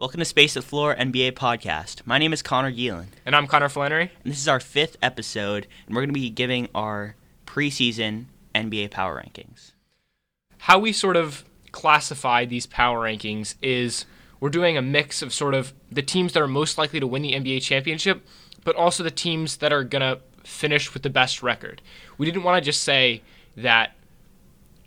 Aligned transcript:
Welcome 0.00 0.20
to 0.20 0.24
Space 0.24 0.54
the 0.54 0.62
Floor 0.62 0.96
NBA 0.96 1.32
podcast. 1.32 2.06
My 2.06 2.16
name 2.16 2.32
is 2.32 2.40
Connor 2.40 2.72
Geelan, 2.72 3.08
And 3.26 3.36
I'm 3.36 3.46
Connor 3.46 3.68
Flannery. 3.68 4.10
and 4.24 4.32
this 4.32 4.40
is 4.40 4.48
our 4.48 4.58
fifth 4.58 4.96
episode, 5.02 5.66
and 5.86 5.94
we're 5.94 6.00
going 6.00 6.08
to 6.08 6.18
be 6.18 6.30
giving 6.30 6.70
our 6.74 7.16
preseason 7.46 8.24
NBA 8.54 8.92
power 8.92 9.22
rankings. 9.22 9.72
How 10.56 10.78
we 10.78 10.94
sort 10.94 11.16
of 11.16 11.44
classify 11.72 12.46
these 12.46 12.64
power 12.64 13.04
rankings 13.04 13.56
is 13.60 14.06
we're 14.40 14.48
doing 14.48 14.78
a 14.78 14.82
mix 14.82 15.20
of 15.20 15.34
sort 15.34 15.52
of 15.52 15.74
the 15.92 16.00
teams 16.02 16.32
that 16.32 16.42
are 16.42 16.48
most 16.48 16.78
likely 16.78 16.98
to 16.98 17.06
win 17.06 17.20
the 17.20 17.34
NBA 17.34 17.60
championship, 17.60 18.26
but 18.64 18.76
also 18.76 19.02
the 19.02 19.10
teams 19.10 19.58
that 19.58 19.70
are 19.70 19.84
going 19.84 20.00
to 20.00 20.18
finish 20.44 20.94
with 20.94 21.02
the 21.02 21.10
best 21.10 21.42
record. 21.42 21.82
We 22.16 22.24
didn't 22.24 22.42
want 22.42 22.56
to 22.56 22.66
just 22.66 22.82
say 22.82 23.20
that 23.54 23.92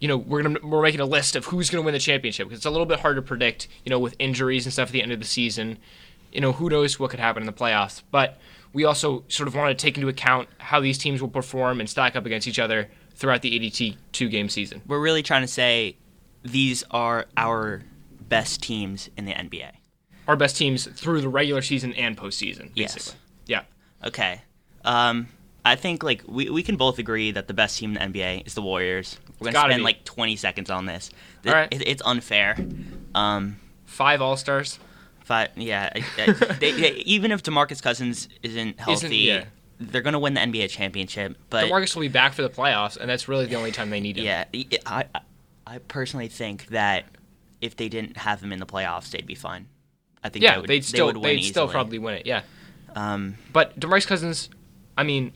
you 0.03 0.09
know 0.09 0.17
we're 0.17 0.43
gonna 0.43 0.59
we're 0.61 0.81
making 0.81 0.99
a 0.99 1.05
list 1.05 1.37
of 1.37 1.45
who's 1.45 1.69
gonna 1.69 1.81
win 1.81 1.93
the 1.93 1.99
championship 1.99 2.47
because 2.49 2.59
it's 2.59 2.65
a 2.65 2.69
little 2.69 2.85
bit 2.85 2.99
hard 2.99 3.15
to 3.15 3.21
predict. 3.21 3.69
You 3.85 3.89
know, 3.89 3.99
with 3.99 4.17
injuries 4.19 4.65
and 4.65 4.73
stuff 4.73 4.89
at 4.89 4.91
the 4.91 5.01
end 5.01 5.13
of 5.13 5.19
the 5.21 5.25
season, 5.25 5.77
you 6.33 6.41
know 6.41 6.51
who 6.51 6.69
knows 6.69 6.99
what 6.99 7.09
could 7.09 7.21
happen 7.21 7.41
in 7.41 7.47
the 7.47 7.53
playoffs. 7.53 8.03
But 8.11 8.37
we 8.73 8.83
also 8.83 9.23
sort 9.29 9.47
of 9.47 9.55
want 9.55 9.69
to 9.69 9.81
take 9.81 9.95
into 9.95 10.09
account 10.09 10.49
how 10.57 10.81
these 10.81 10.97
teams 10.97 11.21
will 11.21 11.29
perform 11.29 11.79
and 11.79 11.89
stack 11.89 12.17
up 12.17 12.25
against 12.25 12.49
each 12.49 12.59
other 12.59 12.89
throughout 13.15 13.43
the 13.43 13.55
82 13.55 14.27
game 14.27 14.49
season. 14.49 14.81
We're 14.85 14.99
really 14.99 15.23
trying 15.23 15.43
to 15.43 15.47
say 15.47 15.95
these 16.43 16.83
are 16.91 17.27
our 17.37 17.83
best 18.27 18.61
teams 18.61 19.09
in 19.15 19.23
the 19.23 19.31
NBA. 19.31 19.71
Our 20.27 20.35
best 20.35 20.57
teams 20.57 20.85
through 20.85 21.21
the 21.21 21.29
regular 21.29 21.61
season 21.61 21.93
and 21.93 22.17
postseason, 22.17 22.71
Yes. 22.75 23.15
Yeah. 23.45 23.61
Okay. 24.03 24.41
Um, 24.83 25.29
I 25.63 25.75
think 25.75 26.03
like 26.03 26.23
we, 26.27 26.49
we 26.49 26.61
can 26.61 26.75
both 26.75 26.99
agree 26.99 27.31
that 27.31 27.47
the 27.47 27.53
best 27.53 27.79
team 27.79 27.95
in 27.95 28.11
the 28.11 28.19
NBA 28.19 28.45
is 28.45 28.53
the 28.53 28.61
Warriors. 28.61 29.17
We're 29.43 29.51
gonna 29.51 29.69
spend 29.71 29.79
be. 29.81 29.83
like 29.83 30.03
20 30.05 30.35
seconds 30.35 30.69
on 30.69 30.85
this. 30.85 31.09
Th- 31.43 31.53
All 31.53 31.61
right. 31.61 31.67
it- 31.71 31.87
it's 31.87 32.01
unfair. 32.05 32.57
Um, 33.15 33.57
Five 33.85 34.21
All 34.21 34.37
Stars. 34.37 34.79
But 35.27 35.57
yeah, 35.57 35.89
they, 36.59 36.71
they, 36.71 36.91
even 37.05 37.31
if 37.31 37.43
Demarcus 37.43 37.81
Cousins 37.81 38.27
isn't 38.41 38.77
healthy, 38.79 39.17
yeah. 39.17 39.45
they're 39.79 40.01
gonna 40.01 40.19
win 40.19 40.33
the 40.33 40.41
NBA 40.41 40.69
championship. 40.69 41.37
But 41.49 41.65
DeMarcus 41.69 41.95
will 41.95 42.01
be 42.01 42.07
back 42.09 42.33
for 42.33 42.41
the 42.41 42.49
playoffs, 42.49 42.97
and 42.97 43.09
that's 43.09 43.27
really 43.29 43.45
the 43.45 43.55
only 43.55 43.71
time 43.71 43.89
they 43.89 44.01
need 44.01 44.17
him. 44.17 44.25
yeah, 44.25 44.45
I, 44.85 45.05
I 45.65 45.77
personally 45.77 46.27
think 46.27 46.67
that 46.67 47.05
if 47.61 47.77
they 47.77 47.87
didn't 47.87 48.17
have 48.17 48.41
him 48.43 48.51
in 48.51 48.59
the 48.59 48.65
playoffs, 48.65 49.11
they'd 49.11 49.25
be 49.25 49.35
fine. 49.35 49.67
I 50.21 50.27
think 50.29 50.43
Yeah, 50.43 50.55
they 50.55 50.61
would, 50.61 50.69
they'd 50.69 50.83
still 50.83 51.07
they 51.07 51.13
would 51.13 51.23
win 51.23 51.35
would 51.37 51.45
still 51.45 51.67
probably 51.69 51.99
win 51.99 52.15
it. 52.15 52.25
Yeah. 52.25 52.41
Um, 52.95 53.35
But 53.53 53.79
DeMarcus 53.79 54.05
Cousins, 54.05 54.49
I 54.97 55.03
mean, 55.03 55.31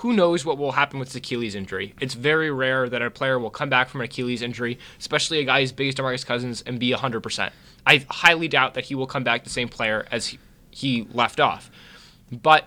who 0.00 0.14
knows 0.14 0.46
what 0.46 0.56
will 0.56 0.72
happen 0.72 0.98
with 0.98 1.08
his 1.08 1.16
Achilles 1.16 1.54
injury? 1.54 1.94
It's 2.00 2.14
very 2.14 2.50
rare 2.50 2.88
that 2.88 3.02
a 3.02 3.10
player 3.10 3.38
will 3.38 3.50
come 3.50 3.68
back 3.68 3.90
from 3.90 4.00
an 4.00 4.06
Achilles 4.06 4.40
injury, 4.40 4.78
especially 4.98 5.40
a 5.40 5.44
guy 5.44 5.60
as 5.60 5.72
big 5.72 5.88
as 5.88 5.94
DeMarcus 5.94 6.24
Cousins, 6.24 6.62
and 6.62 6.80
be 6.80 6.90
100%. 6.90 7.50
I 7.86 8.06
highly 8.08 8.48
doubt 8.48 8.72
that 8.74 8.86
he 8.86 8.94
will 8.94 9.06
come 9.06 9.24
back 9.24 9.44
the 9.44 9.50
same 9.50 9.68
player 9.68 10.06
as 10.10 10.28
he, 10.28 10.38
he 10.70 11.06
left 11.12 11.38
off. 11.38 11.70
But 12.32 12.64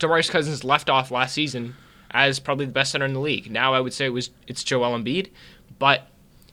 DeMarcus 0.00 0.28
Cousins 0.28 0.64
left 0.64 0.90
off 0.90 1.12
last 1.12 1.32
season 1.32 1.76
as 2.10 2.40
probably 2.40 2.66
the 2.66 2.72
best 2.72 2.90
center 2.90 3.06
in 3.06 3.12
the 3.12 3.20
league. 3.20 3.48
Now 3.48 3.72
I 3.72 3.78
would 3.78 3.92
say 3.92 4.06
it 4.06 4.12
was 4.12 4.30
it's 4.48 4.64
Joel 4.64 4.98
Embiid, 4.98 5.30
but 5.78 6.08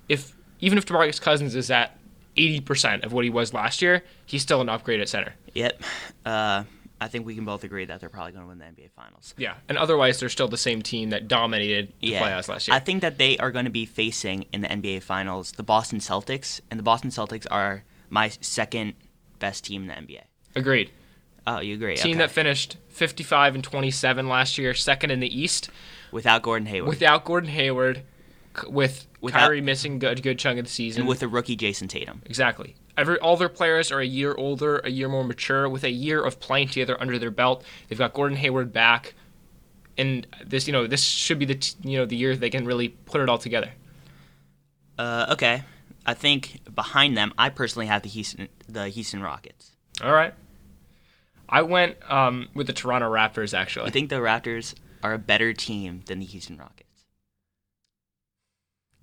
if 0.08 0.36
even 0.60 0.78
if 0.78 0.86
DeMarcus 0.86 1.20
Cousins 1.20 1.56
is 1.56 1.72
at 1.72 1.98
80% 2.38 3.04
of 3.04 3.12
what 3.12 3.24
he 3.24 3.32
was 3.32 3.56
last 3.56 3.82
year, 3.82 4.04
he's 4.24 4.44
still 4.44 4.62
an 4.62 4.70
upgrade 4.70 5.02
at 5.02 5.10
center. 5.10 5.34
yep. 5.56 5.82
Uh, 6.24 6.64
I 7.04 7.08
think 7.08 7.26
we 7.26 7.36
can 7.36 7.46
both 7.46 7.64
agree 7.64 7.86
that 7.86 8.00
they're 8.00 8.10
probably 8.10 8.32
gonna 8.32 8.48
win 8.48 8.60
the 8.60 8.66
NBA 8.66 8.92
Finals. 8.96 9.34
Yeah, 9.38 9.56
and 9.70 9.78
otherwise 9.78 10.20
they're 10.20 10.30
still 10.30 10.48
the 10.48 10.58
same 10.58 10.82
team 10.82 11.10
that 11.12 11.28
dominated 11.28 11.94
the 12.00 12.14
playoffs 12.14 12.48
last 12.48 12.68
year. 12.68 12.76
I 12.76 12.80
think 12.80 13.02
that 13.02 13.18
they 13.18 13.38
are 13.38 13.52
going 13.52 13.66
to 13.66 13.72
be 13.72 13.86
facing 13.86 14.46
in 14.54 14.62
the 14.62 14.68
NBA 14.68 15.04
Finals 15.04 15.52
the 15.52 15.64
Boston 15.64 16.00
Celtics, 16.00 16.62
and 16.72 16.80
the 16.80 16.84
Boston 16.84 17.10
Celtics 17.10 17.46
are 17.52 17.84
my 18.10 18.30
second 18.30 18.94
best 19.40 19.66
team 19.66 19.84
in 19.84 19.88
the 19.90 19.94
NBA. 19.94 20.24
Agreed. 20.56 20.92
Oh, 21.46 21.60
you 21.60 21.76
agree? 21.76 21.98
Team 21.98 22.12
okay. 22.12 22.20
that 22.20 22.32
finished 22.32 22.78
55 22.90 23.56
and 23.56 23.64
27 23.64 24.30
last 24.30 24.58
year, 24.58 24.74
second 24.74 25.12
in 25.12 25.20
the 25.20 25.42
East, 25.42 25.70
without 26.12 26.42
Gordon 26.42 26.68
Hayward. 26.68 26.90
without 26.90 27.26
Gordon 27.26 27.50
Hayward, 27.50 28.04
with 28.68 29.08
Without- 29.22 29.40
Kyrie 29.40 29.62
missing 29.62 30.04
a 30.04 30.16
good 30.16 30.40
chunk 30.40 30.60
of 30.60 30.66
the 30.66 30.72
season. 30.72 31.02
and 31.02 31.08
with 31.10 31.20
the 31.20 31.28
rookie 31.28 31.56
Jayson 31.56 31.88
Tatum. 31.88 32.22
exactly. 32.26 32.76
Every 32.96 33.18
all 33.20 33.38
their 33.38 33.50
players 33.50 33.92
are 33.92 34.00
a 34.00 34.06
year 34.06 34.36
older, 34.36 34.78
a 34.84 34.90
year 34.90 35.10
more 35.10 35.24
mature, 35.24 35.68
with 35.68 35.84
a 35.84 35.90
year 35.90 36.24
of 36.24 36.40
playing 36.40 36.68
together 36.68 36.96
under 37.02 37.18
their 37.18 37.32
belt. 37.32 37.64
They've 37.88 37.98
got 37.98 38.14
Gordon 38.14 38.38
Hayward 38.38 38.72
back, 38.72 39.16
and 39.98 40.28
this 40.46 40.68
you 40.68 40.74
know 40.74 40.86
this 40.86 41.02
should 41.04 41.40
be 41.40 41.46
the 41.46 41.56
t- 41.56 41.74
you 41.84 41.98
know 41.98 42.06
the 42.06 42.16
year 42.16 42.36
they 42.36 42.52
can 42.52 42.66
really 42.66 42.90
put 42.90 43.20
it 43.22 43.30
all 43.30 43.40
together. 43.40 43.72
Uh, 44.98 45.28
okay. 45.32 45.64
I 46.06 46.14
think 46.14 46.60
behind 46.76 47.18
them, 47.18 47.34
I 47.38 47.50
personally 47.50 47.88
have 47.88 48.04
the 48.04 48.10
Houston, 48.10 48.48
the 48.68 48.90
Houston 48.90 49.22
Rockets. 49.24 49.72
All 50.04 50.12
right. 50.12 50.34
I 51.50 51.62
went 51.62 51.98
um, 52.12 52.50
with 52.54 52.68
the 52.68 52.74
Toronto 52.74 53.10
Raptors 53.12 53.58
actually. 53.58 53.88
I 53.88 53.90
think 53.90 54.10
the 54.10 54.18
Raptors 54.18 54.76
are 55.02 55.14
a 55.14 55.18
better 55.18 55.54
team 55.54 56.02
than 56.06 56.20
the 56.20 56.26
Houston 56.26 56.58
Rockets. 56.58 56.83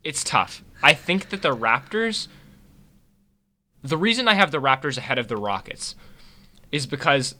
It's 0.05 0.25
tough. 0.25 0.63
I 0.83 0.95
think 0.95 1.31
that 1.31 1.43
the 1.43 1.55
Raptors. 1.55 2.29
The 3.83 3.97
reason 3.97 4.29
I 4.29 4.35
have 4.35 4.51
the 4.51 4.61
Raptors 4.61 4.99
ahead 4.99 5.19
of 5.19 5.29
the 5.29 5.37
Rockets 5.37 5.95
is 6.71 6.87
because 6.87 7.35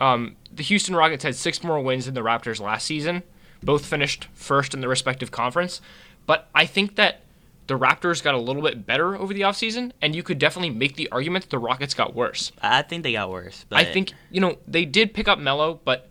um, 0.00 0.36
the 0.52 0.62
Houston 0.64 0.96
Rockets 0.96 1.22
had 1.22 1.36
six 1.36 1.62
more 1.62 1.80
wins 1.80 2.06
than 2.06 2.14
the 2.14 2.22
Raptors 2.22 2.60
last 2.60 2.86
season. 2.86 3.22
Both 3.62 3.84
finished 3.86 4.26
first 4.34 4.74
in 4.74 4.80
their 4.80 4.90
respective 4.90 5.30
conference. 5.30 5.80
But 6.26 6.48
I 6.54 6.66
think 6.66 6.96
that 6.96 7.22
the 7.66 7.78
Raptors 7.78 8.22
got 8.22 8.34
a 8.34 8.38
little 8.38 8.62
bit 8.62 8.84
better 8.84 9.14
over 9.14 9.32
the 9.32 9.42
offseason, 9.42 9.92
and 10.02 10.14
you 10.14 10.24
could 10.24 10.38
definitely 10.38 10.70
make 10.70 10.96
the 10.96 11.08
argument 11.12 11.44
that 11.44 11.50
the 11.50 11.58
Rockets 11.58 11.94
got 11.94 12.14
worse. 12.14 12.50
I 12.60 12.82
think 12.82 13.04
they 13.04 13.12
got 13.12 13.30
worse. 13.30 13.64
But 13.68 13.78
I 13.78 13.84
think, 13.84 14.12
you 14.30 14.40
know, 14.40 14.58
they 14.66 14.84
did 14.84 15.14
pick 15.14 15.28
up 15.28 15.38
Melo, 15.38 15.80
but. 15.84 16.09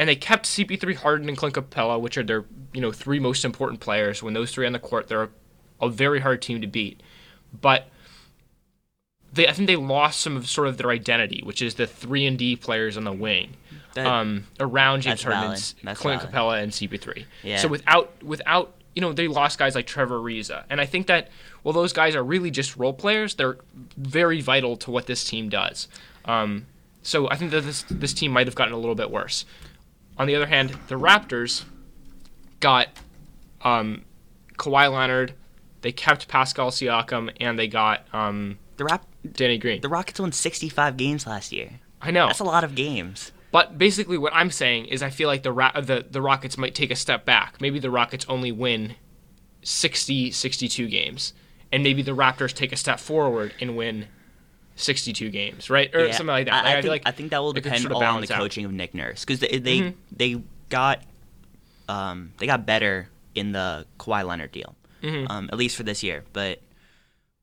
And 0.00 0.08
they 0.08 0.16
kept 0.16 0.46
CP3 0.46 0.94
Harden 0.96 1.28
and 1.28 1.36
Clint 1.36 1.54
Capela, 1.54 2.00
which 2.00 2.16
are 2.16 2.22
their, 2.22 2.46
you 2.72 2.80
know, 2.80 2.90
three 2.90 3.18
most 3.20 3.44
important 3.44 3.80
players. 3.80 4.22
When 4.22 4.32
those 4.32 4.50
three 4.50 4.64
on 4.66 4.72
the 4.72 4.78
court, 4.78 5.08
they're 5.08 5.24
a, 5.24 5.28
a 5.82 5.88
very 5.90 6.20
hard 6.20 6.40
team 6.40 6.62
to 6.62 6.66
beat. 6.66 7.02
But 7.60 7.86
they, 9.32 9.46
I 9.46 9.52
think 9.52 9.66
they 9.66 9.76
lost 9.76 10.20
some 10.20 10.36
of 10.36 10.48
sort 10.48 10.68
of 10.68 10.76
their 10.78 10.90
identity, 10.90 11.42
which 11.44 11.62
is 11.62 11.74
the 11.74 11.86
three 11.86 12.26
and 12.26 12.38
D 12.38 12.56
players 12.56 12.96
on 12.96 13.04
the 13.04 13.12
wing, 13.12 13.50
that- 13.94 14.06
um, 14.06 14.46
around 14.58 15.02
James 15.02 15.22
Harden, 15.22 15.40
valid. 15.42 15.50
and 15.52 15.58
S- 15.58 15.74
That's 15.84 16.00
Clint 16.00 16.22
valid. 16.30 16.34
Capela, 16.34 16.62
and 16.62 16.72
CP3. 16.72 17.24
Yeah. 17.42 17.58
So 17.58 17.68
without 17.68 18.22
without 18.22 18.74
you 18.94 19.02
know 19.02 19.12
they 19.12 19.28
lost 19.28 19.58
guys 19.58 19.74
like 19.74 19.86
Trevor 19.86 20.18
Ariza, 20.18 20.64
and 20.70 20.80
I 20.80 20.86
think 20.86 21.06
that 21.08 21.28
well 21.62 21.72
those 21.72 21.92
guys 21.92 22.16
are 22.16 22.24
really 22.24 22.50
just 22.50 22.76
role 22.76 22.92
players. 22.92 23.34
They're 23.34 23.58
very 23.96 24.40
vital 24.40 24.76
to 24.78 24.90
what 24.90 25.06
this 25.06 25.24
team 25.24 25.48
does. 25.48 25.86
Um, 26.24 26.66
so 27.02 27.28
I 27.30 27.36
think 27.36 27.50
that 27.52 27.60
this 27.64 27.84
this 27.90 28.12
team 28.12 28.32
might 28.32 28.46
have 28.48 28.56
gotten 28.56 28.74
a 28.74 28.78
little 28.78 28.94
bit 28.96 29.10
worse. 29.10 29.44
On 30.20 30.26
the 30.26 30.36
other 30.36 30.46
hand, 30.46 30.76
the 30.88 30.96
Raptors 30.96 31.64
got 32.60 32.88
um, 33.62 34.04
Kawhi 34.58 34.92
Leonard. 34.92 35.32
They 35.80 35.92
kept 35.92 36.28
Pascal 36.28 36.70
Siakam, 36.70 37.34
and 37.40 37.58
they 37.58 37.66
got 37.66 38.04
um, 38.12 38.58
the 38.76 38.84
Rap- 38.84 39.06
Danny 39.32 39.56
Green. 39.56 39.80
the 39.80 39.88
Rockets 39.88 40.20
won 40.20 40.30
65 40.30 40.98
games 40.98 41.26
last 41.26 41.52
year. 41.52 41.80
I 42.02 42.10
know. 42.10 42.26
That's 42.26 42.40
a 42.40 42.44
lot 42.44 42.64
of 42.64 42.74
games. 42.74 43.32
But 43.50 43.78
basically, 43.78 44.18
what 44.18 44.34
I'm 44.34 44.50
saying 44.50 44.86
is, 44.86 45.02
I 45.02 45.08
feel 45.08 45.26
like 45.26 45.42
the 45.42 45.52
Ra- 45.52 45.80
the 45.80 46.04
the 46.10 46.20
Rockets 46.20 46.58
might 46.58 46.74
take 46.74 46.90
a 46.90 46.96
step 46.96 47.24
back. 47.24 47.58
Maybe 47.58 47.78
the 47.78 47.90
Rockets 47.90 48.26
only 48.28 48.52
win 48.52 48.96
60, 49.62 50.32
62 50.32 50.86
games, 50.88 51.32
and 51.72 51.82
maybe 51.82 52.02
the 52.02 52.14
Raptors 52.14 52.52
take 52.52 52.72
a 52.72 52.76
step 52.76 53.00
forward 53.00 53.54
and 53.58 53.74
win 53.74 54.08
62 54.80 55.30
games, 55.30 55.70
right, 55.70 55.94
or 55.94 56.06
Yeah, 56.06 56.12
something 56.12 56.26
like 56.28 56.46
that. 56.46 56.54
I, 56.54 56.56
Like, 56.56 56.66
I, 56.66 56.72
feel 56.72 56.82
think, 56.82 56.90
like 56.90 57.02
I 57.06 57.10
think 57.16 57.30
that 57.30 57.38
will 57.42 57.52
depend 57.52 57.80
sort 57.82 57.92
of 57.92 58.02
on 58.02 58.20
the 58.20 58.32
out. 58.34 58.38
coaching 58.40 58.64
of 58.64 58.72
Nick 58.72 58.94
Nurse 58.94 59.24
because 59.24 59.40
they 59.40 59.58
they, 59.58 59.78
Mhm. 59.80 59.94
they 60.16 60.42
got 60.68 61.02
um, 61.88 62.32
they 62.38 62.46
got 62.46 62.66
better 62.66 63.08
in 63.34 63.52
the 63.52 63.84
Kawhi 63.98 64.24
Leonard 64.26 64.52
deal, 64.52 64.76
Mhm. 65.02 65.26
um, 65.28 65.48
at 65.52 65.58
least 65.58 65.76
for 65.76 65.82
this 65.82 66.02
year. 66.02 66.24
But 66.32 66.60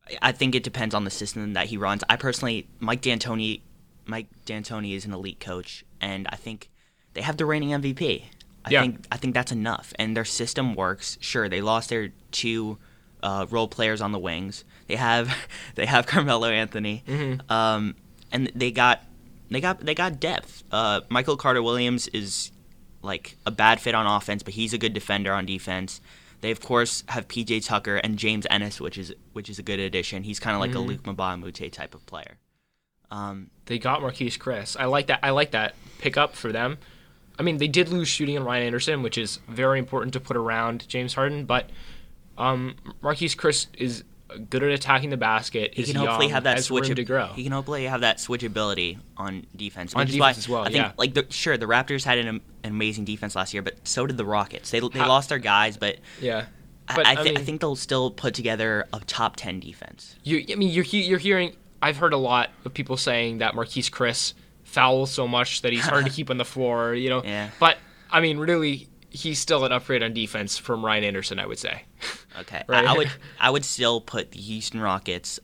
I- 0.10 0.30
I 0.30 0.32
think 0.32 0.56
it 0.56 0.64
depends 0.64 0.96
on 0.96 1.04
the 1.04 1.10
system 1.12 1.52
that 1.54 1.68
he 1.68 1.76
runs. 1.78 2.04
I 2.10 2.16
personally, 2.16 2.68
Mike 2.80 3.02
D'Antoni, 3.02 3.60
Mike 4.06 4.28
D'Antoni 4.46 4.94
is 4.96 5.04
an 5.06 5.14
elite 5.14 5.40
coach, 5.42 5.84
and 6.00 6.28
I 6.32 6.38
think 6.38 6.70
they 7.14 7.22
have 7.22 7.36
the 7.38 7.46
reigning 7.46 7.74
MVP. 7.74 8.26
I 8.64 8.70
Yeah. 8.72 8.82
think 8.82 9.06
I 9.12 9.18
think 9.18 9.34
that's 9.34 9.52
enough, 9.52 9.94
and 10.00 10.16
their 10.16 10.26
system 10.26 10.76
works. 10.76 11.18
Sure, 11.20 11.50
they 11.50 11.60
lost 11.62 11.90
their 11.90 12.10
two 12.32 12.78
uh, 13.24 13.46
role 13.50 13.68
players 13.68 14.02
on 14.02 14.12
the 14.12 14.20
wings. 14.20 14.64
They 14.88 14.96
have 14.96 15.36
they 15.76 15.86
have 15.86 16.06
Carmelo 16.08 16.48
Anthony, 16.50 17.04
Mm-hmm. 17.08 17.52
um, 17.52 17.96
and 18.32 18.52
they 18.56 18.72
got 18.72 19.04
they 19.50 19.62
got 19.62 19.80
they 19.80 19.96
got 19.96 20.20
depth. 20.20 20.64
Uh, 20.72 21.02
Michael 21.10 21.38
Carter 21.38 21.62
Williams 21.64 22.08
is 22.10 22.52
like 23.02 23.38
a 23.46 23.52
bad 23.52 23.80
fit 23.80 23.96
on 23.96 24.06
offense, 24.06 24.44
but 24.44 24.54
he's 24.54 24.74
a 24.74 24.78
good 24.78 24.94
defender 24.94 25.32
on 25.34 25.46
defense. 25.46 26.02
They 26.42 26.52
of 26.52 26.60
course 26.62 27.04
have 27.08 27.28
PJ 27.28 27.66
Tucker 27.66 27.96
and 27.98 28.18
James 28.20 28.46
Ennis, 28.50 28.80
which 28.82 28.98
is 28.98 29.14
which 29.34 29.50
is 29.50 29.58
a 29.60 29.64
good 29.64 29.80
addition. 29.80 30.24
He's 30.24 30.40
kind 30.40 30.56
of 30.56 30.60
like 30.60 30.72
Mhm. 30.72 30.76
a 30.76 30.80
Luc 30.80 31.04
Mbah 31.04 31.34
a 31.34 31.38
Moute 31.38 31.72
type 31.72 31.96
of 31.96 32.06
player. 32.06 32.38
Um, 33.10 33.50
they 33.66 33.80
got 33.80 34.02
Marquese 34.02 34.38
Chriss. 34.38 34.76
I 34.80 34.86
like 34.86 35.08
that. 35.08 35.20
I 35.24 35.30
like 35.30 35.52
that 35.52 35.76
pickup 36.00 36.36
for 36.36 36.52
them. 36.52 36.78
I 37.40 37.44
mean, 37.44 37.58
they 37.58 37.68
did 37.68 37.90
lose 37.90 38.08
shooting 38.08 38.38
on 38.38 38.44
Ryan 38.44 38.66
Anderson, 38.66 39.02
which 39.04 39.18
is 39.18 39.40
very 39.48 39.80
important 39.80 40.14
to 40.14 40.20
put 40.20 40.36
around 40.36 40.88
James 40.90 41.14
Harden, 41.14 41.46
but 41.46 41.70
um, 42.38 42.76
Marquese 43.02 43.36
Chriss 43.36 43.68
is 43.78 44.04
good 44.50 44.62
at 44.64 44.72
attacking 44.72 45.10
the 45.10 45.18
basket. 45.18 45.74
He 45.74 45.84
can 45.84 45.96
hopefully 45.96 46.26
young, 46.26 46.34
have 46.34 46.44
that 46.44 46.64
switch 46.64 46.88
to 46.88 47.04
grow. 47.04 47.28
He 47.28 47.44
can 47.44 47.52
hopefully 47.54 47.86
have 47.86 48.02
that 48.02 48.18
switchability 48.18 49.00
on 49.16 49.46
defense. 49.56 49.94
On 49.96 50.06
defense 50.06 50.20
why 50.20 50.30
as 50.32 50.50
well, 50.50 50.62
I 50.62 50.66
think, 50.66 50.76
yeah. 50.76 50.92
like 50.98 51.14
the, 51.14 51.26
sure, 51.30 51.58
the 51.58 51.66
Raptors 51.66 52.04
had 52.04 52.18
an, 52.18 52.28
an 52.28 52.42
amazing 52.66 53.06
defense 53.06 53.36
last 53.36 53.54
year, 53.54 53.62
but 53.64 53.76
so 53.88 54.06
did 54.06 54.18
the 54.18 54.26
Rockets. 54.26 54.70
They 54.72 54.80
they 54.82 55.00
How- 55.00 55.08
lost 55.08 55.30
their 55.30 55.40
guys, 55.40 55.78
but, 55.78 55.98
yeah, 56.22 56.46
I- 56.90 56.96
but 56.96 57.06
I, 57.08 57.12
I, 57.12 57.16
thi- 57.16 57.24
mean, 57.24 57.38
I 57.38 57.42
think 57.42 57.62
they'll 57.62 57.76
still 57.78 58.12
put 58.12 58.34
together 58.34 58.86
a 58.94 59.00
top 59.00 59.36
ten 59.38 59.60
defense. 59.60 60.16
you. 60.24 60.44
I 60.52 60.56
mean, 60.56 60.70
you're 60.70 60.84
he- 60.84 61.04
you're 61.04 61.20
hearing. 61.20 61.56
I've 61.82 61.98
heard 61.98 62.14
a 62.14 62.18
lot 62.18 62.50
of 62.66 62.74
people 62.74 62.98
saying 62.98 63.38
that 63.38 63.54
Marquese 63.54 63.90
Chriss 63.92 64.34
fouls 64.64 65.10
so 65.12 65.28
much 65.28 65.62
that 65.62 65.72
he's 65.72 65.86
hard 65.86 66.06
to 66.06 66.12
keep 66.18 66.30
on 66.30 66.38
the 66.38 66.46
floor. 66.46 66.94
You 66.94 67.10
know, 67.10 67.24
Yeah. 67.24 67.50
but 67.60 67.78
I 68.12 68.20
mean, 68.20 68.38
really, 68.38 68.88
he's 69.10 69.40
still 69.40 69.66
an 69.66 69.72
upgrade 69.72 70.04
on 70.04 70.14
defense 70.14 70.58
from 70.58 70.84
Ryan 70.86 71.04
Anderson. 71.04 71.40
I 71.40 71.46
would 71.46 71.60
say. 71.60 71.84
Okay, 72.42 72.64
Right. 72.68 72.86
I, 72.86 72.94
I 72.94 72.98
would 72.98 73.12
I 73.40 73.50
would 73.50 73.66
still 73.66 74.02
put 74.02 74.32
the 74.32 74.40
Houston 74.40 74.80
Rockets 74.82 75.40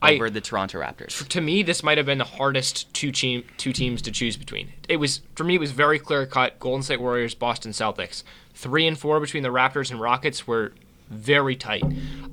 I- 0.00 0.14
over 0.14 0.30
the 0.30 0.40
Toronto 0.40 0.78
Raptors. 0.80 1.26
to 1.28 1.40
me, 1.40 1.62
this 1.62 1.82
might 1.82 1.98
have 1.98 2.06
been 2.06 2.18
the 2.18 2.24
hardest 2.24 2.92
two 2.94 3.10
team 3.12 3.44
two 3.56 3.72
teams 3.72 4.00
to 4.02 4.10
choose 4.12 4.36
between. 4.36 4.72
It 4.88 4.96
was 4.98 5.20
for 5.34 5.44
me, 5.44 5.56
it 5.56 5.60
was 5.60 5.72
very 5.72 5.98
clear 5.98 6.24
cut. 6.26 6.58
Golden 6.60 6.82
State 6.82 7.00
Warriors, 7.00 7.34
Boston 7.34 7.72
Celtics. 7.72 8.22
Three 8.54 8.86
and 8.86 8.98
four 8.98 9.20
between 9.20 9.42
the 9.42 9.50
Raptors 9.50 9.90
and 9.90 10.00
Rockets 10.00 10.46
were 10.46 10.72
very 11.10 11.56
tight. 11.56 11.82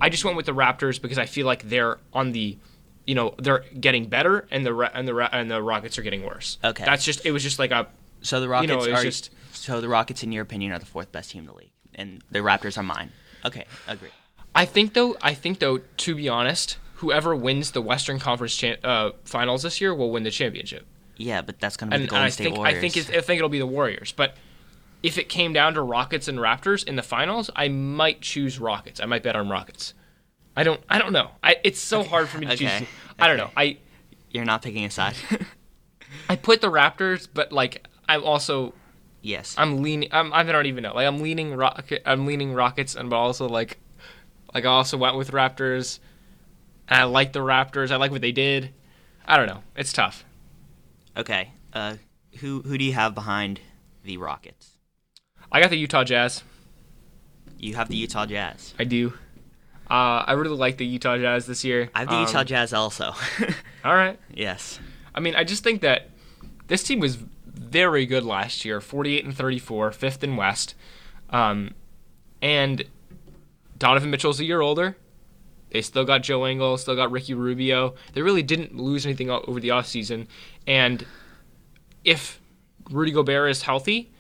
I 0.02 0.10
just 0.10 0.26
went 0.26 0.36
with 0.38 0.46
the 0.48 0.54
Raptors 0.54 1.02
because 1.02 1.18
I 1.18 1.26
feel 1.28 1.46
like 1.46 1.70
they're 1.70 1.98
on 2.14 2.32
the, 2.34 2.58
you 3.08 3.16
know, 3.16 3.34
they're 3.38 3.64
getting 3.80 4.08
better, 4.08 4.48
and 4.52 4.66
the 4.66 4.76
and 4.94 5.08
the 5.08 5.16
and 5.36 5.50
the 5.52 5.62
Rockets 5.62 5.98
are 5.98 6.02
getting 6.02 6.24
worse. 6.26 6.58
Okay. 6.64 6.84
that's 6.84 7.06
just 7.06 7.26
it 7.26 7.32
was 7.32 7.42
just 7.44 7.58
like 7.60 7.72
a 7.72 7.88
So 8.22 8.42
the 8.42 8.50
Rockets 8.50 8.72
you 8.72 8.92
know, 8.92 8.98
are 8.98 9.04
just- 9.04 9.30
so 9.66 9.82
the 9.82 9.90
Rockets, 9.90 10.22
in 10.24 10.32
your 10.32 10.44
opinion, 10.44 10.72
are 10.72 10.80
the 10.80 10.86
fourth 10.86 11.12
best 11.12 11.32
team 11.32 11.42
in 11.42 11.48
the 11.48 11.54
league, 11.54 11.72
and 11.96 12.24
the 12.30 12.40
Raptors 12.40 12.78
are 12.78 12.84
mine. 12.84 13.12
Okay, 13.44 13.66
agree. 13.88 14.10
I 14.54 14.66
think 14.66 14.94
though, 14.94 15.18
I 15.22 15.34
think 15.34 15.60
though, 15.60 15.80
to 15.98 16.16
be 16.16 16.30
honest, 16.30 16.78
whoever 16.96 17.36
wins 17.36 17.72
the 17.72 17.82
Western 17.82 18.20
Conference 18.20 18.56
cha- 18.56 18.76
uh, 18.84 19.12
Finals 19.26 19.64
this 19.64 19.82
year 19.82 19.94
will 19.94 20.12
win 20.12 20.24
the 20.24 20.32
championship. 20.32 20.86
Yeah, 21.18 21.42
but 21.42 21.60
that's 21.60 21.78
gonna 21.78 21.90
be 21.92 21.96
and, 21.96 22.04
the 22.06 22.08
Golden 22.10 22.26
I 22.26 22.30
State 22.30 22.44
think 22.46 22.58
Warriors. 22.58 22.78
I 22.78 22.90
think 22.90 23.16
I 23.18 23.22
think 23.22 23.38
it'll 23.40 23.50
be 23.50 23.60
the 23.60 23.66
Warriors. 23.66 24.12
But 24.12 24.36
if 25.04 25.18
it 25.18 25.30
came 25.30 25.52
down 25.54 25.74
to 25.74 25.82
Rockets 25.82 26.28
and 26.28 26.38
Raptors 26.40 26.88
in 26.88 26.96
the 26.96 27.04
finals, 27.04 27.50
I 27.56 27.68
might 27.68 28.22
choose 28.22 28.60
Rockets. 28.60 29.00
I 29.00 29.06
might 29.06 29.24
bet 29.24 29.36
on 29.36 29.50
Rockets. 29.50 29.94
I 30.56 30.64
don't. 30.64 30.82
I 30.90 31.00
don't 31.00 31.12
know. 31.12 31.32
I, 31.44 31.58
it's 31.64 31.80
so 31.80 32.04
hard 32.04 32.30
for 32.30 32.38
me 32.38 32.46
to 32.48 32.54
Okay. 32.54 32.80
choose. 32.80 32.88
I 33.20 33.28
don't 33.28 33.38
know. 33.38 33.52
I 33.58 33.78
You're 34.32 34.46
not 34.46 34.62
picking 34.62 34.86
a 34.86 34.90
side. 34.92 35.16
I 36.30 36.36
put 36.36 36.62
the 36.62 36.72
Raptors, 36.72 37.28
but 37.34 37.52
like 37.52 37.86
I'm 38.08 38.24
also 38.24 38.74
yes. 39.26 39.56
I'm 39.58 39.82
leaning. 39.82 40.10
I'm, 40.12 40.32
I 40.34 40.44
don't 40.44 40.66
even 40.68 40.84
know. 40.84 40.94
Like 40.94 41.08
I'm 41.08 41.20
leaning 41.20 41.54
Rocket. 41.56 42.02
I'm 42.06 42.26
leaning 42.26 42.54
Rockets, 42.54 42.96
and 42.96 43.10
but 43.10 43.18
also 43.18 43.48
like 43.50 43.78
like 44.54 44.66
I 44.66 44.70
also 44.70 44.98
went 44.98 45.18
with 45.18 45.32
Raptors. 45.32 46.00
And 46.88 47.02
I 47.02 47.04
like 47.06 47.34
the 47.34 47.40
Raptors. 47.40 47.92
I 47.92 47.96
like 47.96 48.12
what 48.12 48.22
they 48.22 48.32
did. 48.32 48.70
I 49.26 49.38
don't 49.38 49.48
know. 49.48 49.64
It's 49.76 49.92
tough. 49.92 50.24
Okay. 51.18 51.52
Uh, 51.74 51.96
who 52.40 52.62
who 52.62 52.78
do 52.78 52.86
you 52.86 52.94
have 52.94 53.16
behind 53.16 53.60
the 54.04 54.18
Rockets? 54.18 54.72
I 55.52 55.62
got 55.62 55.70
the 55.72 55.78
Utah 55.78 56.04
Jazz. 56.04 56.44
You 57.58 57.76
have 57.76 57.90
the 57.90 57.96
Utah 57.98 58.26
Jazz. 58.26 58.74
I 58.78 58.84
do. 58.84 59.14
Uh, 59.90 60.26
I 60.28 60.34
really 60.34 60.56
like 60.58 60.78
the 60.78 60.86
Utah 60.86 61.18
Jazz 61.18 61.46
this 61.46 61.64
year. 61.64 61.90
I 61.96 62.00
have 62.00 62.10
the 62.10 62.16
Um, 62.16 62.22
Utah 62.26 62.44
Jazz 62.44 62.74
also. 62.74 63.14
All 63.86 63.96
right. 63.96 64.20
yes. 64.34 64.80
I 65.14 65.20
mean, 65.20 65.36
I 65.36 65.44
just 65.44 65.64
think 65.64 65.82
that 65.82 66.10
this 66.68 66.84
team 66.84 67.00
was 67.00 67.18
very 67.66 68.06
good 68.06 68.24
last 68.24 68.66
year 68.66 68.82
48 68.82 69.26
and 69.26 69.36
34, 69.36 69.92
fifth 69.92 70.24
in 70.24 70.36
West. 70.36 70.76
Um, 71.30 71.74
and 72.42 72.86
Donovan 73.78 74.10
Mitchell's 74.10 74.40
a 74.40 74.46
year 74.46 74.62
older. 74.62 74.96
They 75.72 75.82
still 75.82 76.06
got 76.06 76.24
Joe 76.24 76.48
Ingles, 76.48 76.82
still 76.82 76.96
got 76.96 77.12
Ricky 77.12 77.34
Rubio. 77.34 77.96
They 78.14 78.22
really 78.22 78.44
didn't 78.44 78.78
lose 78.78 79.06
anything 79.06 79.30
over 79.30 79.60
the 79.60 79.70
offseason. 79.70 80.28
And 80.66 81.06
if 82.04 82.40
Rudy 82.90 83.12
Gobert 83.12 83.50
is 83.50 83.64
healthy, 83.64 84.12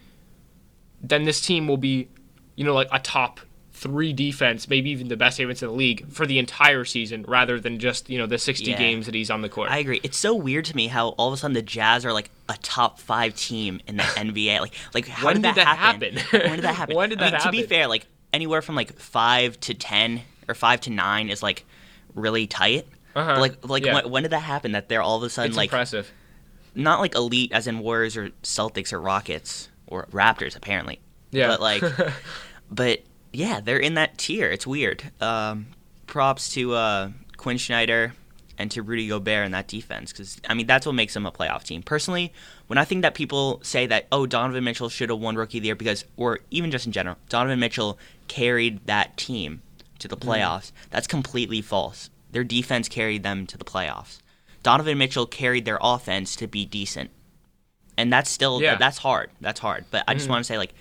then 1.01 1.23
this 1.23 1.39
team 1.39 1.67
will 1.67 1.77
be, 1.77 2.09
you 2.55 2.65
know, 2.65 2.73
like 2.73 2.89
a 2.91 2.99
top 2.99 3.39
three 3.85 4.13
defense, 4.13 4.67
maybe 4.67 4.89
even 4.89 5.07
the 5.09 5.15
best 5.15 5.37
defense 5.37 5.61
in 5.61 5.67
the 5.69 5.73
league 5.75 6.11
for 6.11 6.25
the 6.25 6.39
entire 6.39 6.83
season, 6.85 7.23
rather 7.27 7.59
than 7.59 7.77
just 7.79 8.09
you 8.09 8.17
know 8.17 8.25
the 8.25 8.37
60 8.39 8.71
Yeah. 8.71 8.77
games 8.77 9.05
that 9.05 9.13
he's 9.15 9.29
on 9.29 9.41
the 9.41 9.49
court. 9.49 9.69
I 9.69 9.77
agree. 9.77 9.99
It's 10.03 10.17
so 10.17 10.33
weird 10.33 10.65
to 10.65 10.75
me 10.75 10.87
how 10.87 11.09
all 11.09 11.27
of 11.27 11.33
a 11.33 11.37
sudden 11.37 11.53
the 11.53 11.61
Jazz 11.61 12.03
are 12.05 12.11
like 12.13 12.31
a 12.49 12.57
top 12.61 12.99
five 12.99 13.35
team 13.35 13.79
in 13.87 13.97
the 13.97 14.03
NBA. 14.17 14.59
Like, 14.59 14.73
like 14.93 15.07
how 15.07 15.27
When 15.27 15.35
did, 15.35 15.43
did 15.43 15.55
that, 15.55 15.65
that 15.65 15.77
happen? 15.77 16.15
happen? 16.17 16.39
when 16.49 16.55
did 16.55 16.63
that 16.65 16.75
happen? 16.81 16.95
When 16.95 17.09
did 17.09 17.21
I 17.21 17.25
mean, 17.25 17.31
that 17.33 17.41
To 17.41 17.51
be 17.51 17.63
fair, 17.63 17.87
like 17.87 18.07
anywhere 18.33 18.61
from 18.63 18.75
like 18.75 18.97
five 18.99 19.59
to 19.61 19.73
ten 19.73 20.21
or 20.47 20.55
five 20.55 20.81
to 20.81 20.89
nine 20.89 21.29
is 21.29 21.43
like 21.43 21.63
really 22.15 22.47
tight. 22.47 22.87
Uh-huh. 23.15 23.33
But, 23.35 23.39
like, 23.39 23.69
like 23.69 23.85
Yeah. 23.85 23.93
when, 23.93 24.09
when 24.09 24.23
did 24.23 24.31
that 24.31 24.39
happen? 24.41 24.71
That 24.73 24.89
they're 24.89 25.01
all 25.01 25.17
of 25.17 25.23
a 25.23 25.29
sudden 25.29 25.51
it's 25.51 25.57
like 25.57 25.69
impressive. 25.69 26.11
not 26.73 26.99
like 26.99 27.15
elite 27.15 27.51
as 27.53 27.67
in 27.67 27.79
Warriors 27.79 28.17
or 28.17 28.29
Celtics 28.43 28.91
or 28.91 28.99
Rockets 28.99 29.69
or 29.87 30.07
Raptors 30.07 30.55
apparently. 30.55 30.99
Yeah. 31.31 31.47
But 31.47 31.61
like, 31.61 31.83
but 32.71 33.03
yeah, 33.35 33.59
they're 33.59 33.77
in 33.79 33.93
that 33.95 34.17
tier. 34.17 34.49
It's 34.49 34.65
weird. 34.67 35.11
Um, 35.21 35.67
props 36.07 36.53
to 36.53 36.73
uh, 36.73 37.09
Quin 37.37 37.57
Snyder 37.57 38.13
and 38.57 38.71
to 38.71 38.81
Rudy 38.81 39.07
Gobert 39.07 39.45
in 39.45 39.51
that 39.51 39.67
defense 39.67 40.11
because 40.11 40.39
I 40.47 40.53
mean 40.53 40.65
that's 40.67 40.85
what 40.85 40.93
makes 40.95 41.13
them 41.13 41.25
a 41.25 41.31
playoff 41.31 41.63
team. 41.63 41.83
Personally, 41.83 42.31
when 42.67 42.77
I 42.77 42.85
think 42.85 43.01
that 43.01 43.13
people 43.13 43.59
say 43.63 43.85
that 43.87 44.07
oh 44.11 44.25
Donovan 44.25 44.63
Mitchell 44.63 44.87
should 44.89 45.09
have 45.09 45.19
won 45.19 45.35
Rookie 45.35 45.57
of 45.57 45.61
the 45.63 45.67
Year 45.67 45.75
because 45.75 46.05
or 46.15 46.39
even 46.51 46.71
just 46.71 46.85
in 46.85 46.91
general 46.93 47.17
Donovan 47.29 47.59
Mitchell 47.59 47.99
carried 48.27 48.85
that 48.87 49.17
team 49.17 49.61
to 49.99 50.07
the 50.07 50.17
playoffs, 50.17 50.71
that's 50.89 51.07
completely 51.07 51.61
false. 51.61 52.09
Their 52.31 52.43
defense 52.45 52.87
carried 52.89 53.23
them 53.23 53.45
to 53.47 53.57
the 53.57 53.65
playoffs. 53.65 54.19
Donovan 54.63 54.97
Mitchell 54.97 55.25
carried 55.25 55.65
their 55.65 55.77
offense 55.81 56.35
to 56.37 56.47
be 56.47 56.65
decent. 56.65 57.09
And 57.97 58.11
that's 58.11 58.29
still 58.29 58.61
Yeah. 58.61 58.75
that's 58.75 58.97
hard. 58.99 59.31
That's 59.41 59.59
hard. 59.59 59.85
But 59.91 60.03
I 60.07 60.13
just 60.13 60.27
Mhm. 60.27 60.31
want 60.31 60.39
to 60.41 60.47
say 60.47 60.57
like 60.57 60.73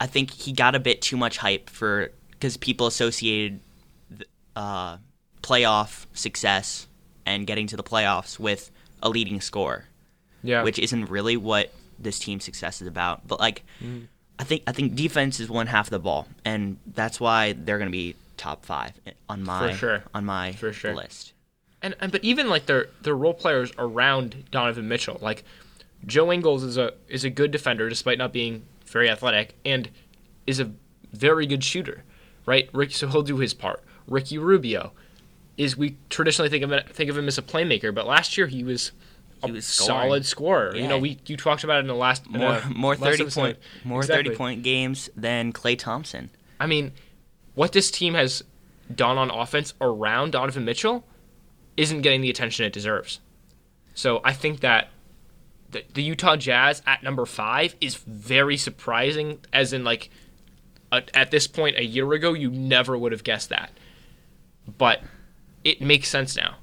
I 0.00 0.06
think 0.06 0.30
he 0.32 0.52
got 0.52 0.74
a 0.74 0.80
bit 0.80 1.00
too 1.02 1.16
much 1.16 1.38
hype 1.38 1.70
for 1.70 2.10
because 2.30 2.56
people 2.56 2.86
associated 2.86 3.60
uh, 4.56 4.98
playoff 5.42 6.06
success 6.14 6.86
and 7.26 7.46
getting 7.46 7.66
to 7.68 7.76
the 7.76 7.82
playoffs 7.82 8.38
with 8.38 8.70
a 9.02 9.08
leading 9.08 9.40
score. 9.40 9.84
Yeah. 10.42 10.62
which 10.62 10.78
isn't 10.78 11.06
really 11.06 11.38
what 11.38 11.72
this 11.98 12.18
team's 12.18 12.44
success 12.44 12.82
is 12.82 12.86
about. 12.88 13.26
But 13.26 13.40
like, 13.40 13.62
Mm-hmm. 13.82 14.04
I 14.36 14.42
think 14.44 14.62
I 14.66 14.72
think 14.72 14.96
defense 14.96 15.38
is 15.38 15.48
one 15.48 15.68
half 15.68 15.86
of 15.86 15.90
the 15.90 16.00
ball, 16.00 16.26
and 16.44 16.76
that's 16.92 17.20
why 17.20 17.52
they're 17.52 17.78
going 17.78 17.88
to 17.88 17.92
be 17.96 18.16
top 18.36 18.64
five 18.66 18.92
on 19.28 19.44
my 19.44 19.72
sure. 19.74 20.02
on 20.12 20.24
my 20.24 20.52
For 20.54 20.72
sure. 20.72 20.92
list. 20.92 21.32
and, 21.80 21.94
and 22.00 22.10
but 22.10 22.24
even 22.24 22.48
like 22.50 22.66
their 22.66 22.88
their 23.02 23.14
role 23.14 23.32
players 23.32 23.72
around 23.78 24.44
Donovan 24.50 24.88
Mitchell, 24.88 25.18
like 25.22 25.44
Joe 26.04 26.32
Ingles 26.32 26.64
is 26.64 26.76
a 26.76 26.94
is 27.08 27.22
a 27.22 27.30
good 27.30 27.52
defender 27.52 27.88
despite 27.88 28.18
not 28.18 28.32
being 28.32 28.64
very 28.94 29.10
athletic, 29.10 29.54
and 29.66 29.90
is 30.46 30.58
a 30.58 30.70
very 31.12 31.44
good 31.46 31.62
shooter, 31.62 32.04
right? 32.46 32.70
Rick, 32.72 32.92
so 32.92 33.06
he'll 33.08 33.22
do 33.22 33.36
his 33.36 33.52
part. 33.52 33.82
Ricky 34.08 34.38
Rubio 34.38 34.92
is 35.58 35.76
we 35.76 35.98
traditionally 36.08 36.48
think 36.48 36.64
of 36.64 36.72
it, 36.72 36.88
think 36.88 37.10
of 37.10 37.18
him 37.18 37.28
as 37.28 37.36
a 37.36 37.42
playmaker, 37.42 37.94
but 37.94 38.06
last 38.06 38.38
year 38.38 38.46
he 38.46 38.64
was 38.64 38.92
a 39.42 39.46
He 39.46 39.52
was 39.52 39.66
solid 39.66 40.24
scorer. 40.24 40.74
You 40.74 40.88
know, 40.88 40.98
we 40.98 41.18
you 41.26 41.36
talked 41.36 41.64
about 41.64 41.76
it 41.76 41.80
in 41.80 41.86
the 41.88 41.94
last 41.94 42.28
More 42.30 42.60
the 42.60 42.70
more 42.70 42.96
thirty 42.96 43.26
point 43.26 43.58
more 43.84 44.00
Exactly. 44.00 44.24
thirty 44.24 44.36
point 44.36 44.62
games 44.62 45.10
than 45.16 45.52
Klay 45.52 45.78
Thompson. 45.78 46.30
I 46.58 46.66
mean, 46.66 46.92
what 47.54 47.72
this 47.72 47.90
team 47.90 48.14
has 48.14 48.42
done 48.94 49.18
on 49.18 49.30
offense 49.30 49.74
around 49.80 50.32
Donovan 50.32 50.64
Mitchell 50.64 51.04
isn't 51.76 52.02
getting 52.02 52.20
the 52.20 52.30
attention 52.30 52.64
it 52.64 52.72
deserves. 52.72 53.20
So 53.94 54.20
I 54.24 54.32
think 54.32 54.60
that 54.60 54.88
the, 55.74 55.84
the 55.92 56.02
Utah 56.02 56.36
Jazz 56.36 56.82
at 56.86 57.02
number 57.02 57.26
five 57.26 57.76
is 57.80 57.96
very 57.96 58.56
surprising, 58.56 59.40
as 59.52 59.74
in, 59.74 59.84
like, 59.84 60.08
a, 60.90 61.02
at 61.12 61.30
this 61.30 61.46
point 61.46 61.76
a 61.76 61.84
year 61.84 62.10
ago, 62.14 62.32
you 62.32 62.50
never 62.50 62.96
would 62.96 63.12
have 63.12 63.24
guessed 63.24 63.50
that. 63.50 63.70
But 64.66 65.02
it 65.62 65.82
makes 65.82 66.08
sense 66.08 66.36
now. 66.36 66.56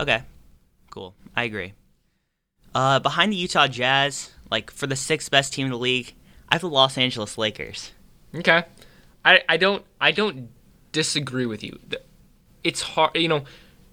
Okay, 0.00 0.22
cool. 0.90 1.14
I 1.36 1.44
agree. 1.44 1.74
Uh, 2.74 3.00
behind 3.00 3.32
the 3.32 3.36
Utah 3.36 3.66
Jazz, 3.66 4.32
like 4.50 4.70
for 4.70 4.86
the 4.86 4.96
sixth 4.96 5.30
best 5.30 5.52
team 5.52 5.66
in 5.66 5.72
the 5.72 5.78
league, 5.78 6.14
I 6.48 6.54
have 6.54 6.62
the 6.62 6.68
Los 6.68 6.96
Angeles 6.96 7.36
Lakers. 7.36 7.92
Okay. 8.34 8.64
I, 9.24 9.42
I 9.48 9.56
don't 9.56 9.84
I 10.00 10.12
don't 10.12 10.48
disagree 10.92 11.46
with 11.46 11.64
you. 11.64 11.78
It's 12.62 12.80
hard 12.80 13.16
you 13.16 13.28
know, 13.28 13.44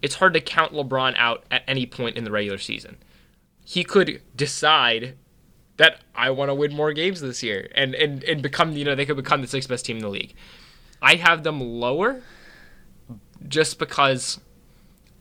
it's 0.02 0.16
hard 0.16 0.34
to 0.36 0.42
count 0.42 0.74
LeBron 0.74 1.16
out 1.18 1.46
at 1.50 1.64
any 1.68 1.86
point 1.86 2.16
in 2.16 2.24
the 2.24 2.32
regular 2.32 2.60
season. 2.60 2.98
He 3.65 3.84
could 3.84 4.22
decide 4.36 5.15
that 5.77 6.00
I 6.15 6.29
want 6.29 6.50
to 6.50 6.55
win 6.55 6.74
more 6.74 6.93
games 6.93 7.19
this 7.19 7.43
year 7.43 7.69
and, 7.75 7.93
and, 7.95 8.24
and 8.24 8.41
become 8.41 8.72
you 8.74 8.86
know, 8.86 8.95
they 8.95 9.05
could 9.05 9.17
become 9.17 9.41
the 9.41 9.48
sixth 9.48 9.67
best 9.67 9.86
team 9.86 9.98
in 9.98 10.03
the 10.03 10.10
league. 10.10 10.34
I 11.01 11.15
have 11.15 11.43
them 11.43 11.60
lower 11.60 12.22
just 13.48 13.77
because 13.77 14.39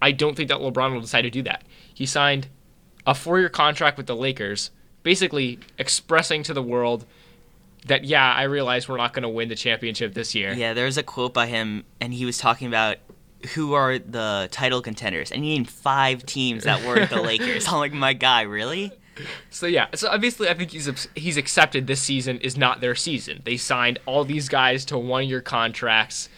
I 0.00 0.12
don't 0.12 0.36
think 0.36 0.48
that 0.50 0.58
LeBron 0.58 0.92
will 0.92 1.00
decide 1.00 1.22
to 1.22 1.30
do 1.30 1.42
that. 1.42 1.64
He 1.92 2.06
signed 2.06 2.48
a 3.06 3.14
four 3.14 3.38
year 3.38 3.48
contract 3.48 3.96
with 3.96 4.06
the 4.06 4.16
Lakers, 4.16 4.70
basically 5.02 5.58
expressing 5.78 6.42
to 6.44 6.54
the 6.54 6.62
world 6.62 7.04
that 7.86 8.04
yeah, 8.04 8.32
I 8.32 8.44
realize 8.44 8.88
we're 8.88 8.96
not 8.96 9.12
going 9.12 9.24
to 9.24 9.28
win 9.28 9.48
the 9.48 9.54
championship 9.54 10.14
this 10.14 10.34
year. 10.34 10.52
Yeah, 10.52 10.72
there's 10.72 10.96
a 10.96 11.02
quote 11.02 11.34
by 11.34 11.46
him, 11.46 11.84
and 12.00 12.14
he 12.14 12.24
was 12.24 12.38
talking 12.38 12.66
about 12.66 12.96
who 13.54 13.74
are 13.74 13.98
the 13.98 14.48
title 14.50 14.80
contenders, 14.82 15.30
and 15.30 15.44
you 15.46 15.54
named 15.54 15.68
five 15.68 16.24
teams 16.24 16.64
that 16.64 16.82
weren't 16.84 17.10
the 17.10 17.20
Lakers. 17.22 17.68
I'm 17.68 17.78
like, 17.78 17.92
my 17.92 18.12
guy, 18.12 18.42
really? 18.42 18.92
So 19.50 19.66
yeah, 19.66 19.86
so 19.94 20.08
obviously 20.08 20.48
I 20.48 20.54
think 20.54 20.70
he's 20.72 21.08
he's 21.14 21.36
accepted 21.36 21.86
this 21.86 22.00
season 22.00 22.38
is 22.40 22.56
not 22.56 22.80
their 22.80 22.94
season. 22.94 23.42
They 23.44 23.56
signed 23.56 23.98
all 24.06 24.24
these 24.24 24.48
guys 24.48 24.84
to 24.86 24.98
one 24.98 25.28
year 25.28 25.40
contracts, 25.40 26.28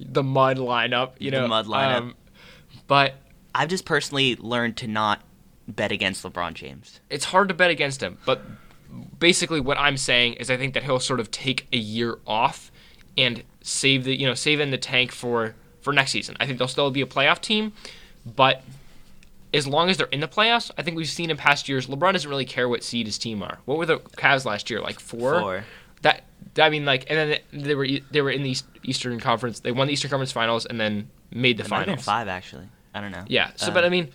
the 0.00 0.22
mud 0.22 0.58
lineup, 0.58 1.12
you 1.18 1.30
know. 1.30 1.42
The 1.42 1.48
mud 1.48 1.66
lineup. 1.66 1.96
Um, 1.96 2.14
but 2.86 3.14
I've 3.54 3.68
just 3.68 3.84
personally 3.84 4.36
learned 4.36 4.76
to 4.78 4.88
not 4.88 5.22
bet 5.68 5.92
against 5.92 6.24
LeBron 6.24 6.54
James. 6.54 7.00
it's 7.08 7.26
hard 7.26 7.48
to 7.48 7.54
bet 7.54 7.70
against 7.70 8.02
him. 8.02 8.18
But 8.26 8.42
basically, 9.18 9.60
what 9.60 9.78
I'm 9.78 9.96
saying 9.96 10.34
is 10.34 10.50
I 10.50 10.56
think 10.56 10.74
that 10.74 10.82
he'll 10.82 11.00
sort 11.00 11.20
of 11.20 11.30
take 11.30 11.66
a 11.72 11.76
year 11.78 12.18
off 12.26 12.72
and 13.16 13.44
save 13.62 14.04
the 14.04 14.18
you 14.18 14.26
know 14.26 14.34
save 14.34 14.58
in 14.60 14.70
the 14.70 14.78
tank 14.78 15.12
for 15.12 15.54
for 15.84 15.92
next 15.92 16.10
season. 16.10 16.36
I 16.40 16.46
think 16.46 16.58
they'll 16.58 16.66
still 16.66 16.90
be 16.90 17.02
a 17.02 17.06
playoff 17.06 17.40
team, 17.40 17.72
but 18.24 18.64
as 19.52 19.66
long 19.66 19.88
as 19.88 19.98
they're 19.98 20.06
in 20.08 20.20
the 20.20 20.26
playoffs, 20.28 20.70
I 20.76 20.82
think 20.82 20.96
we've 20.96 21.08
seen 21.08 21.30
in 21.30 21.36
past 21.36 21.68
years 21.68 21.86
LeBron 21.86 22.12
doesn't 22.12 22.28
really 22.28 22.44
care 22.44 22.68
what 22.68 22.82
seed 22.82 23.06
his 23.06 23.18
team 23.18 23.42
are. 23.42 23.58
What 23.66 23.78
were 23.78 23.86
the 23.86 23.98
Cavs 23.98 24.44
last 24.44 24.68
year? 24.70 24.80
Like 24.80 24.98
four. 24.98 25.38
Four. 25.38 25.64
That 26.02 26.24
I 26.58 26.70
mean, 26.70 26.84
like, 26.84 27.06
and 27.08 27.16
then 27.52 27.64
they 27.66 27.74
were 27.74 27.86
they 28.10 28.22
were 28.22 28.30
in 28.30 28.42
the 28.42 28.56
Eastern 28.82 29.20
Conference. 29.20 29.60
They 29.60 29.72
won 29.72 29.86
the 29.86 29.92
Eastern 29.92 30.10
Conference 30.10 30.32
Finals 30.32 30.66
and 30.66 30.80
then 30.80 31.08
made 31.30 31.58
the 31.58 31.64
It 31.64 31.70
might 31.70 31.86
have 31.86 31.86
been 31.86 31.98
five 31.98 32.28
actually. 32.28 32.68
I 32.94 33.00
don't 33.00 33.12
know. 33.12 33.24
Yeah. 33.28 33.50
So, 33.56 33.68
Um, 33.68 33.74
but 33.74 33.84
I 33.84 33.88
mean, 33.88 34.10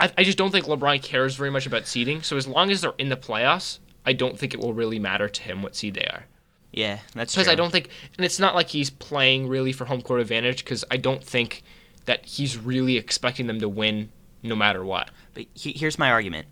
I, 0.00 0.10
I 0.18 0.24
just 0.24 0.38
don't 0.38 0.50
think 0.50 0.66
LeBron 0.66 1.02
cares 1.02 1.34
very 1.34 1.50
much 1.50 1.66
about 1.66 1.86
seeding. 1.86 2.22
So 2.22 2.36
as 2.36 2.46
long 2.46 2.70
as 2.70 2.80
they're 2.80 2.94
in 2.98 3.08
the 3.08 3.16
playoffs, 3.16 3.78
I 4.06 4.12
don't 4.12 4.38
think 4.38 4.54
it 4.54 4.60
will 4.60 4.72
really 4.72 4.98
matter 4.98 5.28
to 5.28 5.42
him 5.42 5.62
what 5.62 5.76
seed 5.76 5.94
they 5.94 6.06
are. 6.06 6.24
Yeah, 6.72 6.98
that's 7.14 7.34
Because. 7.34 7.48
I 7.48 7.54
don't 7.54 7.70
think, 7.70 7.88
and 8.16 8.24
it's 8.24 8.38
not 8.38 8.54
like 8.54 8.68
he's 8.68 8.90
playing 8.90 9.48
really 9.48 9.72
for 9.72 9.84
home 9.86 10.02
court 10.02 10.20
advantage. 10.20 10.64
Because 10.64 10.84
I 10.90 10.96
don't 10.96 11.22
think 11.24 11.62
that 12.04 12.24
he's 12.26 12.56
really 12.56 12.96
expecting 12.96 13.46
them 13.46 13.60
to 13.60 13.68
win 13.68 14.10
no 14.42 14.54
matter 14.56 14.84
what. 14.84 15.10
But 15.34 15.46
he, 15.54 15.72
here's 15.72 15.98
my 15.98 16.10
argument: 16.10 16.46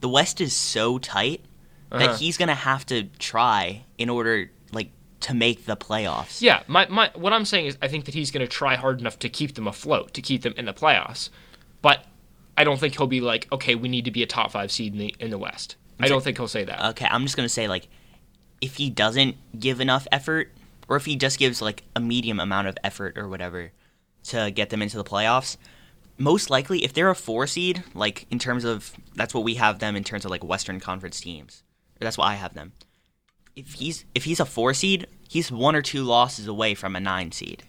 the 0.00 0.08
West 0.08 0.40
is 0.40 0.54
so 0.54 0.98
tight 0.98 1.40
Uh-huh. 1.90 2.06
that 2.06 2.18
he's 2.20 2.36
gonna 2.38 2.54
have 2.54 2.86
to 2.86 3.04
try 3.18 3.84
in 3.98 4.08
order, 4.08 4.50
like, 4.72 4.90
to 5.20 5.34
make 5.34 5.66
the 5.66 5.76
playoffs. 5.76 6.40
Yeah, 6.42 6.62
my, 6.66 6.86
my 6.88 7.10
what 7.14 7.32
I'm 7.32 7.44
saying 7.44 7.66
is 7.66 7.76
I 7.82 7.88
think 7.88 8.06
that 8.06 8.14
he's 8.14 8.30
going 8.30 8.44
to 8.44 8.50
try 8.50 8.74
hard 8.76 9.00
enough 9.00 9.18
to 9.20 9.28
keep 9.28 9.54
them 9.54 9.66
afloat, 9.68 10.14
to 10.14 10.22
keep 10.22 10.42
them 10.42 10.54
in 10.56 10.64
the 10.64 10.72
playoffs. 10.72 11.28
But 11.82 12.04
I 12.56 12.64
don't 12.64 12.78
think 12.80 12.96
he'll 12.96 13.06
be 13.06 13.20
like, 13.20 13.46
okay, 13.52 13.74
we 13.74 13.88
need 13.88 14.04
to 14.06 14.10
be 14.10 14.22
a 14.22 14.26
top 14.26 14.50
five 14.52 14.72
seed 14.72 14.92
in 14.94 14.98
the 14.98 15.14
in 15.20 15.30
the 15.30 15.38
West. 15.38 15.76
I 16.00 16.08
don't 16.08 16.24
think 16.24 16.38
he'll 16.38 16.48
say 16.48 16.64
that. 16.64 16.84
Okay, 16.90 17.06
I'm 17.08 17.22
just 17.22 17.36
gonna 17.36 17.48
say 17.48 17.68
like, 17.68 17.86
if 18.62 18.76
he 18.76 18.88
doesn't 18.88 19.36
give 19.58 19.80
enough 19.80 20.06
effort, 20.10 20.50
or 20.88 20.96
if 20.96 21.04
he 21.04 21.16
just 21.16 21.38
gives 21.38 21.60
like 21.60 21.82
a 21.94 22.00
medium 22.00 22.40
amount 22.40 22.68
of 22.68 22.78
effort 22.82 23.18
or 23.18 23.28
whatever 23.28 23.72
to 24.24 24.50
get 24.50 24.70
them 24.70 24.80
into 24.80 24.96
the 24.96 25.04
playoffs, 25.04 25.58
most 26.16 26.48
likely 26.48 26.84
if 26.84 26.94
they're 26.94 27.10
a 27.10 27.14
four 27.14 27.46
seed, 27.46 27.82
like 27.92 28.26
in 28.30 28.38
terms 28.38 28.64
of 28.64 28.94
that's 29.14 29.34
what 29.34 29.44
we 29.44 29.56
have 29.56 29.80
them 29.80 29.96
in 29.96 30.04
terms 30.04 30.24
of 30.24 30.30
like 30.30 30.44
Western 30.44 30.80
Conference 30.80 31.20
teams, 31.20 31.62
or 32.00 32.04
that's 32.04 32.16
what 32.16 32.28
I 32.28 32.34
have 32.34 32.54
them. 32.54 32.72
If 33.56 33.74
he's 33.74 34.06
if 34.14 34.24
he's 34.24 34.40
a 34.40 34.46
four 34.46 34.72
seed, 34.72 35.08
he's 35.28 35.52
one 35.52 35.74
or 35.74 35.82
two 35.82 36.04
losses 36.04 36.46
away 36.46 36.74
from 36.74 36.96
a 36.96 37.00
nine 37.00 37.32
seed 37.32 37.64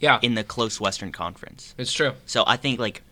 yeah, 0.00 0.18
in 0.22 0.34
the 0.34 0.42
close 0.44 0.80
Western 0.80 1.12
Conference. 1.12 1.74
it's 1.78 1.92
true. 1.92 2.12
So 2.26 2.42
I 2.46 2.56
think 2.56 2.80
like 2.80 3.02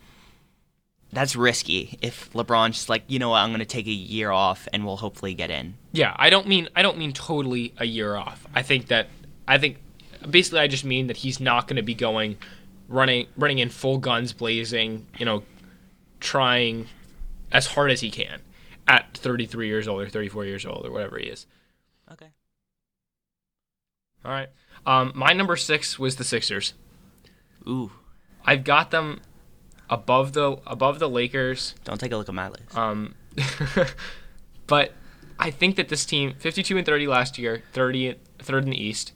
that's 1.11 1.35
risky 1.35 1.97
if 2.01 2.31
LeBron's 2.33 2.75
just 2.75 2.89
like, 2.89 3.03
you 3.07 3.19
know 3.19 3.29
what, 3.29 3.37
I'm 3.37 3.51
gonna 3.51 3.65
take 3.65 3.87
a 3.87 3.91
year 3.91 4.31
off 4.31 4.67
and 4.73 4.85
we'll 4.85 4.97
hopefully 4.97 5.33
get 5.33 5.49
in. 5.49 5.75
Yeah, 5.91 6.15
I 6.17 6.29
don't 6.29 6.47
mean 6.47 6.69
I 6.75 6.81
don't 6.81 6.97
mean 6.97 7.13
totally 7.13 7.73
a 7.77 7.85
year 7.85 8.15
off. 8.15 8.45
I 8.53 8.61
think 8.61 8.87
that 8.87 9.07
I 9.47 9.57
think 9.57 9.77
basically 10.29 10.59
I 10.59 10.67
just 10.67 10.85
mean 10.85 11.07
that 11.07 11.17
he's 11.17 11.39
not 11.39 11.67
going 11.67 11.77
to 11.77 11.83
be 11.83 11.95
going 11.95 12.37
running 12.87 13.27
running 13.37 13.59
in 13.59 13.69
full 13.69 13.97
guns 13.97 14.33
blazing, 14.33 15.07
you 15.17 15.25
know, 15.25 15.43
trying 16.19 16.87
as 17.51 17.65
hard 17.67 17.91
as 17.91 18.01
he 18.01 18.11
can 18.11 18.41
at 18.87 19.15
33 19.17 19.67
years 19.67 19.87
old 19.87 20.01
or 20.01 20.09
34 20.09 20.45
years 20.45 20.65
old 20.65 20.85
or 20.85 20.91
whatever 20.91 21.17
he 21.17 21.27
is. 21.27 21.45
Okay. 22.11 22.29
All 24.25 24.31
right. 24.31 24.49
Um, 24.85 25.11
my 25.15 25.33
number 25.33 25.55
six 25.55 25.97
was 25.99 26.15
the 26.15 26.23
Sixers. 26.23 26.73
Ooh, 27.67 27.91
I've 28.45 28.63
got 28.63 28.91
them 28.91 29.21
above 29.89 30.33
the 30.33 30.57
above 30.67 30.99
the 30.99 31.09
Lakers. 31.09 31.75
don't 31.83 31.99
take 31.99 32.11
a 32.11 32.17
look 32.17 32.29
at 32.29 32.35
my 32.35 32.49
list. 32.49 32.77
Um, 32.77 33.15
but 34.67 34.93
I 35.39 35.51
think 35.51 35.75
that 35.77 35.89
this 35.89 36.05
team, 36.05 36.35
52 36.37 36.77
and 36.77 36.85
30 36.85 37.07
last 37.07 37.37
year, 37.37 37.63
30 37.73 38.15
third 38.39 38.63
in 38.63 38.69
the 38.71 38.81
East. 38.81 39.13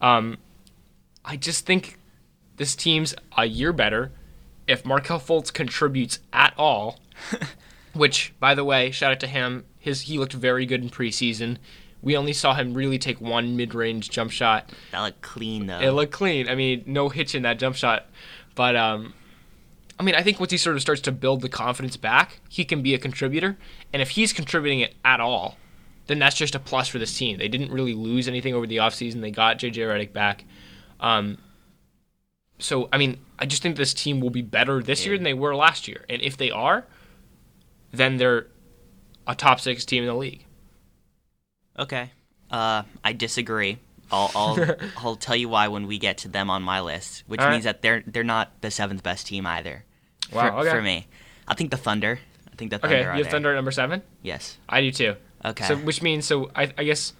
Um, 0.00 0.38
I 1.24 1.36
just 1.36 1.66
think 1.66 1.98
this 2.56 2.74
team's 2.74 3.14
a 3.36 3.44
year 3.44 3.72
better 3.72 4.12
if 4.66 4.84
Markelle 4.84 5.20
Fultz 5.20 5.52
contributes 5.52 6.20
at 6.32 6.54
all. 6.56 7.00
which, 7.92 8.32
by 8.38 8.54
the 8.54 8.64
way, 8.64 8.90
shout 8.90 9.12
out 9.12 9.20
to 9.20 9.26
him. 9.26 9.64
His 9.78 10.02
he 10.02 10.18
looked 10.18 10.32
very 10.32 10.66
good 10.66 10.82
in 10.82 10.90
preseason. 10.90 11.58
We 12.02 12.16
only 12.16 12.32
saw 12.32 12.54
him 12.54 12.74
really 12.74 12.98
take 12.98 13.20
one 13.20 13.56
mid-range 13.56 14.10
jump 14.10 14.30
shot. 14.30 14.72
that 14.92 15.00
looked 15.00 15.22
clean 15.22 15.66
though. 15.66 15.80
It 15.80 15.90
looked 15.90 16.12
clean. 16.12 16.48
I 16.48 16.54
mean, 16.54 16.82
no 16.86 17.08
hitch 17.08 17.34
in 17.34 17.42
that 17.42 17.58
jump 17.58 17.76
shot. 17.76 18.06
But 18.54 18.76
um, 18.76 19.14
I 20.00 20.02
mean, 20.02 20.14
I 20.14 20.22
think 20.22 20.40
once 20.40 20.50
he 20.50 20.56
sort 20.56 20.76
of 20.76 20.82
starts 20.82 21.02
to 21.02 21.12
build 21.12 21.42
the 21.42 21.50
confidence 21.50 21.98
back, 21.98 22.40
he 22.48 22.64
can 22.64 22.80
be 22.80 22.94
a 22.94 22.98
contributor. 22.98 23.58
And 23.92 24.00
if 24.00 24.10
he's 24.10 24.32
contributing 24.32 24.80
it 24.80 24.94
at 25.04 25.20
all, 25.20 25.58
then 26.06 26.18
that's 26.18 26.34
just 26.34 26.54
a 26.54 26.58
plus 26.58 26.88
for 26.88 26.98
this 26.98 27.14
team. 27.14 27.36
They 27.36 27.48
didn't 27.48 27.70
really 27.70 27.92
lose 27.92 28.26
anything 28.26 28.54
over 28.54 28.66
the 28.66 28.78
offseason. 28.78 29.20
They 29.20 29.30
got 29.30 29.58
JJ 29.58 29.74
Redick 29.74 30.14
back. 30.14 30.46
Um, 31.00 31.36
so 32.58 32.88
I 32.90 32.96
mean, 32.96 33.18
I 33.38 33.44
just 33.44 33.62
think 33.62 33.76
this 33.76 33.92
team 33.92 34.22
will 34.22 34.30
be 34.30 34.40
better 34.40 34.82
this 34.82 35.04
year 35.04 35.18
than 35.18 35.24
they 35.24 35.34
were 35.34 35.54
last 35.54 35.86
year. 35.86 36.06
And 36.08 36.22
if 36.22 36.38
they 36.38 36.50
are, 36.50 36.86
then 37.92 38.16
they're 38.16 38.46
a 39.26 39.34
top 39.34 39.60
six 39.60 39.84
team 39.84 40.04
in 40.04 40.08
the 40.08 40.14
league. 40.14 40.46
okay. 41.78 42.10
Uh, 42.50 42.84
I 43.04 43.12
disagree. 43.12 43.78
I'll 44.10 44.30
I'll 44.34 44.76
I'll 44.96 45.16
tell 45.16 45.36
you 45.36 45.50
why 45.50 45.68
when 45.68 45.86
we 45.86 45.98
get 45.98 46.16
to 46.18 46.28
them 46.28 46.48
on 46.48 46.62
my 46.62 46.80
list, 46.80 47.24
which 47.26 47.38
All 47.40 47.46
right. 47.46 47.52
means 47.52 47.64
that 47.64 47.82
they're 47.82 48.02
they're 48.06 48.24
not 48.24 48.62
the 48.62 48.70
seventh 48.70 49.02
best 49.02 49.26
team 49.26 49.46
either. 49.46 49.84
Wow, 50.32 50.50
For, 50.50 50.58
okay. 50.60 50.70
for 50.70 50.82
me, 50.82 51.06
I 51.48 51.54
think 51.54 51.70
the 51.70 51.76
Thunder. 51.76 52.20
I 52.52 52.56
think 52.56 52.70
the 52.70 52.78
Thunder 52.78 52.96
Okay, 52.96 53.02
you 53.04 53.08
have 53.08 53.22
there. 53.22 53.30
Thunder 53.30 53.50
at 53.50 53.54
number 53.56 53.70
seven. 53.70 54.02
Yes. 54.22 54.58
I 54.68 54.80
do 54.80 54.90
too. 54.90 55.16
Okay. 55.44 55.64
So 55.64 55.76
which 55.76 56.02
means 56.02 56.26
so 56.26 56.50
I, 56.54 56.72
I 56.76 56.84
guess 56.84 57.14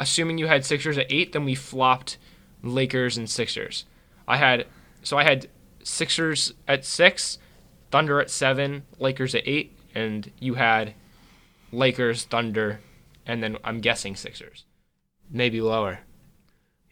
assuming 0.00 0.38
you 0.38 0.46
had 0.46 0.64
Sixers 0.64 0.98
at 0.98 1.06
eight, 1.10 1.32
then 1.32 1.44
we 1.44 1.54
flopped 1.54 2.18
Lakers 2.62 3.16
and 3.16 3.28
Sixers. 3.30 3.84
I 4.26 4.36
had 4.36 4.66
so 5.02 5.16
I 5.16 5.24
had 5.24 5.48
Sixers 5.82 6.52
at 6.66 6.84
six, 6.84 7.38
Thunder 7.90 8.20
at 8.20 8.30
seven, 8.30 8.82
Lakers 8.98 9.34
at 9.34 9.42
eight, 9.46 9.78
and 9.94 10.30
you 10.40 10.54
had 10.54 10.94
Lakers, 11.70 12.24
Thunder, 12.24 12.80
and 13.24 13.42
then 13.42 13.56
I'm 13.62 13.80
guessing 13.80 14.16
Sixers, 14.16 14.64
maybe 15.30 15.60
lower. 15.60 16.00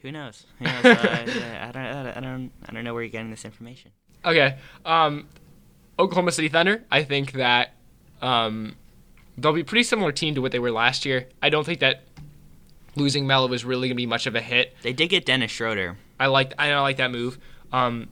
Who 0.02 0.12
knows? 0.12 0.46
Who 0.58 0.66
knows? 0.66 0.84
uh, 0.84 0.98
I 1.00 1.68
I 1.68 1.72
don't 1.72 2.16
I 2.16 2.20
don't 2.20 2.52
I 2.68 2.72
don't 2.72 2.84
know 2.84 2.94
where 2.94 3.02
you're 3.02 3.10
getting 3.10 3.30
this 3.30 3.44
information. 3.44 3.90
Okay, 4.24 4.56
um, 4.84 5.28
Oklahoma 5.98 6.32
City 6.32 6.48
Thunder. 6.48 6.84
I 6.90 7.04
think 7.04 7.32
that 7.32 7.74
um, 8.22 8.76
they'll 9.36 9.52
be 9.52 9.60
a 9.60 9.64
pretty 9.64 9.82
similar 9.82 10.12
team 10.12 10.34
to 10.34 10.42
what 10.42 10.52
they 10.52 10.58
were 10.58 10.70
last 10.70 11.04
year. 11.04 11.28
I 11.42 11.50
don't 11.50 11.64
think 11.64 11.80
that 11.80 12.02
losing 12.96 13.26
Melo 13.26 13.48
was 13.48 13.64
really 13.64 13.88
gonna 13.88 13.96
be 13.96 14.06
much 14.06 14.26
of 14.26 14.34
a 14.34 14.40
hit. 14.40 14.74
They 14.82 14.92
did 14.92 15.08
get 15.08 15.26
Dennis 15.26 15.50
Schroeder. 15.50 15.96
I 16.18 16.26
like 16.26 16.54
I 16.58 16.78
like 16.80 16.96
that 16.98 17.10
move. 17.10 17.38
Um, 17.72 18.08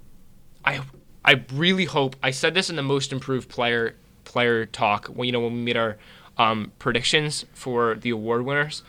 I 0.64 0.81
I 1.25 1.45
really 1.52 1.85
hope 1.85 2.16
I 2.23 2.31
said 2.31 2.54
this 2.54 2.69
in 2.69 2.76
the 2.76 2.83
most 2.83 3.12
improved 3.12 3.49
player 3.49 3.95
player 4.25 4.66
talk 4.66 5.07
when 5.09 5.26
you 5.26 5.33
know 5.33 5.40
when 5.40 5.54
we 5.54 5.61
made 5.61 5.76
our 5.76 5.97
um, 6.38 6.73
predictions 6.78 7.45
for 7.52 7.95
the 7.95 8.11
award 8.11 8.45
winners. 8.45 8.83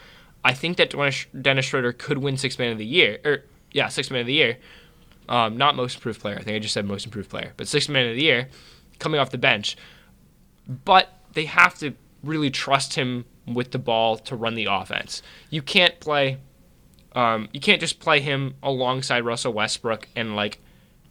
I 0.44 0.53
think 0.53 0.77
that 0.77 0.89
Dennis 0.89 1.25
Dennis 1.39 1.65
Schroeder 1.65 1.94
could 1.94 2.18
win 2.18 2.38
Six 2.38 2.58
Man 2.60 2.72
of 2.72 2.77
the 2.77 2.86
Year 2.86 3.20
or 3.24 3.44
yeah 3.72 3.88
Six 3.88 4.10
Man 4.10 4.22
of 4.22 4.27
the 4.27 4.34
Year. 4.34 4.58
Um, 5.30 5.58
not 5.58 5.75
most 5.75 5.96
improved 5.96 6.20
player. 6.20 6.36
I 6.38 6.44
think 6.44 6.56
I 6.56 6.60
just 6.60 6.74
said 6.74 6.86
most 6.86 7.06
improved 7.06 7.30
player, 7.30 7.53
but 7.56 7.68
sixth 7.68 7.89
Man 7.89 8.08
of 8.10 8.15
the 8.15 8.24
Year 8.24 8.50
coming 9.00 9.20
off 9.20 9.30
the 9.30 9.38
bench. 9.38 9.77
But 10.68 11.10
they 11.34 11.46
have 11.46 11.75
to 11.80 11.94
really 12.24 12.50
trust 12.50 12.94
him 12.94 13.25
with 13.46 13.72
the 13.72 13.80
ball 13.80 14.18
to 14.18 14.36
run 14.36 14.56
the 14.56 14.68
offense. 14.70 15.22
You 15.50 15.62
can't 15.62 16.00
play 16.00 16.38
um, 17.15 17.48
you 17.51 17.60
can't 17.60 17.80
just 17.80 18.00
play 18.00 18.20
him 18.22 18.56
alongside 18.63 19.24
Russell 19.24 19.53
Westbrook 19.53 20.08
and 20.15 20.36
like 20.36 20.60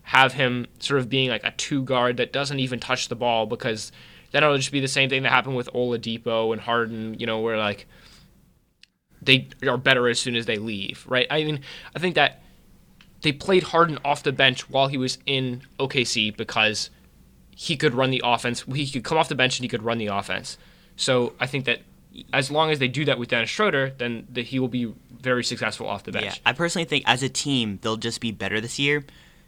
have 0.02 0.33
him 0.33 0.66
sort 0.81 1.00
of 1.00 1.09
being 1.09 1.31
like 1.31 1.45
a 1.45 1.52
two 1.52 1.83
guard 1.83 2.16
that 2.16 2.33
doesn't 2.33 2.59
even 2.59 2.81
touch 2.81 3.09
the 3.09 3.14
ball 3.14 3.47
because 3.47 3.92
then 4.33 4.42
it'll 4.42 4.57
just 4.57 4.73
be 4.73 4.81
the 4.81 4.88
same 4.88 5.09
thing 5.09 5.23
that 5.23 5.31
happened 5.31 5.54
with 5.54 5.71
Oladipo 5.73 6.52
and 6.52 6.61
Harden, 6.61 7.14
you 7.21 7.26
know, 7.26 7.40
where 7.40 7.57
like 7.57 7.87
they 9.21 9.49
are 9.66 9.76
better 9.76 10.09
as 10.09 10.19
soon 10.19 10.35
as 10.35 10.47
they 10.47 10.57
leave, 10.57 11.04
right? 11.09 11.26
I 11.31 11.45
mean, 11.45 11.61
I 11.95 12.00
think 12.00 12.16
that 12.16 12.41
they 13.23 13.33
played 13.33 13.64
Harden 13.64 13.99
off 14.05 14.23
the 14.23 14.33
bench 14.33 14.69
while 14.69 14.88
he 14.88 14.99
was 14.99 15.19
in 15.26 15.62
OKC 15.79 16.37
because 16.37 16.91
he 17.55 17.76
could 17.76 17.95
run 17.95 18.11
the 18.11 18.21
offense. 18.25 18.64
He 18.75 18.88
could 18.91 19.05
come 19.05 19.19
off 19.19 19.29
the 19.29 19.35
bench 19.35 19.59
and 19.59 19.64
he 19.64 19.69
could 19.69 19.83
run 19.83 19.99
the 19.99 20.09
offense. 20.09 20.59
So 20.97 21.33
I 21.41 21.47
think 21.47 21.64
that 21.64 21.81
as 22.33 22.50
long 22.50 22.71
as 22.71 22.79
they 22.79 22.88
do 22.88 23.05
that 23.07 23.19
with 23.19 23.29
Dennis 23.29 23.50
Schroeder, 23.50 23.95
then 23.97 24.26
that 24.33 24.47
he 24.47 24.59
will 24.59 24.69
be 24.69 24.93
very 25.21 25.45
successful 25.45 25.87
off 25.87 26.05
the 26.05 26.12
bench. 26.12 26.25
Yeah, 26.25 26.35
I 26.45 26.52
personally 26.52 26.85
think 26.85 27.05
as 27.07 27.23
a 27.23 27.29
team 27.29 27.79
they'll 27.83 27.97
just 27.97 28.21
be 28.21 28.33
better 28.33 28.61
this 28.61 28.79
year 28.79 29.05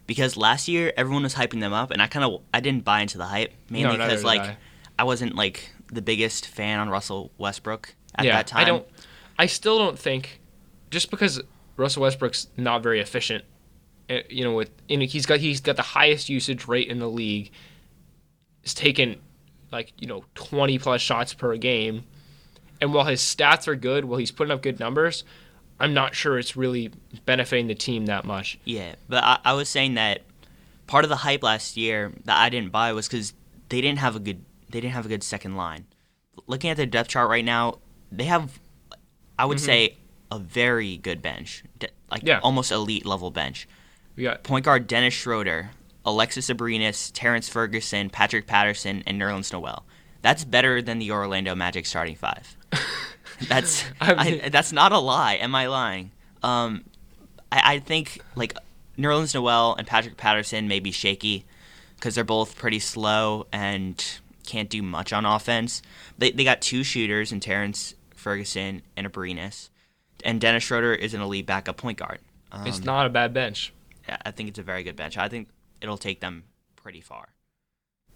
because 0.07 0.37
last 0.37 0.67
year 0.67 0.93
everyone 0.97 1.23
was 1.23 1.35
hyping 1.35 1.59
them 1.59 1.73
up, 1.73 1.91
and 1.91 2.01
I 2.01 2.07
kind 2.07 2.25
of 2.25 2.41
I 2.53 2.59
didn't 2.59 2.83
buy 2.83 3.01
into 3.01 3.17
the 3.17 3.25
hype 3.25 3.53
mainly 3.69 3.97
because 3.97 4.23
like 4.23 4.41
I. 4.41 4.57
I. 4.99 5.03
wasn't 5.03 5.35
like 5.35 5.71
the 5.91 6.01
biggest 6.01 6.47
fan 6.47 6.79
on 6.79 6.89
Russell 6.89 7.31
Westbrook 7.37 7.93
at 8.15 8.25
yeah, 8.25 8.37
that 8.37 8.47
time. 8.47 8.61
I 8.61 8.65
don't. 8.65 8.87
I 9.37 9.45
still 9.47 9.77
don't 9.77 9.99
think 9.99 10.39
just 10.89 11.11
because 11.11 11.41
Russell 11.77 12.03
Westbrook's 12.03 12.47
not 12.57 12.81
very 12.81 12.99
efficient, 12.99 13.43
you 14.29 14.43
know, 14.43 14.53
with 14.53 14.71
and 14.89 15.01
he's 15.01 15.25
got 15.25 15.39
he's 15.39 15.61
got 15.61 15.75
the 15.75 15.81
highest 15.81 16.29
usage 16.29 16.67
rate 16.67 16.87
in 16.89 16.99
the 16.99 17.09
league. 17.09 17.51
He's 18.61 18.73
taken 18.73 19.19
like 19.71 19.93
you 19.99 20.07
know 20.07 20.23
twenty 20.35 20.77
plus 20.79 21.01
shots 21.01 21.33
per 21.33 21.55
game, 21.57 22.03
and 22.81 22.93
while 22.93 23.05
his 23.05 23.21
stats 23.21 23.67
are 23.67 23.75
good, 23.75 24.05
while 24.05 24.19
he's 24.19 24.31
putting 24.31 24.51
up 24.51 24.61
good 24.61 24.79
numbers, 24.79 25.23
I'm 25.79 25.93
not 25.93 26.15
sure 26.15 26.37
it's 26.39 26.55
really 26.55 26.91
benefiting 27.25 27.67
the 27.67 27.75
team 27.75 28.05
that 28.07 28.25
much. 28.25 28.57
Yeah, 28.65 28.95
but 29.09 29.23
I, 29.23 29.39
I 29.43 29.53
was 29.53 29.69
saying 29.69 29.95
that 29.95 30.21
part 30.87 31.03
of 31.03 31.09
the 31.09 31.15
hype 31.17 31.43
last 31.43 31.77
year 31.77 32.11
that 32.25 32.37
I 32.37 32.49
didn't 32.49 32.71
buy 32.71 32.93
was 32.93 33.07
because 33.07 33.33
they 33.69 33.81
didn't 33.81 33.99
have 33.99 34.15
a 34.15 34.19
good 34.19 34.43
they 34.69 34.81
didn't 34.81 34.93
have 34.93 35.05
a 35.05 35.09
good 35.09 35.23
second 35.23 35.55
line. 35.55 35.85
Looking 36.47 36.69
at 36.69 36.77
their 36.77 36.85
depth 36.85 37.09
chart 37.09 37.29
right 37.29 37.45
now, 37.45 37.79
they 38.11 38.25
have 38.25 38.59
I 39.37 39.45
would 39.45 39.59
say 39.59 39.97
a 40.31 40.39
very 40.39 40.97
good 40.97 41.21
bench, 41.21 41.63
like 41.81 41.91
Mm-hmm. 42.21 42.27
Yeah. 42.27 42.39
almost 42.43 42.71
elite 42.71 43.05
level 43.05 43.31
bench. 43.31 43.67
We 44.15 44.23
got 44.23 44.43
Point 44.43 44.65
guard 44.65 44.87
Dennis 44.87 45.13
Schroeder, 45.13 45.71
Alexis 46.05 46.49
Abrines, 46.49 47.11
Terrence 47.13 47.49
Ferguson, 47.49 48.09
Patrick 48.09 48.47
Patterson, 48.47 49.03
and 49.05 49.21
Nerlens 49.21 49.51
Noel. 49.51 49.85
That's 50.21 50.43
better 50.43 50.81
than 50.81 50.99
the 50.99 51.11
Orlando 51.11 51.53
Magic 51.55 51.85
starting 51.85 52.15
five. 52.15 52.55
That's 53.47 53.83
I 53.99 54.41
I 54.43 54.49
that's 54.49 54.71
not 54.71 54.91
a 54.93 54.97
lie. 54.97 55.33
Am 55.35 55.53
I 55.55 55.67
lying? 55.67 56.11
Um, 56.41 56.85
I, 57.51 57.75
I 57.75 57.79
think 57.79 58.21
like 58.35 58.57
Nerlens 58.97 59.33
Noel 59.35 59.75
and 59.77 59.85
Patrick 59.85 60.15
Patterson 60.15 60.67
may 60.69 60.79
be 60.79 60.91
shaky 60.91 61.45
because 61.95 62.15
they're 62.15 62.23
both 62.23 62.55
pretty 62.55 62.79
slow 62.79 63.45
and 63.51 64.03
can't 64.45 64.69
do 64.69 64.81
much 64.81 65.11
on 65.11 65.25
offense. 65.25 65.81
They 66.17 66.31
they 66.31 66.45
got 66.45 66.61
two 66.61 66.83
shooters 66.83 67.31
in 67.31 67.41
Terrence 67.41 67.93
Ferguson 68.15 68.83
and 68.95 69.11
Abrines, 69.11 69.69
and 70.23 70.39
Dennis 70.39 70.63
Schroeder 70.63 70.93
is 70.93 71.13
an 71.13 71.21
elite 71.21 71.45
backup 71.45 71.75
point 71.77 71.97
guard. 71.97 72.19
Um, 72.51 72.65
it's 72.65 72.83
not 72.83 73.05
a 73.05 73.09
bad 73.09 73.33
bench. 73.33 73.73
Yeah, 74.07 74.17
I 74.25 74.31
think 74.31 74.49
it's 74.49 74.59
a 74.59 74.63
very 74.63 74.83
good 74.83 74.95
bench. 74.95 75.17
I 75.17 75.29
think 75.29 75.49
it'll 75.81 75.97
take 75.97 76.19
them 76.19 76.43
pretty 76.75 77.01
far. 77.01 77.29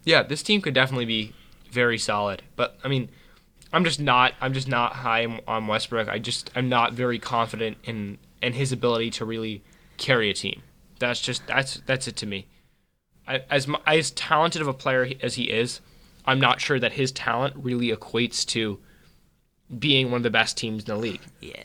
Yeah, 0.04 0.24
this 0.24 0.44
team 0.44 0.62
could 0.62 0.74
definitely 0.74 1.06
be 1.06 1.34
very 1.72 1.98
solid. 1.98 2.44
But 2.56 2.78
I 2.84 2.88
mean, 2.88 3.10
I'm 3.72 3.84
just 3.84 4.00
not. 4.00 4.34
I'm 4.42 4.54
just 4.54 4.68
not 4.68 4.94
high 4.94 5.26
on- 5.48 5.68
Westbrook. 5.68 6.08
I 6.08 6.20
just 6.20 6.52
I'm 6.56 6.70
not 6.70 6.94
very 6.94 7.20
confident 7.20 7.78
in 7.84 8.18
in 8.42 8.54
his 8.54 8.72
ability 8.72 9.12
to 9.12 9.26
really 9.26 9.64
carry 9.98 10.30
a 10.30 10.34
team. 10.34 10.62
That's 11.00 11.22
just 11.22 11.46
that's 11.48 11.82
that's 11.86 12.08
it 12.08 12.16
to 12.18 12.26
me. 12.26 12.48
I, 13.28 13.44
as 13.50 13.68
as 13.86 14.12
talented 14.12 14.62
of 14.62 14.68
a 14.68 14.74
player 14.74 15.12
as 15.22 15.36
he 15.36 15.44
is, 15.44 15.82
I'm 16.26 16.40
not 16.40 16.62
sure 16.62 16.80
that 16.80 16.94
his 16.94 17.12
talent 17.12 17.56
really 17.58 17.90
equates 17.90 18.46
to 18.48 18.80
being 19.78 20.10
one 20.10 20.18
of 20.18 20.24
the 20.24 20.30
best 20.32 20.58
teams 20.58 20.84
in 20.84 20.88
the 20.88 20.96
league. 20.96 21.22
Yeah. 21.42 21.64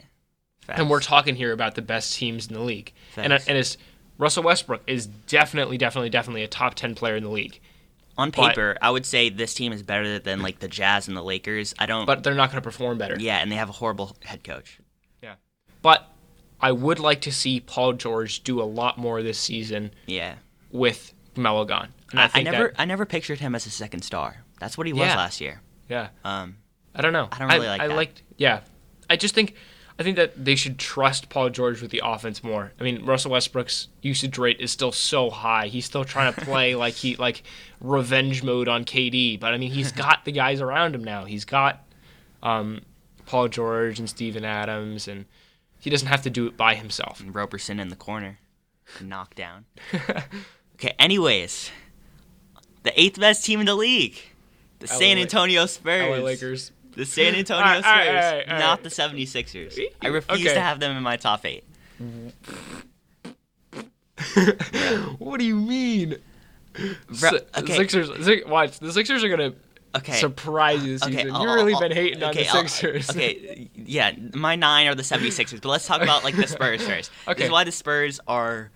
And 0.69 0.89
we're 0.89 1.01
talking 1.01 1.35
here 1.35 1.53
about 1.53 1.75
the 1.75 1.83
best 1.83 2.15
teams 2.15 2.47
in 2.47 2.55
the 2.55 2.61
league. 2.61 2.93
And 3.17 3.33
and 3.33 3.59
it's 3.59 3.77
Russell 4.19 4.43
Westbrook 4.45 4.83
is 4.87 5.07
definitely, 5.07 5.77
definitely, 5.79 6.11
definitely 6.11 6.43
a 6.45 6.49
top 6.49 6.75
ten 6.75 6.95
player 6.95 7.17
in 7.17 7.25
the 7.25 7.31
league. 7.31 7.61
on 8.17 8.31
but- 8.31 8.51
paper, 8.51 8.77
I 8.81 8.91
would 8.91 9.05
say 9.07 9.29
this 9.29 9.55
team 9.55 9.73
is 9.73 9.83
better 9.83 10.19
than 10.21 10.41
like 10.41 10.61
the 10.61 10.69
Jazz 10.69 11.09
and 11.09 11.17
the 11.17 11.23
Lakers. 11.23 11.75
I 11.79 11.87
don't. 11.87 12.07
But 12.07 12.23
they're 12.23 12.35
not 12.35 12.51
going 12.51 12.63
to 12.63 12.67
perform 12.67 12.97
better. 12.99 13.17
yeah, 13.19 13.39
and 13.39 13.51
they 13.51 13.57
have 13.57 13.69
a 13.69 13.73
horrible 13.73 14.17
head 14.23 14.45
coach. 14.45 14.79
Yeah. 15.23 15.35
But 15.83 16.09
I 16.61 16.71
would 16.73 17.01
like 17.01 17.23
to 17.23 17.33
see 17.33 17.59
Paul 17.61 17.95
George 17.95 18.43
do 18.45 18.61
a 18.61 18.65
lot 18.65 18.99
more 18.99 19.23
this 19.23 19.39
season 19.39 19.91
Yeah. 20.07 20.37
with 20.71 21.13
Melo 21.37 21.65
gone. 21.65 21.89
And 22.13 22.21
I, 22.21 22.25
I, 22.25 22.29
think 22.29 22.45
never 22.45 22.69
that- 22.69 22.81
I 22.81 22.85
never 22.85 23.05
pictured 23.05 23.41
him 23.41 23.55
as 23.57 23.67
a 23.67 23.71
second 23.71 24.03
star. 24.03 24.45
That's 24.61 24.79
what 24.79 24.87
he 24.87 24.93
was 24.93 25.01
Yeah. 25.03 25.17
last 25.17 25.41
year. 25.41 25.61
yeah. 25.89 26.09
Um, 26.25 26.57
I 26.95 27.03
don't 27.03 27.13
know. 27.13 27.29
I 27.33 27.39
don't 27.39 27.49
really 27.49 27.67
like 27.67 27.81
I 27.81 27.89
that. 27.89 27.97
liked 27.97 28.23
yeah. 28.37 28.61
I 29.11 29.17
just 29.17 29.35
think 29.35 29.55
I 29.99 30.03
think 30.03 30.17
that 30.17 30.45
they 30.45 30.57
should 30.57 30.79
trust 30.79 31.29
Paul 31.29 31.51
George 31.51 31.81
with 31.81 31.93
the 31.93 32.03
offense 32.05 32.43
more. 32.43 32.73
I 32.81 32.83
mean, 32.83 33.05
Russell 33.05 33.31
Westbrook's 33.31 33.89
usage 34.03 34.39
rate 34.39 34.59
is 34.59 34.73
still 34.73 34.91
so 34.91 35.31
high. 35.31 35.69
He's 35.69 35.85
still 35.85 36.05
trying 36.05 36.33
to 36.33 36.41
play 36.41 36.75
like 36.85 36.95
he 36.95 37.15
like 37.17 37.43
revenge 37.81 38.43
mode 38.43 38.67
on 38.69 38.85
KD, 38.85 39.39
but 39.39 39.55
I 39.55 39.59
mean, 39.59 39.71
he's 39.71 39.93
got 40.05 40.25
the 40.25 40.33
guys 40.33 40.61
around 40.61 40.95
him 40.95 41.05
now. 41.05 41.25
He's 41.25 41.45
got 41.45 41.87
um, 42.43 42.83
Paul 43.27 43.49
George 43.49 43.99
and 44.01 44.09
Steven 44.09 44.45
Adams 44.45 45.07
and 45.07 45.27
he 45.85 45.91
doesn't 45.91 46.09
have 46.09 46.23
to 46.23 46.31
do 46.31 46.47
it 46.47 46.57
by 46.57 46.75
himself. 46.75 47.21
and 47.21 47.35
Roberson 47.35 47.79
in 47.79 47.89
the 47.89 47.97
corner, 47.97 48.39
knocked 49.03 49.37
down. 49.37 49.67
okay. 50.75 50.95
Anyways, 50.99 51.71
the 52.85 53.01
eighth 53.01 53.21
best 53.21 53.45
team 53.45 53.61
in 53.61 53.67
the 53.67 53.75
league, 53.75 54.17
the 54.79 54.87
San 54.89 55.19
Antonio 55.19 55.67
Spurs. 55.67 56.19
LA 56.19 56.25
Lakers. 56.25 56.73
The 56.97 57.05
San 57.05 57.35
Antonio 57.37 57.63
All 57.65 57.71
right, 57.71 57.79
Spurs, 57.83 57.87
all 57.87 58.05
right, 58.05 58.49
all 58.49 58.53
right, 58.55 58.59
not 58.59 58.83
the 58.83 58.89
76ers. 58.89 59.79
I 60.03 60.07
refuse 60.09 60.41
Okay. 60.41 60.55
to 60.55 60.61
have 60.61 60.81
them 60.81 60.97
in 60.97 61.03
my 61.03 61.17
top 61.17 61.45
eight. 61.45 61.65
What 65.19 65.39
do 65.41 65.45
you 65.47 65.57
mean? 65.57 66.17
Bro, 67.21 67.31
okay. 67.59 67.77
Sixers. 67.77 68.25
Six, 68.25 68.47
watch 68.49 68.79
the 68.79 68.93
Sixers 68.93 69.23
are 69.25 69.29
gonna 69.29 69.53
Okay. 69.97 70.13
surprise 70.15 70.85
you 70.85 70.95
this 70.95 71.03
Okay, 71.05 71.17
season. 71.17 71.31
I'll- 71.33 71.43
You've 71.43 71.55
really 71.55 71.75
I'll- 71.75 71.81
been 71.81 71.93
hating 71.93 72.23
on 72.23 72.31
okay, 72.31 72.43
the 72.45 72.49
I'll- 72.51 72.67
Sixers. 72.69 73.11
okay, 73.11 73.69
yeah, 73.77 74.13
my 74.35 74.57
nine 74.57 74.87
are 74.89 74.95
the 74.95 75.03
76ers, 75.05 75.61
but 75.61 75.69
let's 75.69 75.87
talk 75.87 76.03
about 76.03 76.25
like 76.25 76.35
the 76.37 76.47
Spurs 76.49 76.83
first. 76.87 77.11
This 77.11 77.29
Okay. 77.29 77.45
is 77.45 77.51
why 77.51 77.63
the 77.65 77.71
Spurs 77.73 78.19
are 78.27 78.71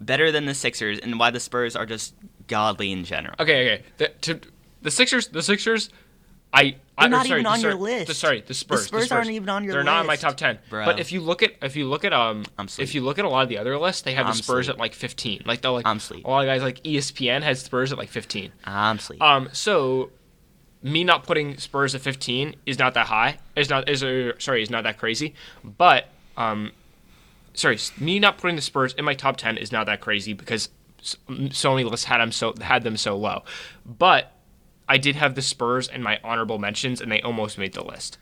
better 0.00 0.32
than 0.32 0.46
the 0.46 0.54
Sixers, 0.54 0.98
and 0.98 1.18
why 1.18 1.30
the 1.30 1.38
Spurs 1.40 1.76
are 1.76 1.86
just 1.86 2.14
godly 2.48 2.90
in 2.90 3.04
general. 3.04 3.34
Okay, 3.38 3.72
okay. 3.74 3.84
The, 3.98 4.08
to, 4.22 4.40
the 4.82 4.90
Sixers, 4.90 5.28
the 5.28 5.42
Sixers, 5.42 5.90
I. 6.52 6.76
I 6.96 7.02
They're 7.02 7.08
or 7.08 7.10
not 7.10 7.26
sorry, 7.26 7.40
even 7.40 7.44
the 7.44 7.50
on 7.50 7.60
your 7.60 7.74
list. 7.74 8.06
The, 8.06 8.14
sorry, 8.14 8.40
the 8.46 8.54
Spurs. 8.54 8.82
The 8.82 8.86
Spurs 8.86 9.12
aren't 9.12 9.30
even 9.30 9.48
on 9.48 9.64
your 9.64 9.72
list. 9.72 9.76
They're 9.76 9.92
not 9.92 10.02
in 10.02 10.06
my 10.06 10.16
top 10.16 10.36
ten. 10.36 10.58
Bro. 10.70 10.84
But 10.84 11.00
if 11.00 11.10
you 11.10 11.20
look 11.20 11.42
at 11.42 11.52
if 11.60 11.74
you 11.74 11.88
look 11.88 12.04
at 12.04 12.12
um 12.12 12.44
I'm 12.56 12.68
sleep. 12.68 12.86
if 12.86 12.94
you 12.94 13.00
look 13.02 13.18
at 13.18 13.24
a 13.24 13.28
lot 13.28 13.42
of 13.42 13.48
the 13.48 13.58
other 13.58 13.76
lists, 13.78 14.02
they 14.02 14.14
have 14.14 14.26
the 14.26 14.30
I'm 14.30 14.36
Spurs 14.36 14.66
sleep. 14.66 14.74
at 14.76 14.80
like 14.80 14.94
fifteen. 14.94 15.42
Like 15.44 15.60
they'll 15.60 15.72
like 15.72 15.86
I'm 15.86 15.98
sleep. 15.98 16.24
a 16.24 16.30
lot 16.30 16.40
of 16.42 16.46
guys 16.46 16.62
like 16.62 16.82
ESPN 16.84 17.42
has 17.42 17.60
Spurs 17.60 17.90
at 17.92 17.98
like 17.98 18.10
fifteen. 18.10 18.52
I'm 18.64 18.98
sleep. 18.98 19.20
Um, 19.20 19.48
so 19.52 20.10
me 20.84 21.02
not 21.02 21.24
putting 21.24 21.56
Spurs 21.56 21.94
at 21.94 22.02
15 22.02 22.56
is 22.66 22.78
not 22.78 22.92
that 22.94 23.06
high. 23.06 23.38
Is 23.56 23.70
not 23.70 23.88
is 23.88 24.04
uh, 24.04 24.32
sorry, 24.38 24.62
is 24.62 24.70
not 24.70 24.84
that 24.84 24.98
crazy. 24.98 25.34
But 25.64 26.08
um, 26.36 26.72
sorry, 27.54 27.78
me 27.98 28.18
not 28.20 28.36
putting 28.38 28.54
the 28.54 28.62
Spurs 28.62 28.92
in 28.92 29.04
my 29.04 29.14
top 29.14 29.38
10 29.38 29.56
is 29.56 29.72
not 29.72 29.86
that 29.86 30.00
crazy 30.00 30.34
because 30.34 30.68
so 31.50 31.74
many 31.74 31.84
lists 31.84 32.04
had 32.04 32.18
them 32.18 32.30
so 32.30 32.54
had 32.60 32.82
them 32.84 32.98
so 32.98 33.16
low. 33.16 33.42
But 33.86 34.33
I 34.88 34.98
did 34.98 35.16
have 35.16 35.34
the 35.34 35.42
Spurs 35.42 35.88
in 35.88 36.02
my 36.02 36.20
honorable 36.22 36.58
mentions, 36.58 37.00
and 37.00 37.10
they 37.10 37.22
almost 37.22 37.58
made 37.58 37.72
the 37.72 37.84
list. 37.84 38.18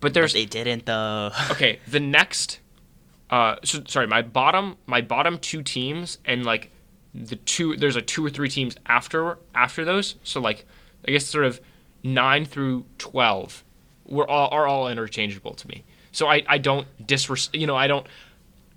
But 0.00 0.14
there's 0.14 0.32
they 0.32 0.46
didn't 0.46 0.86
though. 0.86 1.30
okay. 1.50 1.78
The 1.86 2.00
next, 2.00 2.60
uh, 3.28 3.56
so, 3.64 3.82
sorry, 3.86 4.06
my 4.06 4.22
bottom, 4.22 4.76
my 4.86 5.00
bottom 5.00 5.38
two 5.38 5.62
teams, 5.62 6.18
and 6.24 6.44
like 6.44 6.70
the 7.14 7.36
two, 7.36 7.76
there's 7.76 7.96
a 7.96 8.02
two 8.02 8.24
or 8.24 8.30
three 8.30 8.48
teams 8.48 8.76
after 8.86 9.38
after 9.54 9.84
those. 9.84 10.16
So 10.22 10.40
like, 10.40 10.64
I 11.06 11.10
guess 11.10 11.26
sort 11.26 11.44
of 11.44 11.60
nine 12.02 12.44
through 12.44 12.86
twelve, 12.98 13.64
were 14.06 14.28
all 14.28 14.48
are 14.50 14.66
all 14.66 14.88
interchangeable 14.88 15.54
to 15.54 15.68
me. 15.68 15.84
So 16.12 16.28
I 16.28 16.42
I 16.48 16.58
don't 16.58 16.86
disres, 17.06 17.50
you 17.52 17.66
know, 17.66 17.76
I 17.76 17.86
don't. 17.86 18.06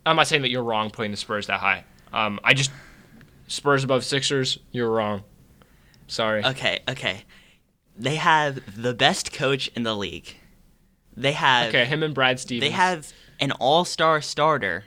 I'm 0.05 0.17
not 0.17 0.27
saying 0.27 0.41
that 0.41 0.49
you're 0.49 0.63
wrong 0.63 0.89
putting 0.89 1.11
the 1.11 1.17
Spurs 1.17 1.47
that 1.47 1.61
high. 1.61 1.85
Um, 2.11 2.39
I 2.43 2.53
just 2.53 2.71
Spurs 3.47 3.83
above 3.83 4.03
Sixers, 4.03 4.59
you're 4.71 4.89
wrong. 4.89 5.23
Sorry. 6.07 6.43
okay, 6.45 6.79
okay. 6.89 7.23
They 7.97 8.15
have 8.15 8.81
the 8.81 8.93
best 8.93 9.31
coach 9.33 9.67
in 9.75 9.83
the 9.83 9.95
league. 9.95 10.35
They 11.15 11.33
have 11.33 11.69
okay, 11.69 11.85
him 11.85 12.01
and 12.03 12.13
Brad 12.13 12.39
Stevens. 12.39 12.67
they 12.67 12.75
have 12.75 13.13
an 13.39 13.51
all-star 13.53 14.21
starter 14.21 14.85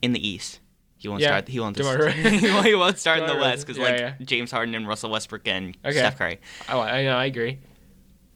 in 0.00 0.12
the 0.12 0.26
East. 0.26 0.60
He 0.96 1.08
won't 1.08 1.20
Yeah, 1.20 1.28
start. 1.28 1.48
He 1.48 1.60
won't. 1.60 1.76
Just, 1.76 2.08
he 2.64 2.74
won't 2.74 2.98
start 2.98 3.18
in 3.20 3.26
the 3.26 3.36
West 3.36 3.66
because 3.66 3.78
Rosen. 3.78 3.92
like 3.92 4.00
Yeah, 4.00 4.14
yeah. 4.18 4.24
James 4.24 4.50
Harden 4.50 4.74
and 4.74 4.88
Russell 4.88 5.10
Westbrook 5.10 5.46
and 5.46 5.76
Okay. 5.84 5.92
Steph 5.98 6.16
Curry. 6.18 6.40
Oh, 6.70 6.80
I 6.80 7.04
know. 7.04 7.16
I 7.16 7.26
agree. 7.26 7.58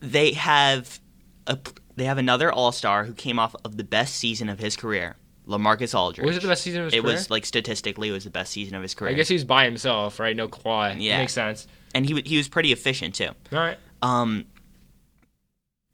They 0.01 0.33
have 0.33 1.01
a. 1.47 1.59
They 1.97 2.05
have 2.05 2.19
another 2.19 2.51
all-star 2.53 3.05
who 3.05 3.13
came 3.15 3.39
off 3.39 3.55
of 3.65 3.77
the 3.77 3.85
best 3.85 4.15
season 4.17 4.49
of 4.49 4.59
his 4.59 4.77
career, 4.77 5.17
LaMarcus 5.51 5.95
Aldridge. 5.95 6.27
Was 6.27 6.37
it 6.37 6.43
the 6.43 6.49
best 6.49 6.63
season 6.63 6.81
of 6.81 6.85
his 6.87 6.95
It 6.95 7.03
career? 7.03 7.13
was 7.15 7.31
like 7.31 7.45
statistically, 7.45 8.09
it 8.09 8.13
was 8.13 8.25
the 8.25 8.31
best 8.31 8.53
season 8.53 8.75
of 8.77 8.83
his 8.83 8.95
career. 8.95 9.11
I 9.11 9.15
guess 9.15 9.29
he 9.29 9.35
was 9.35 9.45
by 9.45 9.65
himself, 9.65 10.19
right? 10.21 10.35
No 10.37 10.49
Kawhi. 10.49 10.97
Yeah. 11.01 11.17
that 11.17 11.23
Makes 11.23 11.33
sense. 11.35 11.67
and 11.95 12.07
he 12.07 12.21
he 12.23 12.37
was 12.37 12.49
pretty 12.49 12.73
efficient 12.73 13.15
too. 13.15 13.29
All 13.53 13.59
right. 13.59 13.79
Um. 14.03 14.47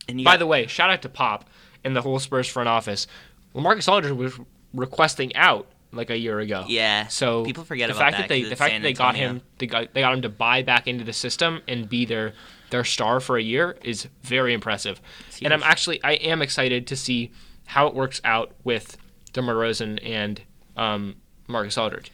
And 0.09 0.21
you 0.21 0.25
By 0.25 0.33
got- 0.35 0.39
the 0.41 0.47
way, 0.47 0.67
shout 0.67 0.91
out 0.91 1.03
to 1.03 1.09
Pop 1.09 1.49
and 1.85 1.97
the 1.97 2.03
whole 2.03 2.19
Spurs 2.19 2.49
front 2.49 2.69
office. 2.69 3.07
Lamarcus 3.55 3.89
Aldridge 3.91 4.13
was 4.13 4.39
requesting 4.73 5.35
out 5.35 5.67
like 5.93 6.11
a 6.11 6.19
year 6.19 6.39
ago. 6.41 6.65
yeah. 6.69 7.07
So 7.07 7.45
people 7.45 7.65
forget 7.65 7.89
the 7.89 7.95
about 7.97 8.01
fact 8.13 8.17
that 8.19 8.23
that 8.25 8.29
they 8.29 8.43
the 8.43 8.57
fact 8.57 8.71
San 8.73 8.83
that 8.83 8.87
they 8.89 8.93
got 8.93 9.15
Antonio. 9.17 9.29
him 9.29 9.43
they 9.59 9.67
got 9.67 9.95
they 9.95 10.01
got 10.03 10.13
him 10.15 10.23
to 10.23 10.29
buy 10.29 10.63
back 10.63 10.87
into 10.87 11.05
the 11.05 11.13
system 11.13 11.63
and 11.67 11.89
be 11.89 12.05
their 12.05 12.35
their 12.71 12.85
star 12.85 13.19
for 13.21 13.37
a 13.37 13.43
year 13.43 13.79
is 13.83 14.07
very 14.23 14.53
impressive. 14.53 15.01
And 15.43 15.53
I'm 15.55 15.63
actually 15.63 16.03
I 16.05 16.13
am 16.15 16.43
excited 16.43 16.87
to 16.89 16.97
see 16.97 17.33
how 17.67 17.87
it 17.87 17.95
works 17.95 18.21
out 18.25 18.53
with 18.63 18.97
DeMar 19.37 19.55
DeRozan 19.55 20.01
and 20.03 20.41
um, 20.77 21.17
Marcus 21.47 21.79
Aldridge. 21.79 22.11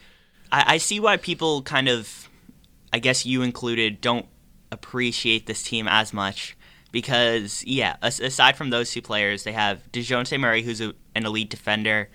I, 0.50 0.74
I 0.74 0.78
see 0.78 1.00
why 1.00 1.16
people 1.16 1.62
kind 1.62 1.88
of, 1.88 2.28
I 2.92 2.98
guess 2.98 3.24
you 3.24 3.42
included, 3.42 4.00
don't 4.00 4.26
appreciate 4.70 5.46
this 5.46 5.62
team 5.62 5.88
as 5.88 6.12
much 6.12 6.56
because 6.92 7.64
yeah, 7.66 7.96
as, 8.02 8.20
aside 8.20 8.56
from 8.56 8.70
those 8.70 8.92
two 8.92 9.02
players, 9.02 9.44
they 9.44 9.52
have 9.52 9.82
Dejounte 9.90 10.38
Murray, 10.38 10.62
who's 10.62 10.80
a, 10.80 10.94
an 11.14 11.26
elite 11.26 11.50
defender, 11.50 12.08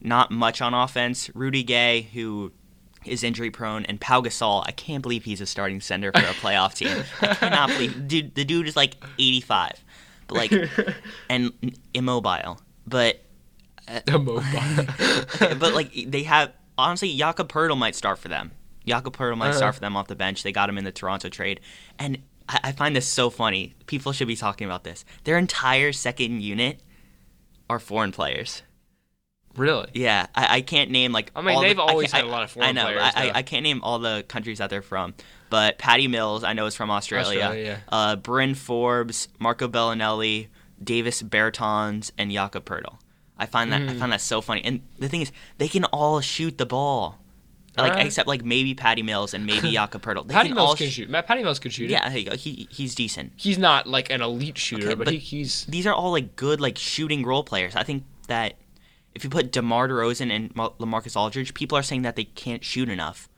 not 0.00 0.30
much 0.30 0.62
on 0.62 0.72
offense. 0.72 1.30
Rudy 1.34 1.62
Gay, 1.62 2.02
who 2.14 2.52
is 3.04 3.22
injury 3.22 3.50
prone, 3.50 3.84
and 3.86 4.00
Pau 4.00 4.22
Gasol. 4.22 4.64
I 4.66 4.72
can't 4.72 5.02
believe 5.02 5.24
he's 5.24 5.40
a 5.40 5.46
starting 5.46 5.80
center 5.80 6.12
for 6.12 6.20
a 6.20 6.34
playoff 6.34 6.74
team. 6.74 7.04
I 7.20 7.34
cannot 7.34 7.68
believe 7.70 8.08
dude. 8.08 8.34
The 8.34 8.44
dude 8.44 8.68
is 8.68 8.76
like 8.76 9.02
85, 9.18 9.84
but 10.28 10.36
like 10.36 10.52
and 11.28 11.52
immobile. 11.92 12.60
But 12.86 13.22
Immobile. 14.06 14.42
but 15.58 15.74
like 15.74 15.92
they 16.06 16.22
have 16.24 16.52
honestly, 16.78 17.14
Jakob 17.16 17.50
Poeltl 17.52 17.76
might 17.78 17.94
start 17.94 18.18
for 18.18 18.28
them. 18.28 18.52
Jakob 18.86 19.16
Poeltl 19.16 19.36
might 19.36 19.48
Uh-huh. 19.50 19.56
start 19.58 19.74
for 19.74 19.80
them 19.80 19.96
off 19.96 20.06
the 20.08 20.16
bench. 20.16 20.42
They 20.42 20.52
got 20.52 20.68
him 20.68 20.78
in 20.78 20.84
the 20.84 20.92
Toronto 20.92 21.28
trade, 21.28 21.60
and 21.98 22.18
I, 22.48 22.60
I 22.64 22.72
find 22.72 22.94
this 22.96 23.06
so 23.06 23.30
funny. 23.30 23.74
People 23.86 24.12
should 24.12 24.28
be 24.28 24.36
talking 24.36 24.66
about 24.66 24.84
this. 24.84 25.04
Their 25.24 25.38
entire 25.38 25.92
second 25.92 26.40
unit 26.42 26.80
are 27.68 27.78
foreign 27.78 28.10
players. 28.12 28.62
really? 29.56 29.88
Yeah, 29.94 30.26
I, 30.34 30.56
I 30.56 30.60
can't 30.62 30.90
name 30.90 31.12
like. 31.12 31.30
I 31.36 31.42
mean, 31.42 31.54
all 31.56 31.62
they've 31.62 31.78
I 31.78 31.82
always 31.82 32.10
had 32.12 32.24
a 32.24 32.28
lot 32.28 32.42
of 32.42 32.50
foreign 32.50 32.68
I 32.70 32.72
know. 32.72 32.84
players, 32.84 33.02
I, 33.14 33.28
I. 33.28 33.32
I 33.38 33.42
can't 33.42 33.62
name 33.62 33.80
all 33.82 33.98
the 33.98 34.24
countries 34.28 34.58
that 34.58 34.70
they're 34.70 34.82
from, 34.82 35.14
but 35.50 35.78
Patty 35.78 36.08
Mills, 36.08 36.42
I 36.44 36.52
know, 36.54 36.66
is 36.66 36.74
from 36.74 36.90
Australia. 36.90 37.42
Australia, 37.42 37.82
Uh, 37.88 38.16
Bryn 38.16 38.54
Forbes, 38.54 39.28
Marco 39.38 39.68
Belinelli, 39.68 40.48
Davis 40.82 41.22
Bertans, 41.22 42.10
and 42.16 42.30
Jakob 42.32 42.64
Poeltl. 42.64 42.98
I 43.40 43.46
find 43.46 43.72
that 43.72 43.82
I 43.82 43.92
Hmm. 43.94 43.98
find 43.98 44.12
that 44.12 44.20
so 44.20 44.40
funny. 44.40 44.62
And 44.64 44.82
the 44.98 45.08
thing 45.08 45.22
is, 45.22 45.32
they 45.58 45.66
can 45.68 45.84
all 45.86 46.20
shoot 46.20 46.58
the 46.58 46.66
ball, 46.66 47.18
like 47.76 47.92
Alright. 47.92 48.06
except 48.06 48.28
like 48.28 48.44
maybe 48.44 48.74
Patty 48.74 49.02
Mills 49.02 49.32
and 49.34 49.46
maybe 49.46 49.70
Jakob 49.78 50.02
Poeltl. 50.02 50.26
They 50.28 50.34
Patty 50.34 50.48
can 50.50 50.56
Mills 50.56 50.68
all 50.70 50.76
can 50.76 50.88
sh- 50.88 50.92
shoot. 50.92 51.10
Matt 51.10 51.26
Patty 51.26 51.42
Mills 51.42 51.58
could 51.58 51.72
shoot 51.72 51.90
it. 51.90 51.92
Yeah. 51.92 52.10
He 52.36 52.68
he's 52.70 52.94
decent. 52.94 53.32
He's 53.36 53.56
not 53.58 53.86
like 53.86 54.10
an 54.10 54.20
elite 54.20 54.58
shooter, 54.58 54.86
Okay, 54.88 54.94
but, 54.94 55.04
but- 55.06 55.14
he, 55.14 55.18
he's 55.20 55.64
these 55.66 55.86
are 55.86 55.94
all 55.94 56.12
like 56.12 56.36
good 56.36 56.60
like 56.60 56.76
shooting 56.78 57.24
role 57.24 57.42
players. 57.42 57.74
I 57.74 57.82
think 57.82 58.04
that 58.28 58.54
if 59.14 59.24
you 59.24 59.30
put 59.30 59.50
DeMar 59.50 59.88
DeRozan 59.88 60.30
and 60.30 60.54
Ma- 60.54 60.70
LaMarcus 60.78 61.16
Aldridge, 61.16 61.54
people 61.54 61.76
are 61.78 61.82
saying 61.82 62.02
that 62.02 62.14
they 62.16 62.24
can't 62.24 62.62
shoot 62.64 62.88
enough. 62.88 63.28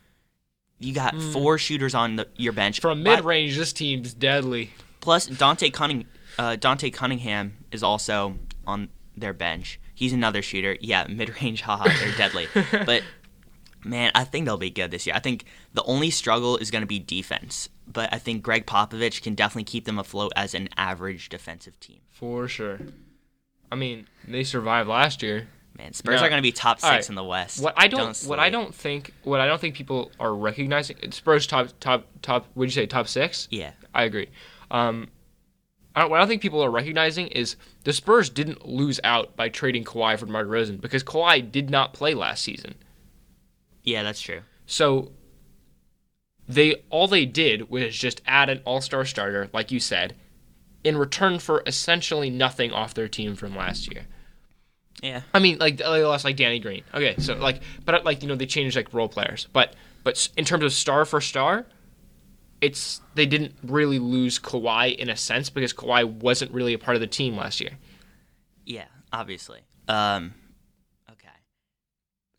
You 0.81 0.93
got 0.93 1.15
four 1.23 1.59
shooters 1.59 1.95
on 1.95 2.17
the, 2.17 2.27
your 2.37 2.53
bench. 2.53 2.81
From 2.81 3.03
mid 3.05 3.25
range. 3.25 3.57
This 3.57 3.73
team's 3.73 4.13
deadly. 4.13 4.73
Plus 5.01 5.27
Dante 5.27 5.71
Cunning, 5.71 6.07
uh, 6.39 6.57
Dante 6.57 6.91
Cunningham 6.91 7.55
is 7.71 7.83
also 7.85 8.37
on 8.67 8.89
their 9.17 9.33
bench. 9.33 9.79
He's 10.03 10.13
another 10.13 10.43
shooter. 10.43 10.77
Yeah, 10.81 11.07
mid 11.09 11.41
range, 11.41 11.63
haha, 11.63 11.85
they're 11.85 12.17
deadly. 12.17 12.49
But 12.85 13.05
man, 13.85 14.11
I 14.17 14.25
think 14.25 14.47
they'll 14.47 14.57
be 14.57 14.69
good 14.69 14.91
this 14.91 15.07
year. 15.07 15.15
I 15.15 15.21
think 15.21 15.45
the 15.75 15.85
only 15.85 16.11
struggle 16.11 16.57
is 16.57 16.73
going 16.73 16.83
to 16.83 16.89
be 16.89 16.99
defense. 16.99 17.69
But 17.87 18.13
I 18.13 18.19
think 18.19 18.43
Gregg 18.43 18.67
Popovich 18.67 19.23
can 19.23 19.37
definitely 19.37 19.63
keep 19.63 19.85
them 19.85 20.01
afloat 20.01 20.33
as 20.35 20.55
an 20.55 20.69
average 20.77 21.29
defensive 21.29 21.79
team. 21.79 22.01
For 22.09 22.49
sure. 22.49 22.81
I 23.71 23.77
mean, 23.77 24.09
they 24.27 24.43
survived 24.43 24.89
last 24.89 25.23
year. 25.23 25.47
Man, 25.79 25.93
Spurs 25.93 26.21
No. 26.21 26.27
are 26.27 26.29
going 26.29 26.41
to 26.41 26.43
be 26.43 26.51
top 26.51 26.81
six 26.81 26.91
right. 26.91 27.09
in 27.09 27.15
the 27.15 27.23
West. 27.23 27.63
What 27.63 27.75
I 27.77 27.87
don't, 27.87 28.21
what 28.25 28.41
I 28.41 28.51
don't 28.51 28.75
think, 28.75 29.15
what 29.23 29.39
I 29.39 29.47
don't 29.47 29.61
think 29.61 29.77
people 29.77 30.11
are 30.19 30.35
recognizing. 30.35 30.97
Spurs 31.13 31.47
top, 31.47 31.69
top, 31.79 32.09
top. 32.23 32.47
Would 32.57 32.67
you 32.67 32.73
say 32.73 32.87
top 32.87 33.07
six? 33.07 33.47
Yeah, 33.53 33.71
I 33.95 34.03
agree. 34.03 34.31
Um, 34.73 35.11
I 35.95 36.05
what 36.07 36.21
I 36.21 36.27
think 36.27 36.43
people 36.43 36.63
are 36.65 36.71
recognizing 36.71 37.29
is 37.29 37.57
the 37.85 37.93
Spurs 37.93 38.31
didn't 38.31 38.67
lose 38.67 38.99
out 39.05 39.37
by 39.37 39.49
trading 39.49 39.85
Kawhi 39.85 40.19
for 40.19 40.27
DeMar 40.27 40.45
DeRozan 40.45 40.81
because 40.81 41.05
Kawhi 41.05 41.51
did 41.51 41.71
not 41.71 41.93
play 41.93 42.15
last 42.15 42.43
season. 42.43 42.75
yeah, 43.83 44.03
that's 44.03 44.21
true. 44.21 44.41
So 44.67 45.13
they 46.49 46.77
all 46.91 47.09
they 47.09 47.27
did 47.27 47.71
was 47.71 47.97
just 47.97 48.23
add 48.27 48.49
an 48.49 48.63
all-star 48.65 49.05
starter, 49.05 49.49
like 49.53 49.71
you 49.71 49.81
said, 49.81 50.15
in 50.85 50.97
return 50.97 51.39
for 51.39 51.63
essentially 51.67 52.31
nothing 52.31 52.73
off 52.73 52.95
their 52.95 53.09
team 53.09 53.37
from 53.37 53.55
last 53.57 53.93
year. 53.93 54.07
Yeah, 55.03 55.23
I 55.35 55.41
mean, 55.41 55.59
like 55.59 55.79
they 55.79 56.05
lost 56.05 56.25
like 56.25 56.37
Danny 56.37 56.61
Green. 56.61 56.85
Okay, 56.95 57.17
so 57.19 57.35
like, 57.35 57.61
but 57.85 58.05
like 58.05 58.23
you 58.23 58.29
know 58.29 58.37
they 58.37 58.47
changed 58.47 58.77
like 58.77 58.95
role 58.95 59.09
players, 59.09 59.49
but 59.53 59.75
but 60.05 60.29
in 60.37 60.45
terms 60.45 60.65
of 60.65 60.73
star 60.73 61.05
for 61.05 61.21
star, 61.21 61.67
it's 62.63 63.03
they 63.15 63.27
didn't 63.27 63.55
really 63.65 63.99
lose 63.99 64.39
Kawhi 64.39 64.97
in 64.97 65.11
a 65.11 65.17
sense 65.17 65.51
because 65.51 65.75
Kawhi 65.75 66.05
wasn't 66.07 66.53
really 66.53 66.73
a 66.73 66.79
part 66.79 66.95
of 66.95 67.01
the 67.01 67.07
team 67.07 67.37
last 67.37 67.61
year. 67.61 67.73
yeah, 68.65 68.87
obviously. 69.13 69.61
Um, 69.89 70.33
okay. 71.11 71.29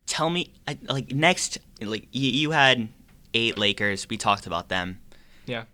Tell 0.07 0.29
me, 0.29 0.53
I, 0.67 0.77
like 0.89 1.11
next, 1.11 1.59
like 1.81 2.07
you, 2.11 2.31
you 2.31 2.51
had 2.51 2.87
eight 3.33 3.57
Lakers. 3.57 4.07
We 4.09 4.17
talked 4.17 4.47
about 4.47 4.69
them. 4.69 5.01
Yeah. 5.45 5.65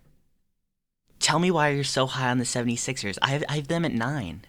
Tell 1.20 1.38
me 1.38 1.50
why 1.50 1.68
you're 1.68 1.84
so 1.84 2.06
high 2.06 2.30
on 2.30 2.38
the 2.38 2.44
76ers. 2.44 3.18
I 3.22 3.28
have, 3.30 3.44
I 3.48 3.56
have 3.56 3.68
them 3.68 3.84
at 3.84 3.92
nine. 3.92 4.44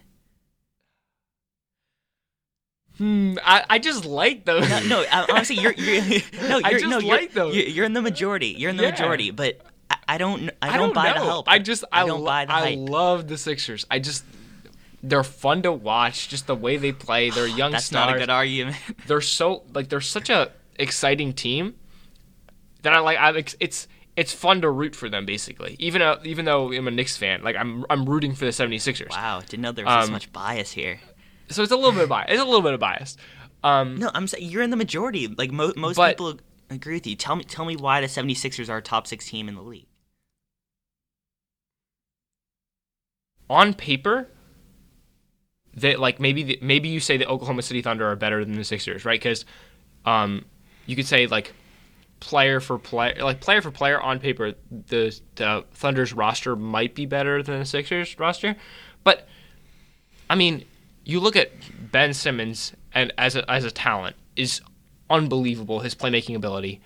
Hmm. 2.98 3.34
I, 3.44 3.64
I 3.70 3.78
just 3.78 4.04
like 4.04 4.44
those. 4.44 4.68
No, 4.68 4.80
no 4.88 5.04
honestly, 5.30 5.56
you're, 5.56 5.72
you're 5.72 6.02
no, 6.48 6.60
I 6.64 6.70
you're, 6.70 6.80
just 6.80 6.90
no, 6.90 6.98
you're, 6.98 7.16
like 7.16 7.32
those. 7.32 7.54
You're, 7.56 7.66
you're 7.66 7.84
in 7.86 7.92
the 7.94 8.02
majority. 8.02 8.48
You're 8.48 8.70
in 8.70 8.76
the 8.76 8.82
Yeah. 8.84 8.90
majority, 8.90 9.30
but 9.30 9.60
I, 10.12 10.14
I 10.14 10.18
don't, 10.18 10.50
I 10.60 10.68
don't, 10.76 10.78
don't 10.78 10.94
buy 10.94 11.08
know. 11.12 11.20
the 11.20 11.24
help. 11.26 11.48
I 11.48 11.58
just 11.58 11.84
I, 11.92 12.02
I 12.02 12.06
don't 12.06 12.24
buy 12.24 12.44
the 12.44 12.52
I 12.52 12.60
hype. 12.76 12.78
love 12.88 13.28
the 13.28 13.36
Sixers. 13.38 13.86
I 13.90 13.98
just 13.98 14.24
they're 15.02 15.24
fun 15.24 15.62
to 15.62 15.72
watch. 15.72 16.28
Just 16.28 16.46
the 16.46 16.54
way 16.54 16.76
they 16.76 16.92
play. 16.92 17.30
They're 17.30 17.46
young 17.62 17.72
That's 17.72 17.84
stars. 17.86 18.08
not 18.08 18.16
a 18.16 18.18
good 18.18 18.30
argument. 18.30 18.76
they're 19.06 19.20
so 19.20 19.62
like 19.74 19.88
they're 19.88 20.00
such 20.00 20.30
a 20.30 20.50
exciting 20.76 21.32
team 21.32 21.74
that 22.82 22.92
I 22.92 22.98
like. 23.00 23.18
I 23.18 23.30
it's 23.60 23.88
it's 24.16 24.32
fun 24.32 24.60
to 24.60 24.70
root 24.70 24.94
for 24.94 25.08
them 25.08 25.24
basically. 25.26 25.76
Even 25.78 26.02
uh, 26.02 26.20
even 26.24 26.44
though 26.44 26.70
I'm 26.72 26.86
a 26.88 26.90
Knicks 26.90 27.16
fan, 27.16 27.42
like 27.42 27.56
I'm 27.56 27.84
I'm 27.88 28.04
rooting 28.08 28.34
for 28.34 28.44
the 28.44 28.50
76ers. 28.50 29.10
wow, 29.10 29.40
didn't 29.40 29.62
know 29.62 29.72
there 29.72 29.84
was 29.84 29.96
this 30.02 30.06
Um, 30.08 30.12
much 30.12 30.32
bias 30.32 30.72
here. 30.72 31.00
So 31.48 31.62
it's 31.62 31.72
a 31.72 31.76
little 31.76 31.92
bit 31.92 32.02
of 32.04 32.08
bias. 32.08 32.28
It's 32.30 32.40
a 32.40 32.44
little 32.44 32.62
bit 32.62 32.74
of 32.74 32.80
bias. 32.80 33.16
Um, 33.64 33.96
No, 33.98 34.10
I'm 34.14 34.26
saying 34.26 34.48
you're 34.48 34.62
in 34.62 34.70
the 34.70 34.76
majority. 34.76 35.28
Like 35.28 35.50
mo- 35.50 35.72
most 35.76 35.96
But- 35.96 36.16
people 36.16 36.38
agree 36.70 36.94
with 36.94 37.06
you. 37.06 37.14
Tell 37.16 37.36
me, 37.36 37.44
tell 37.44 37.64
me 37.66 37.76
why 37.76 38.00
the 38.00 38.06
76ers 38.06 38.70
are 38.70 38.78
a 38.78 38.82
top 38.82 39.06
six 39.06 39.26
team 39.28 39.48
in 39.48 39.54
the 39.54 39.60
league. 39.62 39.86
On 43.52 43.74
paper, 43.74 44.26
they 45.74 45.94
like 45.94 46.18
maybe 46.18 46.42
the, 46.42 46.58
maybe 46.62 46.88
you 46.88 47.00
say 47.00 47.18
the 47.18 47.26
Oklahoma 47.26 47.60
City 47.60 47.82
Thunder 47.82 48.10
are 48.10 48.16
better 48.16 48.44
than 48.44 48.54
the 48.54 48.64
Sixers, 48.64 49.04
right? 49.04 49.20
Because 49.20 49.44
um, 50.06 50.46
you 50.86 50.96
could 50.96 51.06
say 51.06 51.26
like 51.26 51.52
player 52.18 52.60
for 52.60 52.78
player, 52.78 53.14
like 53.20 53.40
player 53.40 53.60
for 53.60 53.70
player 53.70 54.00
on 54.00 54.18
paper, 54.18 54.54
the 54.70 55.18
the 55.34 55.64
Thunder's 55.74 56.14
roster 56.14 56.56
might 56.56 56.94
be 56.94 57.04
better 57.04 57.42
than 57.42 57.58
the 57.58 57.66
Sixers 57.66 58.18
roster, 58.18 58.56
but 59.04 59.28
I 60.30 60.34
mean, 60.34 60.64
you 61.04 61.20
look 61.20 61.36
at 61.36 61.52
Ben 61.92 62.14
Simmons 62.14 62.72
and 62.94 63.12
as 63.18 63.36
a 63.36 63.48
as 63.50 63.66
a 63.66 63.70
talent 63.70 64.16
is 64.34 64.62
unbelievable. 65.10 65.80
His 65.80 65.94
playmaking 65.94 66.36
ability, 66.36 66.80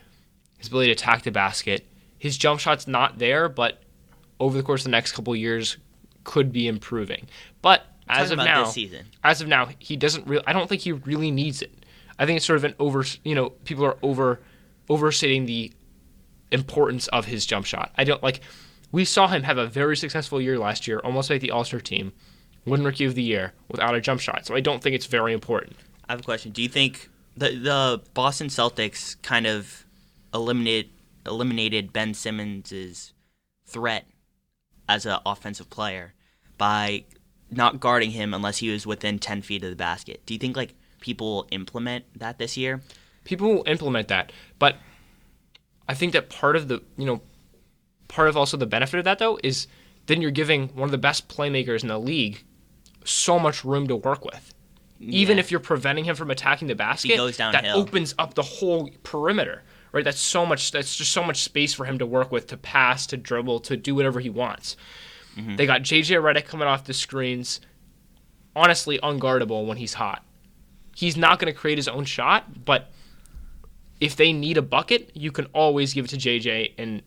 his 0.58 0.66
ability 0.66 0.88
to 0.88 0.92
attack 0.92 1.22
the 1.22 1.30
basket, 1.30 1.86
his 2.18 2.36
jump 2.36 2.58
shot's 2.58 2.88
not 2.88 3.20
there, 3.20 3.48
but 3.48 3.82
over 4.40 4.56
the 4.56 4.64
course 4.64 4.80
of 4.80 4.86
the 4.86 4.90
next 4.90 5.12
couple 5.12 5.34
years 5.36 5.76
could 6.26 6.52
be 6.52 6.66
improving. 6.66 7.28
But 7.62 7.86
as 8.08 8.30
of 8.30 8.38
now, 8.38 8.70
as 9.24 9.40
of 9.40 9.48
now, 9.48 9.68
he 9.78 9.96
doesn't 9.96 10.26
really. 10.26 10.44
I 10.46 10.52
don't 10.52 10.68
think 10.68 10.82
he 10.82 10.92
really 10.92 11.30
needs 11.30 11.62
it. 11.62 11.72
I 12.18 12.26
think 12.26 12.36
it's 12.36 12.44
sort 12.44 12.58
of 12.58 12.64
an 12.64 12.74
over. 12.78 13.04
You 13.24 13.34
know, 13.34 13.50
people 13.50 13.86
are 13.86 13.96
over 14.02 14.40
overstating 14.90 15.46
the 15.46 15.72
importance 16.52 17.06
of 17.08 17.24
his 17.24 17.46
jump 17.46 17.64
shot. 17.64 17.92
I 17.96 18.04
don't 18.04 18.22
like. 18.22 18.40
We 18.92 19.04
saw 19.04 19.28
him 19.28 19.44
have 19.44 19.56
a 19.56 19.66
very 19.66 19.96
successful 19.96 20.40
year 20.40 20.58
last 20.58 20.86
year, 20.86 20.98
almost 20.98 21.30
make 21.30 21.40
the 21.40 21.52
All 21.52 21.64
Star 21.64 21.80
team, 21.80 22.12
win 22.66 22.84
Rookie 22.84 23.04
of 23.04 23.14
the 23.14 23.22
Year 23.22 23.52
without 23.68 23.94
a 23.94 24.00
jump 24.00 24.20
shot. 24.20 24.46
So 24.46 24.54
I 24.54 24.60
don't 24.60 24.82
think 24.82 24.94
it's 24.94 25.06
very 25.06 25.32
important. 25.32 25.76
I 26.08 26.12
have 26.12 26.20
a 26.20 26.24
question. 26.24 26.52
Do 26.52 26.62
you 26.62 26.68
think 26.68 27.08
the 27.36 27.50
the 27.50 28.02
Boston 28.14 28.48
Celtics 28.48 29.20
kind 29.22 29.46
of 29.46 29.86
eliminated 30.34 30.90
eliminated 31.24 31.92
Ben 31.92 32.14
Simmons's 32.14 33.12
threat 33.64 34.06
as 34.88 35.06
an 35.06 35.18
offensive 35.24 35.70
player 35.70 36.14
by 36.58 37.04
not 37.50 37.80
guarding 37.80 38.10
him 38.10 38.34
unless 38.34 38.58
he 38.58 38.70
was 38.70 38.86
within 38.86 39.18
10 39.18 39.42
feet 39.42 39.62
of 39.62 39.70
the 39.70 39.76
basket? 39.76 40.20
Do 40.26 40.34
you 40.34 40.38
think 40.38 40.56
like 40.56 40.74
people 41.00 41.34
will 41.34 41.48
implement 41.50 42.04
that 42.18 42.38
this 42.38 42.56
year? 42.56 42.82
people 43.26 43.52
will 43.52 43.64
implement 43.66 44.08
that 44.08 44.32
but 44.58 44.76
i 45.88 45.92
think 45.92 46.14
that 46.14 46.30
part 46.30 46.56
of 46.56 46.68
the 46.68 46.80
you 46.96 47.04
know 47.04 47.20
part 48.08 48.28
of 48.28 48.36
also 48.36 48.56
the 48.56 48.66
benefit 48.66 48.98
of 48.98 49.04
that 49.04 49.18
though 49.18 49.38
is 49.42 49.66
then 50.06 50.22
you're 50.22 50.30
giving 50.30 50.68
one 50.68 50.84
of 50.84 50.92
the 50.92 50.98
best 50.98 51.28
playmakers 51.28 51.82
in 51.82 51.88
the 51.88 51.98
league 51.98 52.44
so 53.04 53.38
much 53.38 53.64
room 53.64 53.86
to 53.88 53.96
work 53.96 54.24
with. 54.24 54.52
Even 54.98 55.38
if 55.38 55.50
you're 55.50 55.60
preventing 55.60 56.04
him 56.04 56.16
from 56.16 56.30
attacking 56.30 56.68
the 56.68 56.74
basket 56.74 57.16
that 57.36 57.66
opens 57.66 58.14
up 58.18 58.34
the 58.34 58.42
whole 58.42 58.88
perimeter 59.02 59.62
right? 59.92 60.04
That's 60.04 60.20
so 60.20 60.44
much 60.46 60.70
that's 60.72 60.94
just 60.94 61.10
so 61.10 61.24
much 61.24 61.42
space 61.42 61.74
for 61.74 61.86
him 61.86 61.98
to 61.98 62.06
work 62.06 62.30
with 62.30 62.46
to 62.48 62.56
pass 62.56 63.06
to 63.08 63.16
dribble 63.16 63.60
to 63.60 63.76
do 63.76 63.94
whatever 63.94 64.20
he 64.20 64.30
wants 64.30 64.76
Mm-hmm. 65.36 65.56
they 65.56 65.66
got 65.66 65.82
jj 65.82 66.20
Redick 66.20 66.46
coming 66.46 66.66
off 66.66 66.84
the 66.84 66.94
screens 66.94 67.60
honestly 68.54 68.98
unguardable 69.02 69.66
when 69.66 69.76
he's 69.76 69.94
hot 69.94 70.24
he's 70.94 71.16
not 71.16 71.38
going 71.38 71.52
to 71.52 71.58
create 71.58 71.76
his 71.78 71.88
own 71.88 72.04
shot 72.06 72.64
but 72.64 72.90
if 74.00 74.14
they 74.16 74.30
need 74.32 74.58
a 74.58 74.62
bucket, 74.62 75.10
you 75.14 75.32
can 75.32 75.46
always 75.54 75.94
give 75.94 76.04
it 76.04 76.08
to 76.08 76.16
JJ 76.18 76.72
and 76.76 77.02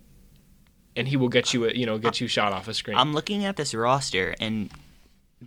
and 0.95 1.07
he 1.07 1.17
will 1.17 1.29
get 1.29 1.53
you 1.53 1.65
a, 1.65 1.71
you 1.71 1.85
know 1.85 1.99
get 1.99 2.19
you 2.19 2.27
shot 2.27 2.51
off 2.51 2.67
a 2.67 2.73
screen. 2.73 2.97
I'm 2.97 3.13
looking 3.13 3.45
at 3.45 3.57
this 3.57 3.75
roster, 3.75 4.33
and 4.39 4.71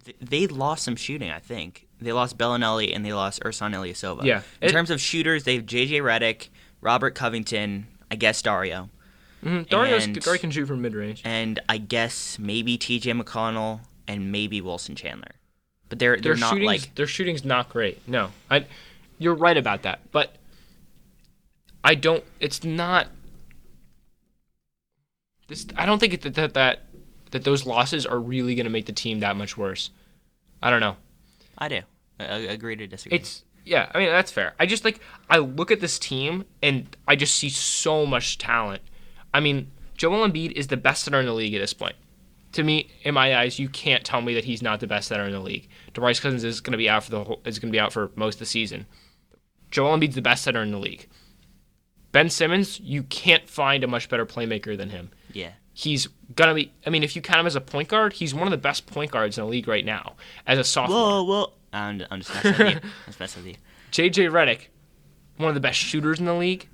th- 0.04 0.16
they 0.20 0.46
lost 0.46 0.84
some 0.84 0.94
shooting. 0.94 1.30
I 1.30 1.40
think 1.40 1.88
they 2.00 2.12
lost 2.12 2.38
Belinelli 2.38 2.94
and 2.94 3.04
they 3.04 3.12
lost 3.12 3.42
Ersan 3.42 3.74
Ilyasova. 3.74 4.22
Yeah. 4.22 4.42
In 4.60 4.68
It- 4.68 4.72
terms 4.72 4.90
of 4.90 5.00
shooters, 5.00 5.42
they 5.42 5.56
have 5.56 5.66
JJ 5.66 6.00
Redick, 6.00 6.48
Robert 6.80 7.16
Covington, 7.16 7.88
I 8.08 8.14
guess 8.14 8.40
Dario, 8.40 8.88
Mhm. 9.42 9.68
Dario's 9.68 10.04
and- 10.04 10.20
Dario 10.20 10.38
can 10.40 10.50
shoot 10.50 10.66
from 10.66 10.82
mid 10.82 10.94
range. 10.94 11.22
and 11.24 11.58
I 11.68 11.78
guess 11.78 12.38
maybe 12.38 12.78
TJ 12.78 13.12
McConnell 13.20 13.80
and 14.06 14.30
maybe 14.30 14.60
Wilson 14.60 14.94
Chandler. 14.94 15.32
But 15.88 15.98
they're 15.98 16.16
they're 16.16 16.34
Their 16.34 16.40
not 16.40 16.50
shooting's 16.50 16.66
like 16.66 16.94
their 16.94 17.06
shooting's 17.06 17.44
not 17.44 17.68
great. 17.68 18.06
No, 18.08 18.30
I, 18.50 18.66
you're 19.18 19.34
right 19.34 19.56
about 19.56 19.82
that. 19.82 20.00
But 20.10 20.36
I 21.84 21.94
don't. 21.94 22.24
It's 22.40 22.64
not. 22.64 23.08
This 25.48 25.66
I 25.76 25.84
don't 25.86 25.98
think 25.98 26.20
that 26.22 26.34
that 26.34 26.54
that, 26.54 26.80
that 27.32 27.44
those 27.44 27.66
losses 27.66 28.06
are 28.06 28.18
really 28.18 28.54
going 28.54 28.64
to 28.64 28.70
make 28.70 28.86
the 28.86 28.92
team 28.92 29.20
that 29.20 29.36
much 29.36 29.56
worse. 29.56 29.90
I 30.62 30.70
don't 30.70 30.80
know. 30.80 30.96
I 31.58 31.68
do. 31.68 31.80
I, 32.18 32.24
I 32.24 32.36
agree 32.38 32.76
to 32.76 32.86
disagree. 32.86 33.18
It's 33.18 33.44
yeah, 33.64 33.90
I 33.94 33.98
mean 33.98 34.08
that's 34.08 34.30
fair. 34.32 34.54
I 34.58 34.66
just 34.66 34.84
like 34.84 35.00
I 35.28 35.38
look 35.38 35.70
at 35.70 35.80
this 35.80 35.98
team 35.98 36.44
and 36.62 36.96
I 37.06 37.16
just 37.16 37.36
see 37.36 37.48
so 37.50 38.06
much 38.06 38.38
talent. 38.38 38.82
I 39.34 39.40
mean, 39.40 39.70
Joel 39.96 40.28
Embiid 40.28 40.52
is 40.52 40.66
the 40.68 40.76
best 40.76 41.04
center 41.04 41.20
in 41.20 41.26
the 41.26 41.32
league 41.32 41.54
at 41.54 41.60
this 41.60 41.72
point. 41.72 41.96
To 42.52 42.62
me, 42.62 42.90
in 43.02 43.14
my 43.14 43.36
eyes, 43.36 43.58
you 43.58 43.68
can't 43.68 44.04
tell 44.04 44.20
me 44.20 44.34
that 44.34 44.44
he's 44.44 44.60
not 44.62 44.80
the 44.80 44.86
best 44.86 45.08
center 45.08 45.24
in 45.24 45.32
the 45.32 45.40
league. 45.40 45.68
DeMarcus 45.94 46.20
Cousins 46.20 46.44
is 46.44 46.60
going 46.60 46.72
to 46.72 46.78
be 46.78 46.88
out 46.88 47.04
for 47.04 47.10
the 47.10 47.24
whole, 47.24 47.40
is 47.46 47.58
going 47.58 47.70
to 47.70 47.76
be 47.76 47.80
out 47.80 47.92
for 47.92 48.10
most 48.14 48.34
of 48.34 48.38
the 48.40 48.46
season. 48.46 48.86
Joel 49.70 49.96
Embiid's 49.96 50.14
the 50.14 50.22
best 50.22 50.44
center 50.44 50.62
in 50.62 50.70
the 50.70 50.78
league. 50.78 51.08
Ben 52.12 52.28
Simmons, 52.28 52.78
you 52.80 53.04
can't 53.04 53.48
find 53.48 53.82
a 53.82 53.86
much 53.86 54.08
better 54.10 54.26
playmaker 54.26 54.76
than 54.76 54.90
him. 54.90 55.10
yeah. 55.32 55.52
He's 55.74 56.06
gonna 56.36 56.52
be. 56.52 56.70
I 56.86 56.90
mean, 56.90 57.02
if 57.02 57.16
you 57.16 57.22
count 57.22 57.40
him 57.40 57.46
as 57.46 57.56
a 57.56 57.60
point 57.62 57.88
guard, 57.88 58.12
he's 58.12 58.34
one 58.34 58.46
of 58.46 58.50
the 58.50 58.58
best 58.58 58.84
point 58.86 59.10
guards 59.10 59.38
in 59.38 59.44
the 59.44 59.50
league 59.50 59.66
right 59.66 59.86
now 59.86 60.16
as 60.46 60.58
a 60.58 60.64
sophomore. 60.64 60.98
Whoa, 60.98 61.22
whoa. 61.22 61.52
I'm, 61.72 62.04
I'm 62.10 62.20
just 62.20 62.34
messing 62.34 62.50
with 62.66 62.74
you. 62.74 62.80
I'm 62.82 63.06
just 63.06 63.20
messing 63.20 63.42
with 63.42 63.52
you. 63.52 63.58
JJ 63.90 64.30
Redick, 64.30 64.66
one 65.38 65.48
of 65.48 65.54
the 65.54 65.62
best 65.62 65.78
shooters 65.78 66.18
in 66.20 66.26
the 66.26 66.34
league. 66.34 66.68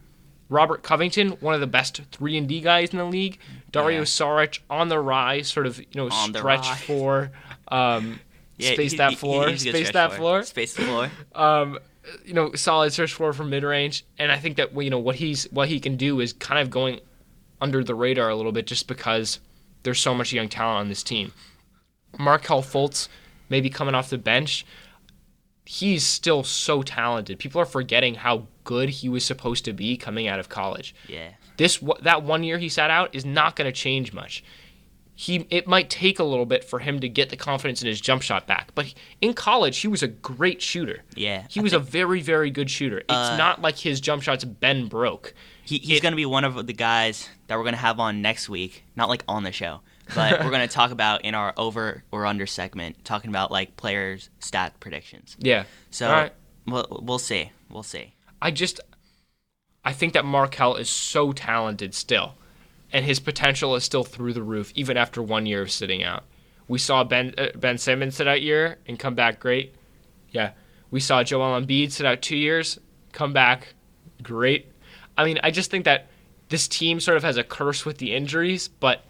Robert 0.49 0.83
Covington, 0.83 1.31
one 1.41 1.55
of 1.55 1.61
the 1.61 1.67
best 1.67 2.01
three 2.11 2.37
and 2.37 2.49
D 2.49 2.61
guys 2.61 2.91
in 2.91 2.99
the 2.99 3.05
league. 3.05 3.39
Dario 3.71 3.99
Yeah. 3.99 4.05
Saric 4.05 4.61
on 4.71 4.89
the 4.89 4.99
rise, 4.99 5.49
sort 5.49 5.67
of 5.67 5.79
you 5.79 5.87
know 5.95 6.09
On 6.11 6.35
stretch 6.35 6.67
four, 6.83 7.31
um, 7.69 8.19
Yeah, 8.57 8.73
space 8.73 8.93
he- 8.93 8.97
that 8.99 9.15
floor, 9.17 9.47
good 9.47 9.61
space 9.61 9.91
that 9.93 10.09
floor. 10.15 10.19
floor. 10.19 10.43
Space 10.45 10.75
the 10.75 10.83
floor. 10.83 11.11
Um, 11.35 11.79
you 12.25 12.33
know, 12.33 12.55
solid 12.55 12.93
search 12.95 13.13
floor 13.13 13.35
from 13.35 13.51
mid 13.51 13.63
range, 13.65 14.05
and 14.19 14.33
I 14.33 14.39
think 14.39 14.57
that 14.57 14.75
you 14.83 14.89
know 14.89 14.99
what 14.99 15.17
he's 15.17 15.45
what 15.53 15.69
he 15.69 15.79
can 15.81 15.97
do 15.97 16.21
is 16.21 16.33
kind 16.33 16.59
of 16.61 16.71
going 16.71 17.01
under 17.61 17.85
the 17.85 17.95
radar 17.95 18.31
a 18.31 18.35
little 18.37 18.53
bit 18.53 18.67
just 18.67 18.89
because 18.89 19.41
there's 19.83 20.01
so 20.01 20.15
much 20.15 20.33
young 20.33 20.49
talent 20.49 20.79
on 20.81 20.89
this 20.89 21.03
team. 21.03 21.33
Markelle 22.19 22.63
Fultz, 22.63 23.09
maybe 23.51 23.69
coming 23.69 23.95
off 23.95 24.09
the 24.11 24.17
bench, 24.19 24.65
he's 25.71 26.03
still 26.03 26.43
so 26.43 26.83
talented. 26.83 27.39
People 27.39 27.61
are 27.61 27.67
forgetting 27.67 28.15
how 28.15 28.47
good 28.65 28.89
he 28.89 29.09
was 29.11 29.23
supposed 29.23 29.67
to 29.67 29.75
be 29.75 29.99
coming 29.99 30.27
out 30.27 30.41
of 30.41 30.49
college. 30.49 30.95
Yeah. 31.07 31.29
This 31.59 31.79
that 32.01 32.23
one 32.23 32.43
year 32.43 32.57
he 32.57 32.71
sat 32.71 32.91
out 32.91 33.15
is 33.15 33.27
not 33.27 33.55
going 33.55 33.67
to 33.67 33.73
change 33.73 34.15
much. 34.15 34.43
He 35.15 35.47
it 35.51 35.67
might 35.67 35.91
take 35.91 36.21
a 36.21 36.25
little 36.25 36.47
bit 36.47 36.65
for 36.65 36.79
him 36.79 37.01
to 37.01 37.09
get 37.09 37.29
the 37.29 37.37
confidence 37.37 37.83
in 37.83 37.89
his 37.89 38.01
jump 38.01 38.23
shot 38.23 38.47
back, 38.47 38.71
but 38.75 38.95
in 39.21 39.35
college 39.35 39.77
he 39.79 39.89
was 39.89 40.03
a 40.03 40.09
great 40.09 40.63
shooter. 40.63 41.03
Yeah. 41.15 41.45
He 41.51 41.61
I 41.61 41.63
was 41.63 41.73
a 41.75 41.79
very 41.79 42.23
very 42.23 42.51
good 42.51 42.71
shooter. 42.71 42.99
It's 43.01 43.11
Uh, 43.11 43.37
not 43.37 43.61
like 43.61 43.77
his 43.77 44.01
jump 44.01 44.23
shots 44.23 44.45
been 44.45 44.87
broke. 44.89 45.35
He, 45.65 45.77
he's 45.79 46.01
going 46.01 46.13
to 46.13 46.17
be 46.17 46.25
one 46.25 46.45
of 46.45 46.67
the 46.67 46.73
guys 46.73 47.29
that 47.49 47.57
we're 47.59 47.65
going 47.65 47.75
to 47.75 47.81
have 47.81 48.01
on 48.01 48.23
next 48.23 48.49
week. 48.49 48.85
Not 48.97 49.11
like 49.11 49.23
on 49.29 49.43
the 49.43 49.53
show, 49.53 49.81
but 50.15 50.45
we're 50.45 50.51
going 50.51 50.67
to 50.67 50.73
talk 50.73 50.91
about 50.91 51.25
in 51.25 51.35
our 51.35 51.53
over 51.57 52.03
or 52.11 52.27
under 52.27 52.47
segment, 52.47 53.05
talking 53.05 53.31
about 53.31 53.51
like 53.51 53.77
players' 53.77 54.31
stat 54.39 54.79
predictions. 54.81 55.37
Yeah. 55.39 55.65
So 55.91 56.07
All 56.07 56.13
right. 56.13 56.33
we'll, 56.67 57.03
we'll 57.03 57.19
see. 57.19 57.51
We'll 57.71 57.83
see. 57.83 58.15
I 58.41 58.51
just 58.51 58.81
I 59.85 59.93
think 59.93 60.13
that 60.13 60.25
Markelle 60.25 60.77
is 60.77 60.91
so 60.91 61.33
talented 61.33 61.95
still, 61.95 62.35
and 62.93 63.05
his 63.05 63.21
potential 63.21 63.75
is 63.75 63.85
still 63.85 64.05
through 64.05 64.33
the 64.33 64.43
roof 64.43 64.73
even 64.75 64.97
after 64.97 65.23
one 65.23 65.47
year 65.47 65.63
of 65.63 65.71
sitting 65.71 66.03
out. 66.03 66.25
We 66.69 66.79
saw 66.79 67.05
Ben 67.05 67.35
uh, 67.39 67.49
Ben 67.57 67.79
Simmons 67.79 68.17
sit 68.17 68.29
out 68.29 68.43
year 68.43 68.79
and 68.87 68.99
come 68.99 69.15
back 69.15 69.41
great. 69.41 69.75
Yeah, 70.31 70.53
we 70.91 71.01
saw 71.01 71.23
Joel 71.23 71.61
Embiid 71.61 71.91
sit 71.93 72.07
out 72.07 72.23
two 72.23 72.37
years, 72.37 72.79
come 73.13 73.33
back 73.33 73.75
great. 74.23 74.71
I 75.17 75.25
mean, 75.25 75.41
I 75.43 75.51
just 75.51 75.71
think 75.71 75.85
that 75.87 76.09
this 76.49 76.69
team 76.69 77.01
sort 77.01 77.17
of 77.17 77.23
has 77.23 77.37
a 77.37 77.45
curse 77.45 77.85
with 77.85 77.99
the 77.99 78.15
injuries, 78.15 78.69
but 78.69 79.05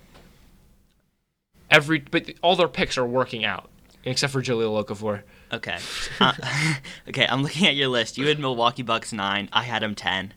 every 1.70 2.00
but 2.00 2.31
all 2.42 2.57
their 2.57 2.68
picks 2.68 2.98
are 2.98 3.07
working 3.07 3.44
out 3.44 3.70
except 4.04 4.33
for 4.33 4.42
Jahlil 4.42 4.85
Okafor. 4.85 5.22
Okay. 5.52 5.78
Uh, 6.20 6.33
okay, 7.09 7.26
I'm 7.26 7.42
looking 7.42 7.66
at 7.66 7.74
your 7.74 7.88
list. 7.88 8.18
You 8.18 8.26
had 8.26 8.38
Milwaukee 8.38 8.83
Bucks 8.83 9.12
9. 9.12 9.48
I 9.52 9.62
had 9.62 9.83
them 9.83 9.94
10. 9.94 10.35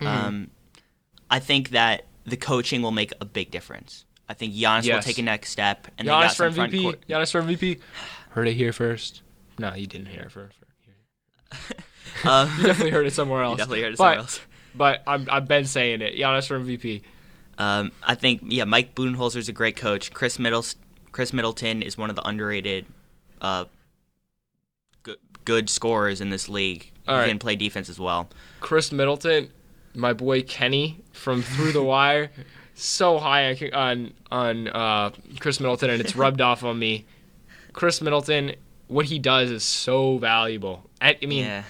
Mm-hmm. 0.00 0.06
Um, 0.06 0.50
I 1.30 1.38
think 1.38 1.70
that 1.70 2.04
the 2.24 2.36
coaching 2.36 2.82
will 2.82 2.90
make 2.90 3.12
a 3.20 3.24
big 3.24 3.50
difference. 3.50 4.04
I 4.28 4.34
think 4.34 4.54
Giannis 4.54 4.92
will 4.92 5.00
take 5.00 5.18
a 5.18 5.22
next 5.22 5.50
step. 5.50 5.86
And 5.98 6.08
Giannis 6.08 6.36
for 6.36 6.50
MVP. 6.50 6.82
court. 6.82 7.06
Giannis 7.08 7.30
for 7.30 7.42
MVP. 7.42 7.80
Heard 8.30 8.48
it 8.48 8.54
here 8.54 8.72
first. 8.72 9.22
No, 9.58 9.74
you 9.74 9.86
didn't 9.86 10.08
hear 10.08 10.22
it 10.22 10.32
first. 10.32 10.58
Uh, 12.24 12.50
You 12.58 12.66
definitely 12.66 12.92
heard 12.92 13.06
it 13.06 13.12
somewhere 13.12 13.42
else. 13.42 13.52
you 13.52 13.58
definitely 13.58 13.82
heard 13.82 13.92
it 13.92 13.98
but, 13.98 14.04
somewhere 14.04 14.18
else. 14.20 14.40
But 14.74 15.02
I'm, 15.06 15.28
I've 15.30 15.46
been 15.46 15.66
saying 15.66 16.00
it. 16.00 16.16
Giannis 16.16 16.46
for 16.48 16.58
MVP. 16.58 17.02
Um, 17.58 17.92
I 18.02 18.14
think 18.14 18.42
yeah, 18.44 18.64
Mike 18.64 18.94
Budenholzer 18.94 19.36
is 19.36 19.48
a 19.48 19.52
great 19.52 19.76
coach. 19.76 20.12
Chris 20.12 20.38
Middle 20.38 20.64
Khris 21.12 21.32
Middleton 21.32 21.82
is 21.82 21.96
one 21.96 22.10
of 22.10 22.16
the 22.16 22.26
underrated, 22.26 22.84
uh, 23.40 23.64
good 25.02 25.18
good 25.44 25.70
scorers 25.70 26.20
in 26.20 26.30
this 26.30 26.48
league. 26.48 26.92
All 27.08 27.14
he 27.14 27.20
right. 27.22 27.28
can 27.28 27.38
play 27.38 27.56
defense 27.56 27.88
as 27.88 27.98
well. 27.98 28.28
Khris 28.60 28.92
Middleton, 28.92 29.50
my 29.94 30.12
boy 30.12 30.42
Kenny 30.42 31.00
from 31.12 31.42
Through 31.42 31.72
the 31.72 31.82
Wire, 31.82 32.30
so 32.74 33.18
high 33.18 33.50
on 33.72 33.72
on, 33.72 34.12
on 34.30 34.68
uh, 34.68 35.10
Khris 35.40 35.58
Middleton, 35.58 35.90
and 35.90 36.00
it's 36.00 36.16
rubbed 36.16 36.42
off 36.42 36.62
on 36.62 36.78
me. 36.78 37.06
Khris 37.72 38.02
Middleton, 38.02 38.54
what 38.88 39.06
he 39.06 39.18
does 39.18 39.50
is 39.50 39.64
so 39.64 40.18
valuable. 40.18 40.90
I, 41.00 41.16
I 41.22 41.26
mean, 41.26 41.44
yeah, 41.44 41.62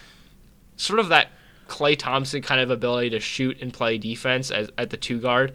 sort 0.77 0.99
of 0.99 1.11
that 1.11 1.29
Klay 1.69 1.97
Thompson 1.97 2.43
kind 2.43 2.61
of 2.61 2.71
ability 2.71 3.11
to 3.11 3.21
shoot 3.21 3.61
and 3.61 3.73
play 3.73 3.99
defense 3.99 4.51
as, 4.51 4.71
at 4.79 4.91
the 4.91 4.97
two 4.97 5.21
guard 5.21 5.55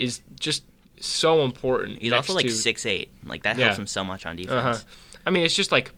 is 0.00 0.20
just 0.38 0.64
so 1.00 1.44
important. 1.44 2.00
he's 2.00 2.12
also 2.12 2.32
like 2.34 2.46
to- 2.46 2.52
six 2.52 2.86
eight. 2.86 3.10
Like 3.24 3.42
that 3.42 3.56
Yeah. 3.58 3.66
helps 3.66 3.78
him 3.78 3.86
so 3.86 4.02
much 4.04 4.24
on 4.26 4.36
defense. 4.36 4.78
Uh-huh. 4.78 4.78
I 5.26 5.30
mean, 5.30 5.44
it's 5.44 5.54
just 5.54 5.72
like 5.72 5.92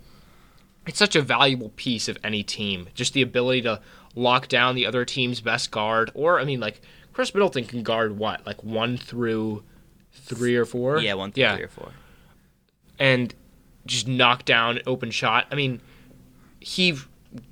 it's 0.86 0.98
such 0.98 1.14
a 1.16 1.22
valuable 1.22 1.70
piece 1.76 2.08
of 2.08 2.16
any 2.24 2.42
team. 2.42 2.88
Just 2.94 3.12
the 3.12 3.22
ability 3.22 3.62
to 3.62 3.80
lock 4.14 4.48
down 4.48 4.74
the 4.74 4.86
other 4.86 5.04
team's 5.04 5.40
best 5.40 5.70
guard, 5.70 6.10
or 6.14 6.40
I 6.40 6.44
mean, 6.44 6.60
like 6.60 6.80
Khris 7.12 7.34
Middleton 7.34 7.64
can 7.64 7.82
guard 7.82 8.16
what, 8.18 8.46
like 8.46 8.64
one 8.64 8.96
through 8.96 9.62
three 10.12 10.56
or 10.56 10.64
four. 10.64 10.98
Yeah, 11.00 11.14
one 11.14 11.30
through 11.32 11.42
yeah, 11.42 11.56
three 11.56 11.64
or 11.64 11.68
four. 11.68 11.92
and 12.98 13.34
just 13.86 14.08
knock 14.08 14.44
down 14.44 14.80
open 14.86 15.10
shot. 15.10 15.46
I 15.50 15.54
mean, 15.54 15.80
he 16.60 16.94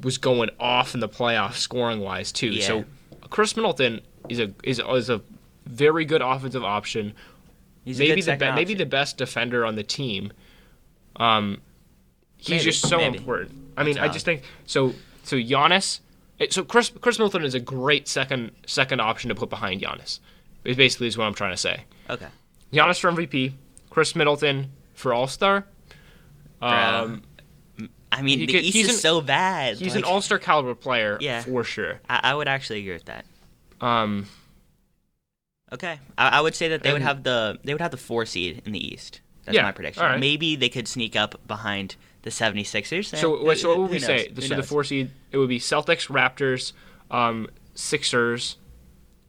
was 0.03 0.19
going 0.19 0.51
off 0.59 0.95
in 0.95 1.01
the 1.01 1.09
playoffs 1.09 1.55
scoring 1.57 2.01
wise 2.01 2.33
too. 2.33 2.49
Yeah. 2.49 2.67
So 2.67 2.85
Khris 3.31 3.55
Middleton 3.57 4.01
is 4.29 4.41
a 4.41 4.53
is, 4.65 4.79
is 4.81 5.11
a 5.11 5.21
very 5.67 6.05
good 6.05 6.23
offensive 6.23 6.65
option 6.65 7.13
He's 7.85 8.01
a 8.01 8.03
maybe 8.09 8.21
good 8.23 8.39
the 8.41 8.47
be- 8.47 8.53
maybe 8.53 8.75
the 8.75 8.87
best 8.87 9.17
defender 9.17 9.65
on 9.65 9.77
the 9.77 9.85
team. 9.85 10.33
Um, 11.17 11.61
he's 12.37 12.49
Maybe, 12.51 12.65
just 12.65 12.89
so 12.89 12.97
maybe. 12.99 13.19
important. 13.19 13.53
I 13.77 13.85
mean, 13.85 13.97
I 13.99 14.09
just 14.09 14.25
think 14.25 14.43
so. 14.65 14.93
So 15.23 15.37
Giannis, 15.37 16.01
so 16.51 16.65
Chris 16.65 16.91
Khris 16.91 17.19
Middleton 17.19 17.45
is 17.45 17.55
a 17.55 17.61
great 17.61 18.09
second 18.09 18.51
second 18.67 19.01
option 19.01 19.29
to 19.29 19.35
put 19.37 19.51
behind 19.51 19.83
Giannis. 19.83 20.19
It 20.65 20.77
basically 20.77 21.07
is 21.07 21.17
what 21.17 21.27
I'm 21.27 21.35
trying 21.35 21.53
to 21.53 21.57
say. 21.57 21.85
okay. 22.11 22.27
Giannis 22.73 22.99
for 22.99 23.11
MVP, 23.13 23.53
Khris 23.91 24.17
Middleton 24.17 24.73
for 24.95 25.15
All 25.15 25.29
Star. 25.29 25.65
Um, 26.61 27.23
I 28.11 28.23
mean, 28.23 28.41
he 28.41 28.47
the 28.47 28.53
could- 28.53 28.65
East 28.65 28.75
he's 28.77 28.89
is 28.89 28.95
an- 28.97 29.01
so 29.01 29.21
bad. 29.21 29.77
he's 29.77 29.95
an 29.95 30.03
All 30.05 30.21
Star 30.21 30.39
caliber 30.39 30.75
player 30.75 31.19
Yeah. 31.21 31.43
for 31.43 31.63
sure. 31.65 32.01
I, 32.09 32.21
I 32.25 32.35
would 32.35 32.49
actually 32.49 32.81
agree 32.81 32.95
with 32.95 33.05
that. 33.05 33.25
Um, 33.81 34.27
Okay, 35.73 35.99
I, 36.17 36.29
I 36.29 36.41
would 36.41 36.55
say 36.55 36.69
that 36.69 36.83
they 36.83 36.93
would 36.93 37.03
have 37.03 37.23
the 37.25 37.59
they 37.65 37.75
would 37.75 37.81
have 37.81 37.91
the 37.91 37.97
four 37.97 38.25
seed 38.27 38.63
in 38.65 38.73
the 38.73 38.95
East. 38.95 39.21
That's 39.45 39.55
Yeah, 39.57 39.63
my 39.63 39.73
prediction. 39.73 40.03
right. 40.03 40.19
Maybe 40.21 40.57
they 40.57 40.69
could 40.69 40.87
sneak 40.89 41.15
up 41.17 41.41
behind 41.47 41.97
the 42.23 42.31
76ers. 42.31 43.17
so 43.17 43.37
Eh, 43.37 43.43
what- 43.45 43.59
so 43.59 43.69
what 43.71 43.79
would 43.79 43.87
who 43.87 43.93
we 43.93 43.99
knows? 43.99 44.07
say? 44.07 44.33
Who 44.35 44.41
So 44.43 44.55
the 44.57 44.63
four 44.63 44.85
seed 44.85 45.11
it 45.31 45.39
would 45.39 45.49
be 45.49 45.59
Celtics, 45.61 46.09
Raptors, 46.09 46.73
um, 47.11 47.49
Sixers, 47.75 48.57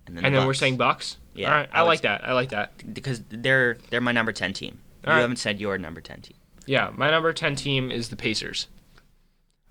and 0.05 0.15
then, 0.17 0.25
and 0.25 0.33
the 0.35 0.39
then 0.39 0.47
we're 0.47 0.53
saying 0.53 0.77
Bucks. 0.77 1.17
Yeah, 1.35 1.49
All 1.49 1.53
right, 1.55 1.69
I 1.71 1.79
I, 1.79 1.81
like 1.83 2.01
that. 2.01 2.27
I 2.27 2.33
like 2.33 2.49
that. 2.49 2.93
because 2.93 3.21
they're 3.29 3.77
they're 3.89 4.01
my 4.01 4.11
number 4.11 4.31
10 4.31 4.53
team. 4.53 4.79
All 5.05 5.11
you 5.11 5.15
right. 5.17 5.21
haven't 5.21 5.35
said 5.37 5.59
your 5.59 5.77
number 5.77 6.01
10 6.01 6.21
team. 6.21 6.37
Yeah, 6.65 6.91
my 6.95 7.09
number 7.11 7.31
ten 7.31 7.55
team 7.55 7.89
is 7.91 8.09
the 8.09 8.15
Pacers. 8.17 8.67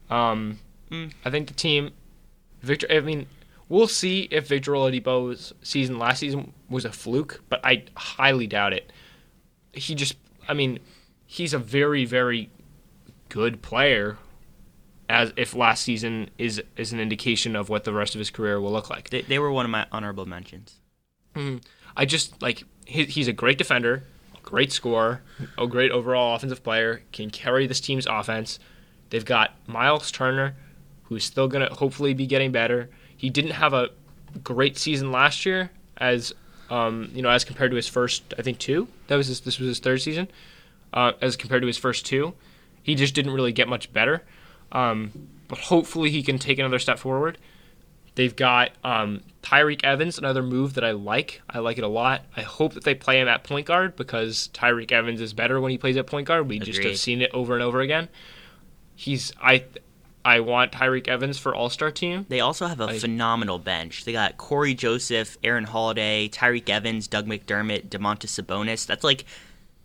Um, 0.09 0.59
Mm. 0.90 1.12
I 1.24 1.31
think 1.31 1.48
the 1.48 1.55
team, 1.55 1.90
Victor. 2.62 2.87
I 2.90 3.00
mean, 3.00 3.26
We'll 3.68 3.88
see 3.88 4.29
if 4.31 4.46
Victor 4.48 4.72
Oladipo's 4.72 5.52
season 5.62 5.98
last 5.98 6.20
season 6.20 6.52
was 6.68 6.85
a 6.85 6.92
fluke, 6.92 7.42
but 7.48 7.61
I 7.64 7.85
highly 7.96 8.46
doubt 8.46 8.72
it. 8.72 8.92
He 9.72 9.94
just, 9.94 10.14
I 10.48 10.55
mean, 10.55 10.79
he's 11.26 11.52
a 11.52 11.59
very, 11.59 12.05
very 12.05 12.50
good 13.29 13.62
player. 13.62 14.18
As 15.09 15.33
if 15.37 15.55
last 15.55 15.85
season 15.85 16.31
is 16.37 16.61
is 16.76 16.92
an 16.92 16.98
indication 16.98 17.55
of 17.55 17.68
what 17.68 17.85
the 17.85 17.92
rest 17.92 18.16
of 18.16 18.18
his 18.18 18.29
career 18.29 18.61
will 18.61 18.72
look 18.72 18.90
like. 18.90 19.11
They, 19.11 19.22
they 19.22 19.38
were 19.38 19.52
one 19.52 19.64
of 19.64 19.70
my 19.70 19.87
honorable 19.92 20.26
mentions. 20.26 20.81
Mm-hmm. 21.37 21.59
I 21.96 22.07
just 22.07 22.42
like 22.42 22.64
he, 22.87 23.05
he's 23.05 23.29
a 23.29 23.33
great 23.33 23.57
defender, 23.57 24.02
great 24.42 24.72
scorer, 24.72 25.22
a 25.57 25.68
great 25.68 25.92
overall 25.92 26.35
offensive 26.35 26.64
player, 26.64 27.02
can 27.12 27.31
carry 27.31 27.68
this 27.68 27.81
team's 27.81 28.07
offense. 28.07 28.59
They've 29.11 29.24
got 29.24 29.55
Miles 29.68 30.11
Turner, 30.11 30.57
who's 31.05 31.22
still 31.22 31.46
gonna 31.46 31.72
hopefully 31.72 32.12
be 32.12 32.26
getting 32.26 32.50
better. 32.50 32.90
He 33.16 33.31
didn't 33.31 33.52
have 33.52 33.72
a 33.72 33.90
great 34.42 34.76
season 34.76 35.12
last 35.12 35.46
year, 35.46 35.70
as 35.96 36.35
um, 36.70 37.11
you 37.14 37.22
know, 37.22 37.31
as 37.31 37.44
compared 37.44 37.70
to 37.70 37.76
his 37.76 37.88
first, 37.88 38.35
I 38.38 38.42
think 38.42 38.59
two. 38.59 38.88
That 39.07 39.16
was 39.16 39.29
his, 39.29 39.40
this 39.40 39.59
was 39.59 39.68
his 39.68 39.79
third 39.79 40.00
season, 40.02 40.29
uh, 40.92 41.12
as 41.20 41.37
compared 41.37 41.62
to 41.62 41.66
his 41.66 41.79
first 41.79 42.05
two. 42.07 42.35
He 42.83 42.94
just 42.94 43.14
didn't 43.14 43.33
really 43.33 43.52
get 43.52 43.68
much 43.68 43.92
better. 43.92 44.22
Um, 44.72 45.29
but 45.48 45.59
hopefully 45.59 46.11
he 46.11 46.22
can 46.22 46.38
take 46.38 46.59
another 46.59 46.79
step 46.79 46.98
forward. 46.98 47.38
They've 48.16 48.35
got 48.35 48.70
um, 48.83 49.22
Tyreke 49.42 49.85
Evans, 49.85 50.18
another 50.18 50.42
move 50.42 50.74
that 50.74 50.85
I 50.85 50.92
like. 50.92 51.42
I 51.48 51.59
like 51.59 51.79
it 51.79 51.85
a 51.85 51.88
lot. 51.88 52.22
I 52.37 52.40
hope 52.42 52.72
that 52.74 52.83
they 52.83 52.94
play 52.94 53.20
him 53.20 53.29
at 53.29 53.44
point 53.44 53.66
guard 53.66 53.94
because 53.94 54.48
Tyreke 54.55 54.90
Evans 54.90 55.20
is 55.20 55.35
better 55.35 55.61
when 55.61 55.70
he 55.70 55.79
plays 55.79 55.96
at 55.96 56.07
point 56.07 56.26
guard. 56.26 56.48
We 56.48 56.59
just 56.59 56.83
have 56.83 56.98
seen 56.98 57.20
it 57.20 57.31
over 57.35 57.55
and 57.55 57.62
over 57.62 57.81
again. 57.81 58.09
He's 58.94 59.33
I 59.40 59.64
I 60.26 60.40
want 60.40 60.72
Tyreke 60.72 61.06
Evans 61.06 61.38
for 61.38 61.54
All 61.54 61.70
Star 61.70 61.92
team. 61.92 62.26
They 62.28 62.40
also 62.40 62.66
have 62.66 62.80
a 62.80 62.92
phenomenal 62.94 63.60
bench. 63.60 64.04
They 64.04 64.12
got 64.12 64.36
Cory 64.36 64.74
Joseph, 64.74 65.38
Aaron 65.44 65.62
Holiday, 65.64 66.28
Tyreke 66.28 66.68
Evans, 66.68 67.06
Doug 67.06 67.26
McDermott, 67.26 67.88
Domantas 67.88 68.42
Sabonis. 68.42 68.86
That's 68.86 69.04
like 69.04 69.24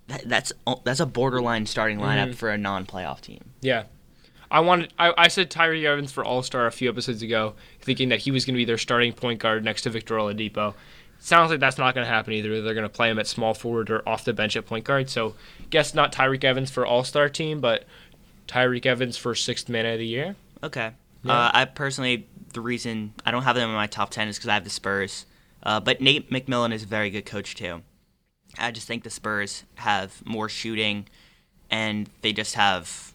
that, 0.07 0.27
that's 0.27 0.51
that's 0.83 0.99
a 0.99 1.05
borderline 1.05 1.67
starting 1.67 1.99
lineup 1.99 2.29
Mm-hmm. 2.29 2.33
for 2.33 2.49
a 2.49 2.57
non-playoff 2.57 3.21
team. 3.21 3.41
Yeah. 3.61 3.83
I 4.49 4.59
wanted 4.61 4.91
I, 4.97 5.13
I 5.15 5.27
said 5.27 5.51
Tyreke 5.51 5.85
Evans 5.85 6.11
for 6.11 6.25
All 6.25 6.41
Star 6.41 6.65
a 6.65 6.71
few 6.71 6.89
episodes 6.89 7.21
ago, 7.21 7.53
thinking 7.79 8.09
that 8.09 8.19
he 8.21 8.31
was 8.31 8.43
going 8.43 8.55
to 8.55 8.57
be 8.57 8.65
their 8.65 8.79
starting 8.79 9.13
point 9.13 9.39
guard 9.39 9.63
next 9.63 9.83
to 9.83 9.91
Victor 9.91 10.15
Oladipo. 10.15 10.73
Sounds 11.19 11.51
like 11.51 11.59
that's 11.59 11.77
not 11.77 11.93
going 11.93 12.03
to 12.03 12.11
happen 12.11 12.33
either. 12.33 12.63
They're 12.63 12.73
going 12.73 12.81
to 12.81 12.89
play 12.89 13.11
him 13.11 13.19
at 13.19 13.27
small 13.27 13.53
forward 13.53 13.91
or 13.91 14.01
off 14.09 14.25
the 14.25 14.33
bench 14.33 14.55
at 14.57 14.65
point 14.65 14.85
guard. 14.85 15.07
So, 15.07 15.35
guess 15.69 15.93
not 15.93 16.11
Tyreke 16.11 16.43
Evans 16.43 16.71
for 16.71 16.83
All 16.83 17.03
Star 17.03 17.29
team, 17.29 17.61
but 17.61 17.85
Tyreke 18.51 18.85
Evans 18.85 19.17
for 19.17 19.33
sixth 19.35 19.69
man 19.69 19.85
of 19.85 19.97
the 19.99 20.05
year. 20.05 20.35
Okay. 20.61 20.91
Yeah. 21.23 21.33
Uh, 21.33 21.51
I 21.53 21.65
personally, 21.65 22.27
the 22.53 22.61
reason 22.61 23.13
I 23.25 23.31
don't 23.31 23.43
have 23.43 23.55
them 23.55 23.69
in 23.69 23.75
my 23.75 23.87
top 23.87 24.09
10 24.09 24.27
is 24.27 24.37
because 24.37 24.49
I 24.49 24.55
have 24.55 24.63
the 24.63 24.69
Spurs. 24.69 25.25
Uh, 25.63 25.79
but 25.79 26.01
Nate 26.01 26.29
McMillan 26.31 26.73
is 26.73 26.83
a 26.83 26.87
very 26.87 27.09
good 27.09 27.25
coach, 27.25 27.55
too. 27.55 27.81
I 28.57 28.71
just 28.71 28.87
think 28.87 29.03
the 29.03 29.09
Spurs 29.09 29.63
have 29.75 30.21
more 30.25 30.49
shooting, 30.49 31.07
and 31.69 32.09
they 32.21 32.33
just 32.33 32.55
have. 32.55 33.13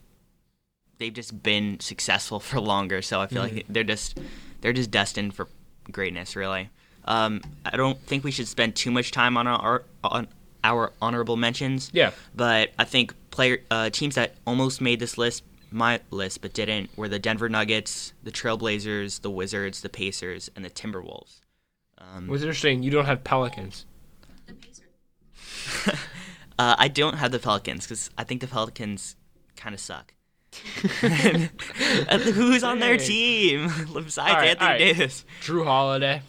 They've 0.99 1.13
just 1.13 1.43
been 1.43 1.79
successful 1.81 2.41
for 2.49 2.61
longer, 2.61 3.03
so 3.03 3.21
I 3.21 3.27
feel 3.27 3.43
Mm-hmm. 3.45 3.57
like 3.57 3.67
they're 3.69 3.85
just 3.85 4.19
they're 4.63 4.73
just 4.73 4.91
destined 4.91 5.35
for 5.35 5.49
greatness, 5.93 6.35
really. 6.37 6.71
Um, 7.05 7.43
I 7.65 7.77
don't 7.77 8.01
think 8.01 8.25
we 8.25 8.31
should 8.31 8.49
spend 8.49 8.75
too 8.77 8.91
much 8.91 9.11
time 9.11 9.37
on 9.37 9.47
our 9.47 9.83
on 10.03 10.29
our 10.65 10.93
honorable 11.03 11.37
mentions. 11.37 11.91
Yeah. 11.93 12.13
But 12.35 12.71
I 12.79 12.85
think 12.85 13.15
player 13.37 13.59
uh, 13.71 13.91
teams 13.91 14.15
that 14.15 14.35
almost 14.47 14.81
made 14.81 14.99
this 14.99 15.19
list, 15.19 15.45
my 15.71 16.01
list, 16.11 16.41
but 16.41 16.55
didn't, 16.55 16.89
were 16.97 17.07
the 17.07 17.19
Denver 17.19 17.51
Nuggets, 17.51 18.15
the 18.23 18.33
Trailblazers, 18.33 19.21
the 19.21 19.31
Wizards, 19.31 19.83
the 19.83 19.91
Pacers, 19.91 20.51
and 20.57 20.65
the 20.65 20.71
Timberwolves. 20.71 21.41
Um, 21.99 22.29
What's 22.29 22.43
interesting, 22.43 22.83
you 22.83 22.91
don't 22.91 23.05
have 23.05 23.23
Pelicans. 23.23 23.85
The 24.47 24.55
Pacers. 24.55 26.01
uh, 26.59 26.77
I 26.79 26.89
don't 26.89 27.17
have 27.17 27.31
the 27.31 27.39
Pelicans 27.39 27.85
because 27.85 28.09
I 28.17 28.25
think 28.25 28.41
the 28.41 28.47
Pelicans 28.47 29.17
kind 29.55 29.75
of 29.75 29.81
suck. 29.81 30.15
Who's 31.03 32.65
on 32.65 32.79
their 32.79 32.97
team 32.97 33.71
besides 33.93 34.19
All 34.19 34.37
right, 34.37 34.49
Anthony 34.49 34.67
all 34.67 34.73
right. 34.73 34.79
Davis? 34.79 35.27
Jrue 35.43 35.65
Holiday. 35.65 36.23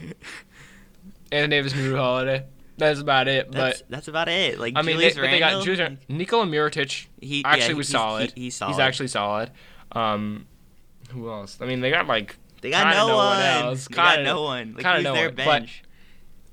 Anthony 1.31 1.55
Davis 1.55 1.71
and 1.71 1.81
Jrue 1.81 1.97
Holiday. 1.97 2.45
That's 2.77 2.99
about 2.99 3.27
it. 3.27 3.51
But 3.51 3.81
that's 3.89 4.07
about 4.07 4.29
it. 4.29 4.59
Like 4.59 4.73
I 4.75 4.81
mean, 4.83 4.95
Julius 4.95 5.15
they, 5.15 5.21
but 5.21 5.31
they 5.31 5.39
got 5.39 5.63
Julius 5.63 5.79
Randle. 5.79 6.03
Nikola 6.09 6.45
Mirotic 6.45 7.07
He- 7.19 7.39
yeah, 7.41 7.47
actually 7.47 7.67
he- 7.69 7.73
was 7.73 7.87
he's- 7.87 7.91
solid. 8.01 8.31
he- 8.35 8.41
he's 8.43 8.59
He's 8.59 8.79
actually 8.79 9.07
solid. 9.07 9.51
Um, 9.93 10.45
who 11.09 11.29
else? 11.29 11.57
I 11.61 11.65
mean, 11.65 11.79
they 11.81 11.89
got 11.89 12.07
like 12.07 12.37
they 12.61 12.69
got 12.71 12.93
no, 12.95 13.07
no 13.07 13.15
one. 13.17 13.41
else. 13.41 13.87
They 13.87 13.95
got 13.95 14.15
Kinda- 14.15 14.29
no 14.31 14.41
one. 14.43 14.73
Like, 14.75 14.83
kinda 14.83 15.01
no 15.01 15.13
their 15.13 15.27
one, 15.29 15.35
but- 15.35 15.45
bench? 15.45 15.83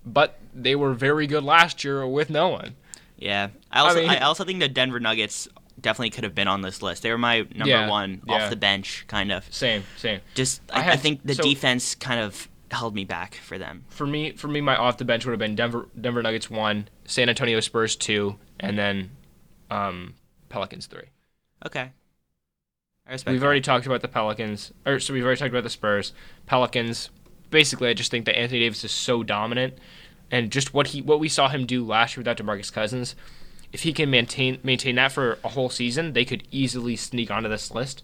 but 0.07 0.39
they 0.55 0.75
were 0.77 0.95
very 0.95 1.27
good 1.27 1.45
last 1.45 1.83
year 1.85 2.07
with 2.07 2.31
no 2.31 2.49
one. 2.49 2.75
Yeah, 3.19 3.49
I 3.71 3.81
also 3.81 4.05
I, 4.05 4.09
mean- 4.09 4.23
also 4.23 4.45
think 4.45 4.61
the 4.61 4.69
Denver 4.69 5.01
Nuggets 5.01 5.49
definitely 5.81 6.11
could 6.11 6.25
have 6.25 6.35
been 6.35 6.49
on 6.49 6.63
this 6.63 6.81
list. 6.83 7.03
They 7.03 7.11
were 7.11 7.19
my 7.19 7.39
number 7.55 7.67
Yeah, 7.69 7.89
one 7.89 8.23
yeah. 8.27 8.35
off 8.45 8.51
the 8.51 8.57
bench, 8.57 9.05
kind 9.09 9.31
of. 9.33 9.47
Same, 9.53 9.85
same. 9.97 10.21
Just 10.35 10.63
I 10.73 10.89
I, 10.89 10.93
I 10.93 10.97
think 10.97 11.21
the 11.25 11.35
so- 11.35 11.43
defense 11.43 11.95
kind 11.95 12.21
of 12.21 12.49
held 12.75 12.95
me 12.95 13.05
back 13.05 13.35
for 13.37 13.59
them. 13.59 13.85
For 13.89 14.07
me, 14.07 14.33
for 14.33 14.49
me, 14.49 14.61
my 14.61 14.77
off 14.77 14.99
the 14.99 15.05
bench 15.05 15.25
would 15.25 15.33
have 15.33 15.39
been 15.39 15.55
Denver, 15.55 15.89
Denver 16.01 16.23
Nuggets 16.23 16.51
one, 16.51 16.89
San 17.05 17.29
Antonio 17.29 17.61
Spurs 17.61 17.97
two, 17.97 18.37
and 18.61 18.79
then 18.79 19.11
um, 19.71 20.15
Pelicans 20.49 20.87
three. 20.87 21.09
Okay, 21.65 21.93
I 23.07 23.13
respect. 23.13 23.33
We've 23.33 23.41
that. 23.41 23.47
already 23.47 23.61
talked 23.61 23.87
about 23.87 24.03
the 24.03 24.09
Pelicans, 24.09 24.73
or 24.85 25.01
so 25.01 25.15
we've 25.15 25.25
already 25.25 25.39
talked 25.39 25.51
about 25.51 25.65
the 25.65 25.71
Spurs. 25.71 26.13
Pelicans. 26.47 27.11
Basically, 27.51 27.89
I 27.89 27.95
just 27.95 28.11
think 28.11 28.25
that 28.27 28.37
Anthony 28.37 28.61
Davis 28.61 28.83
is 28.85 28.91
so 28.91 29.23
dominant, 29.23 29.79
and 30.31 30.51
just 30.51 30.75
what 30.75 30.89
he 30.89 31.01
what 31.01 31.21
we 31.21 31.29
saw 31.29 31.49
him 31.49 31.67
do 31.67 31.85
last 31.85 32.17
year 32.17 32.21
without 32.21 32.37
DeMarcus 32.37 32.73
Cousins. 32.73 33.15
If 33.73 33.83
he 33.83 33.93
can 33.93 34.11
maintain 34.11 34.59
maintain 34.63 34.97
that 34.97 35.13
for 35.13 35.39
a 35.45 35.49
whole 35.49 35.71
season, 35.71 36.13
they 36.13 36.25
could 36.25 36.45
easily 36.51 36.97
sneak 36.97 37.31
onto 37.31 37.49
this 37.49 37.71
list. 37.71 38.03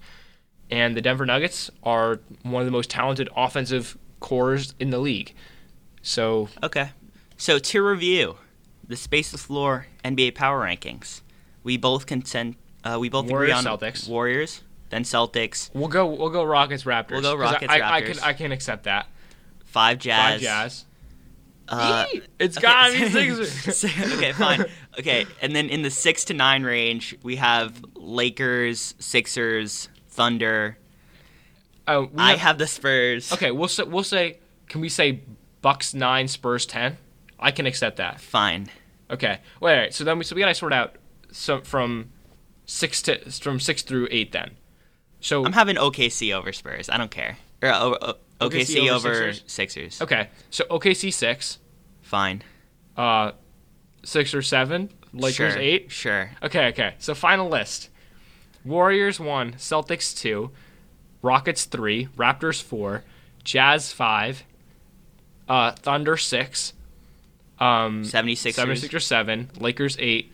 And 0.71 0.97
the 0.97 1.01
Denver 1.01 1.27
Nuggets 1.27 1.69
are 1.83 2.21
one 2.43 2.63
of 2.63 2.67
the 2.67 2.73
most 2.73 2.91
talented 2.91 3.29
offensive 3.37 3.99
cores 4.21 4.75
in 4.79 4.91
the 4.91 4.99
league. 4.99 5.35
So 6.03 6.49
Okay, 6.63 6.91
so 7.37 7.59
to 7.59 7.83
review 7.83 8.37
the 8.87 8.97
Space 8.97 9.31
the 9.31 9.39
Floor 9.39 9.87
NBA 10.05 10.35
Power 10.35 10.65
Rankings, 10.65 11.21
we 11.63 11.77
both 11.77 12.07
consent. 12.07 12.57
Uh, 12.83 12.97
we 12.99 13.09
both 13.09 13.29
Warriors, 13.29 13.59
agree 13.59 13.71
on 13.71 13.79
Celtics. 13.79 14.09
Warriors, 14.09 14.63
then 14.89 15.03
Celtics, 15.05 15.71
we'll 15.75 15.89
go 15.89 16.07
we'll 16.07 16.31
go 16.31 16.43
Rockets 16.45 16.85
Raptors. 16.85 17.11
We'll 17.13 17.23
go 17.23 17.35
Rockets, 17.37 17.73
I, 17.73 17.77
I, 17.77 18.01
Raptors. 18.03 18.07
can 18.07 18.19
I 18.21 18.33
can 18.33 18.53
accept 18.53 18.85
that. 18.85 19.07
five 19.65 19.99
Jazz. 19.99 20.33
Five 20.33 20.41
Jazz. 20.41 20.85
Uh! 21.69 22.05
It's 22.41 22.57
okay, 22.59 22.67
gotta 22.67 22.93
be 22.99 23.45
Sixers. 23.45 23.85
okay, 24.15 24.33
fine. 24.33 24.65
Okay, 24.99 25.25
and 25.41 25.55
then 25.55 25.69
in 25.69 25.83
the 25.83 25.91
six 25.91 26.25
to 26.25 26.35
nine 26.35 26.65
range, 26.65 27.17
we 27.23 27.37
have 27.37 27.81
Lakers, 27.95 28.95
Sixers, 28.99 29.89
Thunder. 30.09 30.77
We 31.99 32.09
I 32.17 32.37
have 32.37 32.59
the 32.59 32.67
Spurs. 32.67 33.33
Okay, 33.33 33.51
we'll 33.51 33.69
say 33.69 33.85
we'll 33.85 34.05
say. 34.05 34.39
Can 34.69 34.81
we 34.81 34.89
say 34.89 35.21
Bucks 35.63 35.95
nine, 35.95 36.29
Spurs 36.29 36.67
ten? 36.67 36.99
I 37.39 37.51
can 37.51 37.67
accept 37.67 37.97
that. 37.97 38.21
Fine. 38.21 38.71
Okay. 39.11 39.39
Wait. 39.61 39.73
All 39.73 39.79
right. 39.81 39.95
So 39.95 40.05
then 40.05 40.19
we 40.19 40.25
so 40.25 40.35
we 40.35 40.41
gotta 40.41 40.55
sort 40.55 40.73
out 40.73 40.97
so 41.33 41.61
from 41.63 42.11
six 42.67 43.03
to 43.03 43.19
from 43.31 43.59
six 43.61 43.83
through 43.83 44.09
eight 44.11 44.33
then. 44.33 44.53
So 45.21 45.45
I'm 45.45 45.53
having 45.53 45.77
OKC 45.77 46.35
over 46.35 46.53
Spurs. 46.53 46.89
I 46.89 46.97
don't 46.97 47.11
care. 47.11 47.37
Or 47.63 47.69
uh, 47.69 47.91
uh, 47.91 48.13
OKC, 48.41 48.77
OKC 48.77 48.91
over 48.91 49.09
over, 49.09 49.33
Sixers? 49.33 49.43
Sixers. 49.47 50.03
okay. 50.03 50.29
So 50.51 50.65
OKC 50.71 51.13
six, 51.13 51.59
Fine. 52.01 52.43
uh, 52.97 53.33
six 54.03 54.35
or 54.35 54.41
seven, 54.43 54.91
Lakers 55.13 55.53
sure. 55.53 55.59
eight. 55.59 55.91
Sure. 55.91 56.31
Okay. 56.43 56.69
Okay. 56.69 56.95
So 56.99 57.15
final 57.15 57.49
list: 57.49 57.91
Warriors 58.65 59.21
one, 59.21 59.55
Celtics 59.55 60.17
two, 60.17 60.53
Rockets 61.23 61.65
three, 61.65 62.07
Raptors 62.17 62.63
four, 62.63 63.05
Jazz 63.45 63.93
five, 63.93 64.45
uh, 65.49 65.73
Thunder 65.73 66.17
six. 66.17 66.73
Um, 67.59 68.05
76ers. 68.05 68.55
76 68.55 69.05
7, 69.05 69.51
Lakers 69.59 69.95
8. 69.99 70.33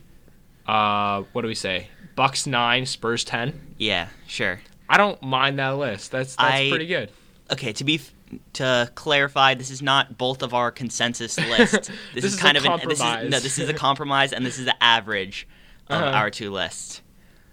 Uh, 0.65 1.23
what 1.33 1.43
do 1.43 1.49
we 1.49 1.57
say? 1.57 1.89
Bucks 2.15 2.47
9, 2.47 2.87
Spurs 2.87 3.25
10. 3.25 3.75
Yeah, 3.79 4.09
sure. 4.29 4.61
I 4.89 4.97
don't 4.97 5.21
mind 5.23 5.59
that 5.59 5.71
list. 5.71 6.13
That's 6.13 6.37
that's 6.37 6.55
I- 6.55 6.69
pretty 6.71 6.87
good. 6.87 7.11
Okay, 7.51 7.73
to 7.73 7.83
be 7.85 7.97
f- 7.97 8.13
to 8.55 8.91
clarify, 8.95 9.55
this 9.55 9.71
is 9.73 9.83
not 9.83 10.17
both 10.19 10.43
of 10.43 10.55
our 10.55 10.71
consensus 10.71 11.37
list. 11.39 11.73
This, 11.73 11.91
This 12.15 12.25
is 12.25 12.35
is 12.35 12.41
kind 12.41 12.57
a 12.57 12.61
of 12.61 12.67
an 12.83 12.89
this 12.89 12.99
is, 13.01 13.05
no, 13.31 13.41
this 13.41 13.59
is 13.59 13.69
a 13.69 13.75
compromise, 13.75 14.33
and 14.33 14.47
this 14.47 14.59
is 14.61 14.65
the 14.67 14.81
average 14.83 15.49
of 15.89 16.03
Uh-huh. 16.03 16.17
our 16.17 16.31
two 16.31 16.53
lists. 16.53 17.03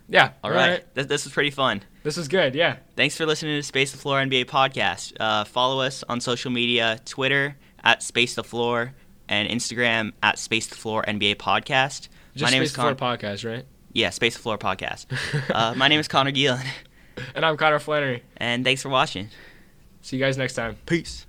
Yeah. 0.09 0.31
All 0.43 0.51
right, 0.51 0.83
This, 0.93 1.07
this 1.07 1.23
was 1.25 1.33
pretty 1.33 1.49
fun. 1.51 1.81
This 2.03 2.17
is 2.17 2.27
good. 2.27 2.55
Yeah. 2.55 2.77
Thanks 2.95 3.15
for 3.15 3.25
listening 3.25 3.57
to 3.57 3.63
Space 3.63 3.91
the 3.93 3.97
Floor 3.97 4.19
NBA 4.21 4.45
podcast. 4.45 5.13
Uh, 5.19 5.45
follow 5.45 5.81
us 5.81 6.03
on 6.09 6.19
social 6.21 6.51
media: 6.51 6.99
Twitter 7.05 7.55
at 7.83 8.03
Space 8.03 8.35
the 8.35 8.43
Floor 8.43 8.93
and 9.29 9.47
Instagram 9.49 10.11
at 10.21 10.37
Space 10.37 10.67
the 10.67 10.75
Floor 10.75 11.03
NBA 11.07 11.35
podcast. 11.37 12.09
Just 12.35 12.43
my 12.43 12.49
name 12.49 12.61
Space 12.61 12.69
is 12.71 12.75
Con- 12.75 12.95
Floor 12.97 13.17
podcast, 13.17 13.49
right? 13.49 13.65
yeah, 13.93 14.09
Space 14.09 14.35
the 14.35 14.41
Floor 14.41 14.57
podcast. 14.57 15.05
uh, 15.55 15.73
my 15.75 15.87
name 15.87 15.99
is 15.99 16.07
Connor 16.07 16.31
Gielan, 16.31 16.65
And 17.35 17.45
I'm 17.45 17.55
Connor 17.57 17.79
Flannery. 17.79 18.23
and 18.37 18.63
thanks 18.65 18.81
for 18.81 18.89
watching. 18.89 19.29
See 20.01 20.17
you 20.17 20.23
guys 20.23 20.37
next 20.37 20.53
time. 20.55 20.75
Peace. 20.85 21.25